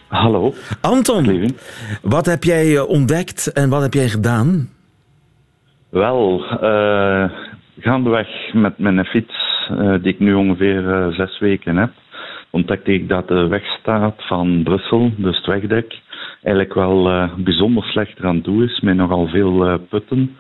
Hallo. 0.08 0.54
Anton, 0.82 1.56
wat 2.02 2.26
heb 2.26 2.44
jij 2.44 2.80
ontdekt 2.80 3.52
en 3.54 3.70
wat 3.70 3.82
heb 3.82 3.94
jij 3.94 4.10
gedaan? 4.10 4.70
Wel, 5.90 6.46
uh, 6.64 7.32
gaandeweg 7.80 8.54
met 8.54 8.78
mijn 8.78 9.06
fiets, 9.06 9.70
uh, 9.72 9.94
die 10.02 10.14
ik 10.14 10.20
nu 10.20 10.34
ongeveer 10.34 10.84
uh, 10.84 11.08
zes 11.08 11.40
weken 11.40 11.78
heb, 11.78 11.92
ontdekte 12.50 12.94
ik 12.94 13.10
dat 13.10 13.28
de 13.28 13.48
wegstaat 13.48 14.16
van 14.18 14.64
Brussel, 14.64 15.12
dus 15.18 15.38
het 15.38 15.46
wegdek, 15.46 16.00
eigenlijk 16.44 16.74
wel 16.74 17.10
uh, 17.10 17.34
bijzonder 17.38 17.84
slecht 17.84 18.20
eraan 18.20 18.42
toe 18.42 18.64
is, 18.64 18.80
met 18.80 18.96
nogal 18.96 19.28
veel 19.28 19.80
putten. 19.90 20.38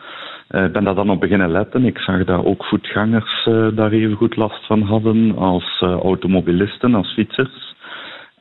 Ik 0.50 0.72
ben 0.72 0.84
daar 0.84 0.96
dan 0.96 1.10
op 1.10 1.20
beginnen 1.20 1.52
letten. 1.52 1.86
Ik 1.86 1.98
zag 1.98 2.24
dat 2.24 2.46
ook 2.46 2.66
voetgangers 2.66 3.50
daar 3.74 3.92
even 3.92 4.16
goed 4.16 4.36
last 4.36 4.66
van 4.66 4.82
hadden 4.82 5.38
als 5.38 5.82
automobilisten, 5.82 6.96
als 6.96 7.14
fietsers. 7.14 7.76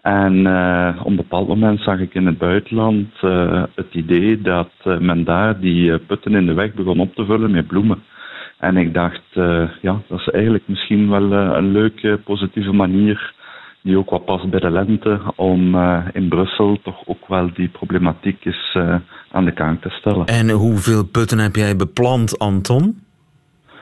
En 0.03 0.39
op 1.01 1.07
een 1.07 1.17
bepaald 1.17 1.49
moment 1.49 1.81
zag 1.81 1.99
ik 2.01 2.15
in 2.15 2.27
het 2.27 2.39
buitenland 2.39 3.09
het 3.75 3.93
idee 3.95 4.43
dat 4.43 4.71
men 4.85 5.25
daar 5.25 5.61
die 5.61 5.99
putten 5.99 6.35
in 6.35 6.47
de 6.47 6.55
weg 6.55 6.75
begon 6.75 7.01
op 7.01 7.15
te 7.15 7.25
vullen 7.25 7.51
met 7.51 7.67
bloemen. 7.67 8.03
En 8.59 8.77
ik 8.77 8.95
dacht, 8.95 9.23
uh, 9.35 9.69
ja, 9.83 10.01
dat 10.09 10.19
is 10.19 10.29
eigenlijk 10.29 10.65
misschien 10.67 11.09
wel 11.09 11.33
uh, 11.33 11.51
een 11.55 11.73
leuke, 11.73 12.21
positieve 12.25 12.73
manier 12.73 13.35
die 13.83 13.99
ook 13.99 14.11
wat 14.11 14.25
past 14.25 14.51
bij 14.51 14.61
de 14.61 14.71
lente 14.71 15.21
om 15.37 15.75
uh, 15.75 16.05
in 16.13 16.29
Brussel 16.29 16.79
toch 16.83 17.07
ook 17.07 17.29
wel 17.29 17.51
die 17.55 17.69
problematiek 17.69 18.45
eens 18.45 18.79
aan 19.31 19.45
de 19.45 19.53
kaak 19.53 19.83
te 19.83 19.91
stellen. 19.91 20.27
En 20.27 20.51
hoeveel 20.51 21.05
putten 21.05 21.39
heb 21.39 21.57
jij 21.57 21.77
beplant, 21.77 22.39
Anton? 22.39 23.01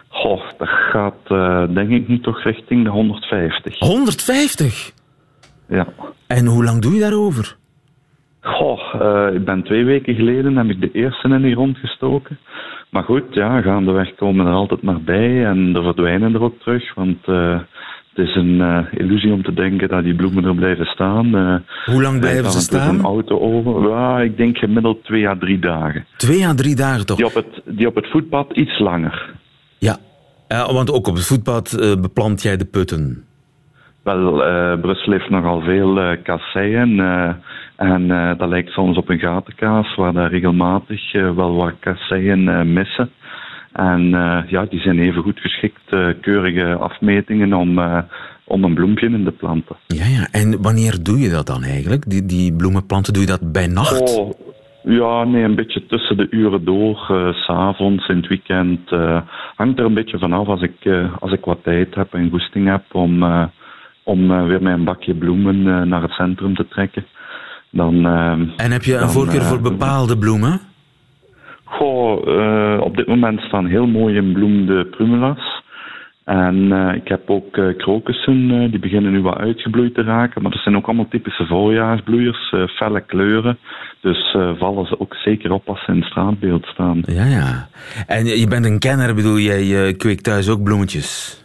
Goh, 0.08 0.42
dat 0.58 0.68
gaat 0.68 1.28
denk 1.74 1.90
ik 1.90 2.08
nu 2.08 2.20
toch 2.20 2.42
richting 2.42 2.84
de 2.84 2.90
150. 2.90 3.78
150? 3.78 4.92
Ja. 5.68 5.86
En 6.26 6.46
hoe 6.46 6.64
lang 6.64 6.82
doe 6.82 6.94
je 6.94 7.00
daarover? 7.00 7.56
Goh, 8.46 9.34
ik 9.34 9.44
ben 9.44 9.62
twee 9.62 9.84
weken 9.84 10.14
geleden 10.14 10.56
heb 10.56 10.68
ik 10.68 10.80
de 10.80 10.90
eerste 10.92 11.28
in 11.28 11.42
die 11.42 11.54
rond 11.54 11.78
gestoken. 11.78 12.38
Maar 12.90 13.02
goed, 13.02 13.24
ja, 13.30 13.60
gaandeweg 13.60 14.14
komen 14.14 14.46
er 14.46 14.52
altijd 14.52 14.82
maar 14.82 15.00
bij 15.00 15.44
en 15.44 15.76
er 15.76 15.82
verdwijnen 15.82 16.34
er 16.34 16.42
ook 16.42 16.60
terug. 16.60 16.94
Want 16.94 17.18
uh, 17.26 17.58
het 18.14 18.26
is 18.26 18.34
een 18.34 18.58
uh, 18.58 18.78
illusie 18.90 19.32
om 19.32 19.42
te 19.42 19.54
denken 19.54 19.88
dat 19.88 20.04
die 20.04 20.14
bloemen 20.14 20.44
er 20.44 20.54
blijven 20.54 20.86
staan. 20.86 21.26
Hoe 21.84 22.02
lang 22.02 22.20
blijven 22.20 22.50
ze 22.50 22.60
staan? 22.60 22.98
een 22.98 23.04
auto 23.04 23.38
over. 23.38 23.88
Ja, 23.88 24.20
ik 24.20 24.36
denk 24.36 24.58
gemiddeld 24.58 25.04
twee 25.04 25.28
à 25.28 25.36
drie 25.38 25.58
dagen. 25.58 26.06
Twee 26.16 26.46
à 26.46 26.54
drie 26.54 26.76
dagen 26.76 27.06
toch? 27.06 27.16
Die 27.16 27.26
op 27.26 27.34
het, 27.34 27.62
die 27.64 27.86
op 27.86 27.94
het 27.94 28.10
voetpad 28.10 28.52
iets 28.52 28.78
langer. 28.78 29.34
Ja, 29.78 29.96
want 30.48 30.92
ook 30.92 31.06
op 31.06 31.14
het 31.14 31.26
voetpad 31.26 31.96
beplant 32.00 32.42
jij 32.42 32.56
de 32.56 32.64
putten. 32.64 33.24
Wel, 34.02 34.32
Brussel 34.80 35.12
heeft 35.12 35.30
nogal 35.30 35.60
veel 35.60 36.16
kasseien. 36.22 36.96
En 37.76 38.02
uh, 38.02 38.38
dat 38.38 38.48
lijkt 38.48 38.70
soms 38.70 38.96
op 38.96 39.08
een 39.08 39.18
gatenkaas, 39.18 39.94
waar 39.94 40.12
daar 40.12 40.30
regelmatig 40.30 41.14
uh, 41.14 41.34
wel 41.34 41.54
wat 41.54 41.72
kasseien 41.80 42.40
uh, 42.40 42.62
missen. 42.62 43.10
En 43.72 44.10
ja, 44.48 44.64
die 44.64 44.80
zijn 44.80 44.98
even 44.98 45.22
goed 45.22 45.40
geschikt, 45.40 45.96
keurige 46.20 46.74
afmetingen 46.74 47.52
om, 47.52 47.78
om 48.44 48.64
een 48.64 48.74
bloempje 48.74 49.06
in 49.06 49.24
te 49.24 49.30
planten. 49.30 49.76
Ja, 49.86 50.04
ja, 50.06 50.28
en 50.30 50.62
wanneer 50.62 51.02
doe 51.02 51.18
je 51.18 51.28
dat 51.28 51.46
dan 51.46 51.62
eigenlijk? 51.62 52.10
Die, 52.10 52.26
die 52.26 52.56
bloemenplanten, 52.56 53.12
doe 53.12 53.22
je 53.22 53.28
dat 53.28 53.52
bij 53.52 53.66
nacht? 53.66 54.18
Oh, 54.18 54.30
ja, 54.82 55.24
nee, 55.24 55.42
een 55.42 55.54
beetje 55.54 55.86
tussen 55.86 56.16
de 56.16 56.26
uren 56.30 56.64
door, 56.64 56.96
s 57.32 57.44
s'avonds, 57.44 58.08
in 58.08 58.16
het 58.16 58.26
weekend. 58.26 58.90
hangt 59.56 59.78
er 59.78 59.84
een 59.84 59.94
beetje 59.94 60.18
vanaf 60.18 60.46
als 60.46 60.62
ik, 60.62 61.08
als 61.18 61.32
ik 61.32 61.44
wat 61.44 61.62
tijd 61.62 61.94
heb 61.94 62.14
en 62.14 62.30
goesting 62.30 62.68
heb 62.68 62.82
om, 62.92 63.24
om 64.02 64.46
weer 64.46 64.62
mijn 64.62 64.84
bakje 64.84 65.14
bloemen 65.14 65.88
naar 65.88 66.02
het 66.02 66.12
centrum 66.12 66.54
te 66.54 66.68
trekken. 66.68 67.04
Dan, 67.76 68.06
uh, 68.06 68.30
en 68.56 68.72
heb 68.72 68.82
je 68.82 68.96
een 68.96 69.08
voorkeur 69.08 69.42
voor 69.42 69.56
eh, 69.56 69.62
bepaalde 69.62 70.18
bloemen? 70.18 70.60
Goh, 71.64 72.26
uh, 72.26 72.80
op 72.80 72.96
dit 72.96 73.06
moment 73.06 73.40
staan 73.40 73.66
heel 73.66 73.86
mooie 73.86 74.16
in 74.16 74.32
bloem 74.32 74.66
de 74.66 74.88
primula's. 74.90 75.64
En 76.24 76.56
uh, 76.56 76.94
ik 76.94 77.08
heb 77.08 77.30
ook 77.30 77.56
uh, 77.56 77.76
krokussen, 77.76 78.70
die 78.70 78.78
beginnen 78.78 79.12
nu 79.12 79.22
wat 79.22 79.36
uitgebloeid 79.38 79.94
te 79.94 80.02
raken. 80.02 80.42
Maar 80.42 80.50
dat 80.50 80.60
zijn 80.60 80.76
ook 80.76 80.86
allemaal 80.86 81.08
typische 81.08 81.46
voorjaarsbloeiers, 81.46 82.54
felle 82.76 83.00
kleuren. 83.00 83.58
Dus 84.00 84.36
vallen 84.58 84.86
ze 84.86 85.00
ook 85.00 85.14
zeker 85.14 85.52
op 85.52 85.68
als 85.68 85.84
ze 85.84 85.92
in 85.92 85.98
het 85.98 86.08
straatbeeld 86.08 86.66
staan. 86.66 87.02
Ja, 87.04 87.24
ja. 87.24 87.68
En 88.06 88.24
je 88.24 88.46
bent 88.48 88.64
een 88.64 88.78
kenner, 88.78 89.14
bedoel 89.14 89.38
jij, 89.38 89.64
je 89.64 89.94
kweekt 89.96 90.24
thuis 90.24 90.48
ook 90.48 90.62
bloemetjes? 90.62 91.40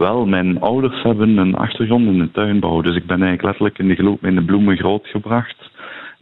Wel, 0.00 0.26
mijn 0.26 0.60
ouders 0.60 1.02
hebben 1.02 1.36
een 1.36 1.54
achtergrond 1.54 2.06
in 2.06 2.18
de 2.18 2.30
tuinbouw. 2.30 2.80
Dus 2.80 2.96
ik 2.96 3.06
ben 3.06 3.22
eigenlijk 3.22 3.42
letterlijk 3.42 3.78
in 3.78 3.88
de 3.88 3.94
gloed 3.94 4.20
met 4.20 4.34
de 4.34 4.44
bloemen 4.44 4.76
grootgebracht. 4.76 5.70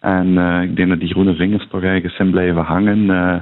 En 0.00 0.26
uh, 0.26 0.62
ik 0.62 0.76
denk 0.76 0.88
dat 0.88 1.00
die 1.00 1.08
groene 1.08 1.34
vingers 1.34 1.66
toch 1.70 1.82
ergens 1.82 2.16
zijn 2.16 2.30
blijven 2.30 2.62
hangen 2.62 2.98
uh, 2.98 3.34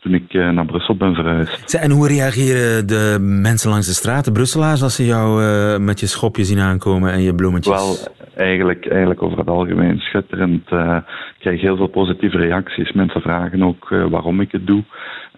toen 0.00 0.14
ik 0.14 0.32
uh, 0.32 0.50
naar 0.50 0.66
Brussel 0.66 0.96
ben 0.96 1.14
verhuisd. 1.14 1.74
En 1.74 1.90
hoe 1.90 2.08
reageren 2.08 2.86
de 2.86 3.16
mensen 3.20 3.70
langs 3.70 3.86
de 3.86 3.92
straat, 3.92 4.24
de 4.24 4.32
Brusselaars, 4.32 4.82
als 4.82 4.96
ze 4.96 5.04
jou 5.04 5.42
met 5.80 6.00
je 6.00 6.06
schopje 6.06 6.44
zien 6.44 6.58
aankomen 6.58 7.12
en 7.12 7.22
je 7.22 7.34
bloemetjes? 7.34 7.74
Wel, 7.74 8.14
eigenlijk, 8.46 8.88
eigenlijk 8.88 9.22
over 9.22 9.38
het 9.38 9.48
algemeen 9.48 9.98
schitterend. 9.98 10.70
ik 10.70 11.38
krijg 11.38 11.60
heel 11.60 11.76
veel 11.76 11.86
positieve 11.86 12.36
reacties. 12.36 12.92
Mensen 12.92 13.20
vragen 13.20 13.62
ook 13.62 13.88
waarom 13.88 14.40
ik 14.40 14.52
het 14.52 14.66
doe. 14.66 14.84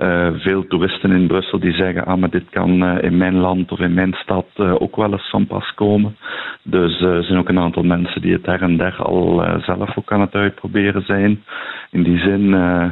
Uh, 0.02 0.28
veel 0.34 0.66
toeristen 0.66 1.10
in 1.10 1.26
Brussel 1.26 1.58
die 1.58 1.72
zeggen, 1.72 2.04
ah, 2.04 2.18
maar 2.18 2.30
dit 2.30 2.50
kan 2.50 2.82
uh, 2.82 3.02
in 3.02 3.16
mijn 3.16 3.36
land 3.36 3.72
of 3.72 3.78
in 3.78 3.94
mijn 3.94 4.12
stad 4.12 4.46
uh, 4.56 4.74
ook 4.78 4.96
wel 4.96 5.12
eens 5.12 5.30
van 5.30 5.46
pas 5.46 5.74
komen. 5.74 6.16
Dus 6.62 7.00
er 7.00 7.24
zijn 7.24 7.38
ook 7.38 7.48
een 7.48 7.58
aantal 7.58 7.82
mensen 7.82 8.20
die 8.20 8.32
het 8.32 8.46
her 8.46 8.62
en 8.62 8.76
der 8.76 8.96
al 8.96 9.44
zelf 9.60 9.96
ook 9.96 10.12
aan 10.12 10.20
het 10.20 10.34
uitproberen 10.34 11.02
zijn. 11.02 11.44
In 11.90 12.02
die 12.02 12.18
zin, 12.18 12.48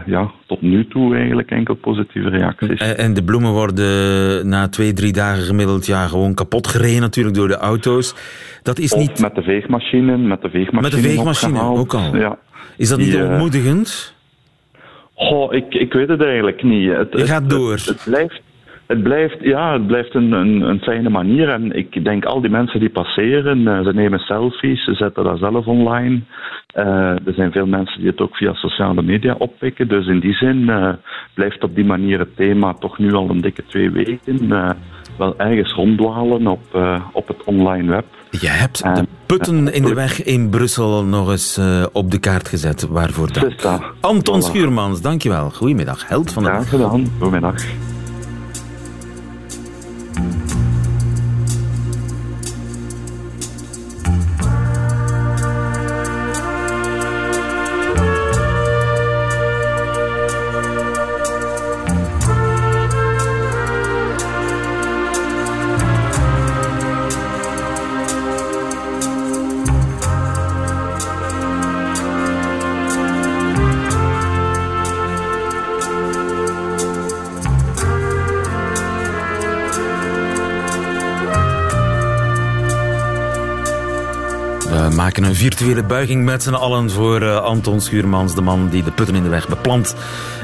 ja, 0.07 0.31
tot 0.47 0.63
nu 0.63 0.87
toe 0.89 1.17
eigenlijk 1.17 1.51
enkel 1.51 1.75
positieve 1.75 2.29
reacties. 2.29 2.95
En 2.95 3.15
de 3.15 3.25
bloemen 3.25 3.53
worden 3.53 4.49
na 4.49 4.69
twee, 4.69 4.93
drie 4.93 5.13
dagen 5.13 5.43
gemiddeld 5.43 5.87
ja, 5.87 6.07
gewoon 6.07 6.35
kapot 6.35 6.67
gereden 6.67 7.01
natuurlijk 7.01 7.37
door 7.37 7.49
de 7.49 7.57
auto's. 7.57 8.15
Dat 8.63 8.79
is 8.79 8.93
of 8.93 9.01
niet... 9.01 9.21
met 9.21 9.35
de 9.35 9.43
veegmachine, 9.43 10.17
met 10.17 10.43
de 10.43 10.51
veegmachine 10.51 10.81
Met 10.81 11.03
de 11.03 11.09
veegmachine 11.09 11.61
ook 11.61 11.95
al. 11.95 12.17
Ja. 12.17 12.39
Is 12.77 12.89
dat 12.89 12.99
niet 12.99 13.17
ontmoedigend? 13.17 14.17
Goh, 15.19 15.53
ik, 15.53 15.75
ik 15.75 15.93
weet 15.93 16.09
het 16.09 16.23
eigenlijk 16.23 16.63
niet. 16.63 16.93
Het, 16.93 17.09
Je 17.13 17.27
gaat 17.27 17.51
door. 17.51 17.73
Het, 17.73 17.87
het, 17.87 18.03
blijft, 18.05 18.41
het 18.87 19.03
blijft, 19.03 19.37
ja, 19.41 19.73
het 19.73 19.87
blijft 19.87 20.15
een, 20.15 20.33
een, 20.33 20.61
een, 20.61 20.81
fijne 20.81 21.09
manier. 21.09 21.49
En 21.49 21.73
ik 21.73 22.05
denk 22.05 22.25
al 22.25 22.41
die 22.41 22.51
mensen 22.51 22.81
die 22.81 22.91
passeren, 22.91 23.59
uh, 23.59 23.85
ze 23.85 23.93
nemen 23.95 24.19
selfies, 24.19 24.85
ze 24.85 24.95
zetten 24.95 25.25
dat 25.25 25.39
zelf 25.39 25.67
online. 25.67 26.21
Uh, 26.75 26.85
er 27.27 27.35
zijn 27.35 27.53
veel 27.53 27.67
mensen 27.67 28.01
die 28.01 28.11
het 28.11 28.21
ook 28.21 28.37
via 28.37 28.55
sociale 28.55 29.03
media 29.03 29.35
oppikken. 29.39 29.89
Dus 29.89 30.07
in 30.07 30.21
die 30.21 30.35
zin 30.35 30.57
uh, 30.57 30.93
blijft 31.35 31.65
op 31.65 31.75
die 31.75 31.85
manier 31.85 32.19
het 32.19 32.37
thema 32.37 32.73
toch 32.73 32.99
nu 32.99 33.13
al 33.13 33.31
een 33.31 33.41
dikke 33.41 33.65
twee 33.67 33.91
weken 33.91 34.49
wel 35.19 35.39
ergens 35.39 35.73
ronddwalen 35.73 36.47
op, 36.47 36.61
op 37.13 37.29
het 37.29 37.45
online 37.45 37.91
web. 37.91 38.05
Je 38.31 38.49
hebt 38.49 38.83
de 38.83 39.07
putten 39.27 39.73
in 39.73 39.83
de 39.85 39.95
weg 39.95 40.23
in 40.23 40.49
Brussel 40.49 41.05
nog 41.05 41.31
eens 41.31 41.59
uh, 41.59 41.87
op 41.93 42.11
de 42.11 42.19
kaart 42.19 42.49
gezet. 42.49 42.87
Waarvoor 42.89 43.33
dank. 43.33 43.55
Anton 44.01 44.41
voilà. 44.41 44.45
Schuurmans, 44.45 45.01
dankjewel. 45.01 45.51
Goedemiddag, 45.51 46.09
held 46.09 46.33
van 46.33 46.43
de 46.43 46.49
Graag 46.49 46.69
gedaan. 46.69 47.07
Goedemiddag. 47.19 47.65
Virtuele 85.59 85.87
buiging 85.87 86.25
met 86.25 86.43
z'n 86.43 86.55
allen 86.55 86.91
voor 86.91 87.23
uh, 87.23 87.37
Anton 87.37 87.81
Schuurmans, 87.81 88.35
de 88.35 88.41
man 88.41 88.69
die 88.69 88.83
de 88.83 88.91
putten 88.91 89.15
in 89.15 89.23
de 89.23 89.29
weg 89.29 89.49
beplant 89.49 89.95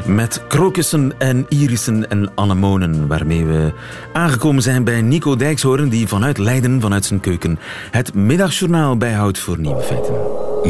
met 0.07 0.47
krokussen 0.47 1.13
en 1.19 1.47
irissen 1.49 2.11
en 2.11 2.31
anemonen, 2.35 3.07
waarmee 3.07 3.45
we 3.45 3.73
aangekomen 4.13 4.63
zijn 4.63 4.85
bij 4.85 5.03
Nico 5.03 5.37
Dijkshoorn, 5.37 5.89
die 5.89 6.09
vanuit 6.09 6.39
Leiden, 6.39 6.81
vanuit 6.81 7.05
zijn 7.05 7.21
keuken, 7.21 7.59
het 7.91 8.15
middagjournaal 8.15 8.97
bijhoudt 8.97 9.39
voor 9.39 9.59
Nieuwe 9.59 9.83
Feiten. 9.83 10.15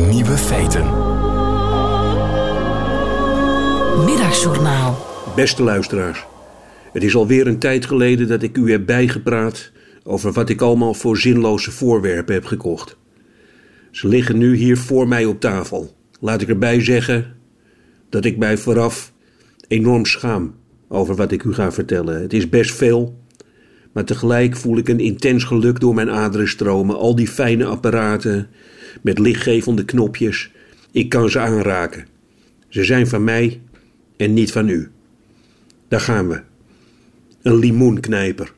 Nieuwe 0.08 0.36
Feiten. 0.36 0.84
Middagjournaal. 4.04 5.06
Beste 5.34 5.62
luisteraars, 5.62 6.24
het 6.92 7.02
is 7.02 7.16
alweer 7.16 7.46
een 7.46 7.58
tijd 7.58 7.86
geleden 7.86 8.28
dat 8.28 8.42
ik 8.42 8.56
u 8.56 8.70
heb 8.70 8.86
bijgepraat 8.86 9.70
over 10.02 10.32
wat 10.32 10.48
ik 10.48 10.60
allemaal 10.60 10.94
voor 10.94 11.16
zinloze 11.16 11.70
voorwerpen 11.70 12.34
heb 12.34 12.44
gekocht. 12.44 12.96
Ze 13.94 14.08
liggen 14.08 14.38
nu 14.38 14.56
hier 14.56 14.78
voor 14.78 15.08
mij 15.08 15.24
op 15.24 15.40
tafel. 15.40 15.94
Laat 16.20 16.42
ik 16.42 16.48
erbij 16.48 16.80
zeggen 16.80 17.36
dat 18.08 18.24
ik 18.24 18.36
mij 18.36 18.58
vooraf 18.58 19.12
enorm 19.68 20.04
schaam 20.04 20.54
over 20.88 21.14
wat 21.14 21.32
ik 21.32 21.42
u 21.42 21.52
ga 21.52 21.72
vertellen. 21.72 22.22
Het 22.22 22.32
is 22.32 22.48
best 22.48 22.74
veel, 22.74 23.18
maar 23.92 24.04
tegelijk 24.04 24.56
voel 24.56 24.76
ik 24.78 24.88
een 24.88 25.00
intens 25.00 25.44
geluk 25.44 25.80
door 25.80 25.94
mijn 25.94 26.10
aderen 26.10 26.48
stromen. 26.48 26.96
Al 26.96 27.14
die 27.14 27.28
fijne 27.28 27.64
apparaten 27.64 28.48
met 29.02 29.18
lichtgevende 29.18 29.84
knopjes, 29.84 30.50
ik 30.90 31.08
kan 31.08 31.30
ze 31.30 31.38
aanraken. 31.38 32.06
Ze 32.68 32.84
zijn 32.84 33.06
van 33.06 33.24
mij 33.24 33.60
en 34.16 34.34
niet 34.34 34.52
van 34.52 34.68
u. 34.68 34.90
Daar 35.88 36.00
gaan 36.00 36.28
we. 36.28 36.40
Een 37.42 37.56
limoenknijper. 37.56 38.52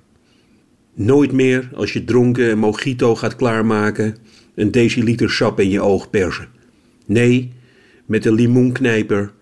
Nooit 0.94 1.32
meer 1.32 1.70
als 1.74 1.92
je 1.92 2.04
dronken 2.04 2.50
een 2.50 2.58
mojito 2.58 3.14
gaat 3.14 3.36
klaarmaken 3.36 4.16
een 4.56 4.70
deciliter 4.70 5.30
sap 5.30 5.60
in 5.60 5.70
je 5.70 5.80
oog 5.80 6.10
persen. 6.10 6.48
Nee, 7.06 7.52
met 8.06 8.22
de 8.22 8.32
limoenknijper 8.32 9.32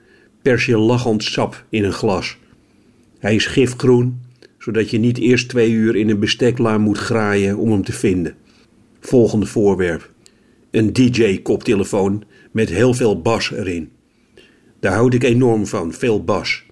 pers 0.42 0.66
je 0.66 0.78
lachend 0.78 1.24
sap 1.24 1.64
in 1.68 1.84
een 1.84 1.92
glas. 1.92 2.36
Hij 3.18 3.34
is 3.34 3.46
gifgroen, 3.46 4.20
zodat 4.58 4.90
je 4.90 4.98
niet 4.98 5.18
eerst 5.18 5.48
twee 5.48 5.70
uur 5.70 5.96
in 5.96 6.10
een 6.10 6.18
bestekla 6.18 6.78
moet 6.78 6.98
graaien 6.98 7.56
om 7.56 7.70
hem 7.70 7.84
te 7.84 7.92
vinden. 7.92 8.34
Volgende 9.00 9.46
voorwerp. 9.46 10.12
Een 10.70 10.92
DJ-koptelefoon 10.92 12.24
met 12.50 12.68
heel 12.68 12.94
veel 12.94 13.20
bas 13.22 13.52
erin. 13.52 13.90
Daar 14.80 14.94
houd 14.94 15.14
ik 15.14 15.22
enorm 15.22 15.66
van, 15.66 15.92
veel 15.92 16.24
bas. 16.24 16.64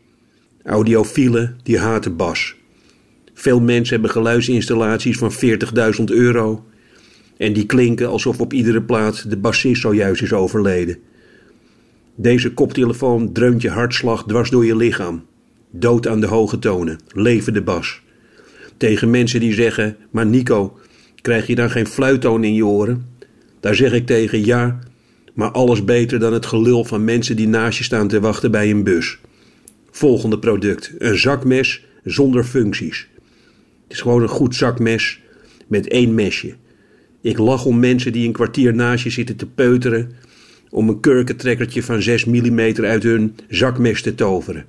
Audiofielen 0.63 1.57
die 1.63 1.79
haten 1.79 2.17
bas. 2.17 2.55
Veel 3.35 3.61
mensen 3.61 3.95
hebben 3.95 4.11
geluidsinstallaties 4.11 5.19
van 5.19 5.33
40.000 5.99 6.05
euro 6.05 6.65
en 7.37 7.53
die 7.53 7.67
klinken 7.67 8.09
alsof 8.09 8.41
op 8.41 8.53
iedere 8.53 8.83
plaat 8.83 9.31
de 9.31 9.37
bassist 9.37 9.81
zojuist 9.81 10.23
is 10.23 10.33
overleden. 10.33 10.99
Deze 12.15 12.53
koptelefoon 12.53 13.33
dreunt 13.33 13.63
je 13.63 13.71
hartslag 13.71 14.25
dwars 14.27 14.51
door 14.51 14.65
je 14.65 14.77
lichaam. 14.77 15.25
Dood 15.71 16.07
aan 16.07 16.21
de 16.21 16.27
hoge 16.27 16.59
tonen, 16.59 16.99
leven 17.13 17.53
de 17.53 17.63
bas. 17.63 18.03
Tegen 18.77 19.11
mensen 19.11 19.41
die 19.41 19.53
zeggen, 19.53 19.97
maar 20.11 20.27
Nico, 20.27 20.79
krijg 21.23 21.47
je 21.47 21.55
dan 21.55 21.71
geen 21.71 21.87
fluittoon 21.87 22.45
in 22.45 22.55
je 22.55 22.67
oren? 22.67 23.07
Daar 23.61 23.75
zeg 23.75 23.93
ik 23.93 24.07
tegen, 24.07 24.45
ja, 24.45 24.79
maar 25.35 25.51
alles 25.51 25.85
beter 25.85 26.19
dan 26.19 26.33
het 26.33 26.47
gelul 26.47 26.85
van 26.85 27.05
mensen 27.05 27.37
die 27.37 27.49
naast 27.49 27.79
je 27.79 27.85
staan 27.85 28.09
te 28.09 28.21
wachten 28.21 28.51
bij 28.51 28.71
een 28.71 28.85
bus. 28.85 29.19
Volgende 29.91 30.39
product, 30.39 30.93
een 30.99 31.19
zakmes 31.19 31.85
zonder 32.05 32.45
functies. 32.45 33.09
Het 33.83 33.93
is 33.93 34.01
gewoon 34.01 34.23
een 34.23 34.29
goed 34.29 34.55
zakmes 34.55 35.21
met 35.67 35.89
één 35.89 36.15
mesje. 36.15 36.55
Ik 37.23 37.39
lach 37.39 37.65
om 37.65 37.79
mensen 37.79 38.13
die 38.13 38.27
een 38.27 38.33
kwartier 38.33 38.75
naast 38.75 39.05
je 39.05 39.11
zitten 39.11 39.37
te 39.37 39.47
peuteren 39.47 40.13
om 40.71 40.89
een 40.89 41.01
kurkentrekkertje 41.01 41.83
van 41.83 42.03
6 42.03 42.25
mm 42.25 42.61
uit 42.61 43.03
hun 43.03 43.37
zakmes 43.49 44.03
te 44.03 44.15
toveren. 44.15 44.65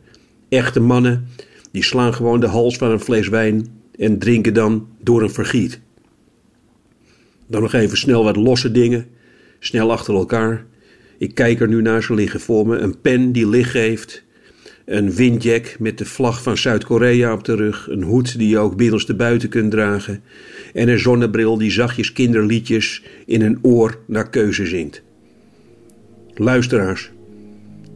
Echte 0.49 0.79
mannen 0.79 1.27
die 1.71 1.83
slaan 1.83 2.13
gewoon 2.13 2.39
de 2.39 2.47
hals 2.47 2.77
van 2.77 2.91
een 2.91 2.99
fles 2.99 3.27
wijn 3.27 3.67
en 3.95 4.19
drinken 4.19 4.53
dan 4.53 4.87
door 5.01 5.21
een 5.21 5.29
vergiet. 5.29 5.79
Dan 7.47 7.61
nog 7.61 7.73
even 7.73 7.97
snel 7.97 8.23
wat 8.23 8.35
losse 8.35 8.71
dingen, 8.71 9.07
snel 9.59 9.91
achter 9.91 10.13
elkaar. 10.13 10.65
Ik 11.17 11.35
kijk 11.35 11.59
er 11.59 11.67
nu 11.67 11.81
naar 11.81 12.03
ze 12.03 12.13
liggen 12.13 12.39
voor 12.39 12.67
me. 12.67 12.77
Een 12.77 13.01
pen 13.01 13.31
die 13.31 13.49
licht 13.49 13.69
geeft, 13.69 14.23
een 14.85 15.13
windjack 15.13 15.75
met 15.79 15.97
de 15.97 16.05
vlag 16.05 16.43
van 16.43 16.57
Zuid-Korea 16.57 17.33
op 17.33 17.43
de 17.43 17.55
rug, 17.55 17.87
een 17.89 18.03
hoed 18.03 18.37
die 18.37 18.49
je 18.49 18.57
ook 18.57 18.75
binnenste 18.75 19.15
buiten 19.15 19.49
kunt 19.49 19.71
dragen 19.71 20.23
en 20.73 20.89
een 20.89 20.99
zonnebril 20.99 21.57
die 21.57 21.71
zachtjes 21.71 22.13
kinderliedjes 22.13 23.03
in 23.25 23.41
een 23.41 23.59
oor 23.61 23.97
naar 24.07 24.29
keuze 24.29 24.65
zingt. 24.65 25.01
Luisteraars, 26.33 27.11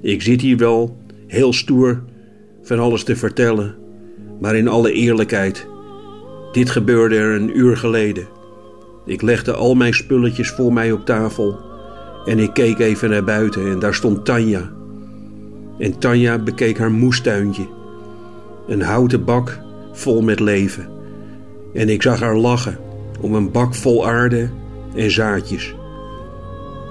ik 0.01 0.21
zit 0.21 0.41
hier 0.41 0.57
wel 0.57 0.97
heel 1.27 1.53
stoer 1.53 2.03
van 2.61 2.79
alles 2.79 3.03
te 3.03 3.15
vertellen, 3.15 3.75
maar 4.39 4.55
in 4.55 4.67
alle 4.67 4.91
eerlijkheid, 4.91 5.67
dit 6.51 6.69
gebeurde 6.69 7.15
er 7.15 7.35
een 7.35 7.57
uur 7.57 7.77
geleden. 7.77 8.27
Ik 9.05 9.21
legde 9.21 9.53
al 9.53 9.75
mijn 9.75 9.93
spulletjes 9.93 10.49
voor 10.49 10.73
mij 10.73 10.91
op 10.91 11.05
tafel 11.05 11.59
en 12.25 12.39
ik 12.39 12.53
keek 12.53 12.79
even 12.79 13.09
naar 13.09 13.23
buiten 13.23 13.71
en 13.71 13.79
daar 13.79 13.93
stond 13.93 14.25
Tanja. 14.25 14.71
En 15.79 15.99
Tanja 15.99 16.37
bekeek 16.39 16.77
haar 16.77 16.91
moestuintje, 16.91 17.67
een 18.67 18.81
houten 18.81 19.25
bak 19.25 19.59
vol 19.91 20.21
met 20.21 20.39
leven. 20.39 20.96
En 21.77 21.89
ik 21.89 22.01
zag 22.01 22.19
haar 22.19 22.37
lachen 22.37 22.77
om 23.21 23.35
een 23.35 23.51
bak 23.51 23.75
vol 23.75 24.07
aarde 24.07 24.49
en 24.95 25.11
zaadjes. 25.11 25.75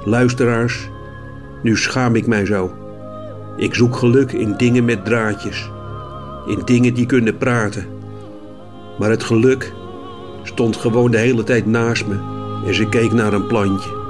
Luisteraars, 0.05 0.89
nu 1.62 1.76
schaam 1.76 2.14
ik 2.14 2.26
mij 2.26 2.45
zo. 2.45 2.72
Ik 3.57 3.74
zoek 3.74 3.97
geluk 3.97 4.32
in 4.32 4.55
dingen 4.57 4.84
met 4.84 5.05
draadjes, 5.05 5.70
in 6.47 6.62
dingen 6.64 6.95
die 6.95 7.07
kunnen 7.07 7.37
praten. 7.37 7.87
Maar 8.99 9.11
het 9.11 9.24
geluk 9.24 9.72
stond 10.43 10.76
gewoon 10.76 11.11
de 11.11 11.18
hele 11.18 11.45
tijd 11.45 11.66
naast 11.66 12.07
me 12.07 12.16
en 12.66 12.74
ze 12.74 12.89
keek 12.89 13.12
naar 13.12 13.32
een 13.32 13.47
plantje. 13.47 14.05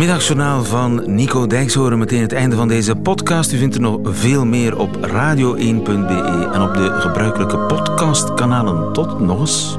Middagjournaal 0.00 0.64
van 0.64 1.14
Nico 1.14 1.46
Dijkshoorn. 1.46 1.98
Meteen 1.98 2.20
het 2.20 2.32
einde 2.32 2.56
van 2.56 2.68
deze 2.68 2.96
podcast. 2.96 3.52
U 3.52 3.58
vindt 3.58 3.74
er 3.74 3.80
nog 3.80 3.98
veel 4.02 4.46
meer 4.46 4.78
op 4.78 4.96
radio1.be 4.96 6.48
en 6.52 6.62
op 6.62 6.74
de 6.74 6.96
gebruikelijke 7.00 7.58
podcastkanalen. 7.58 8.92
Tot 8.92 9.20
nog 9.20 9.40
eens. 9.40 9.76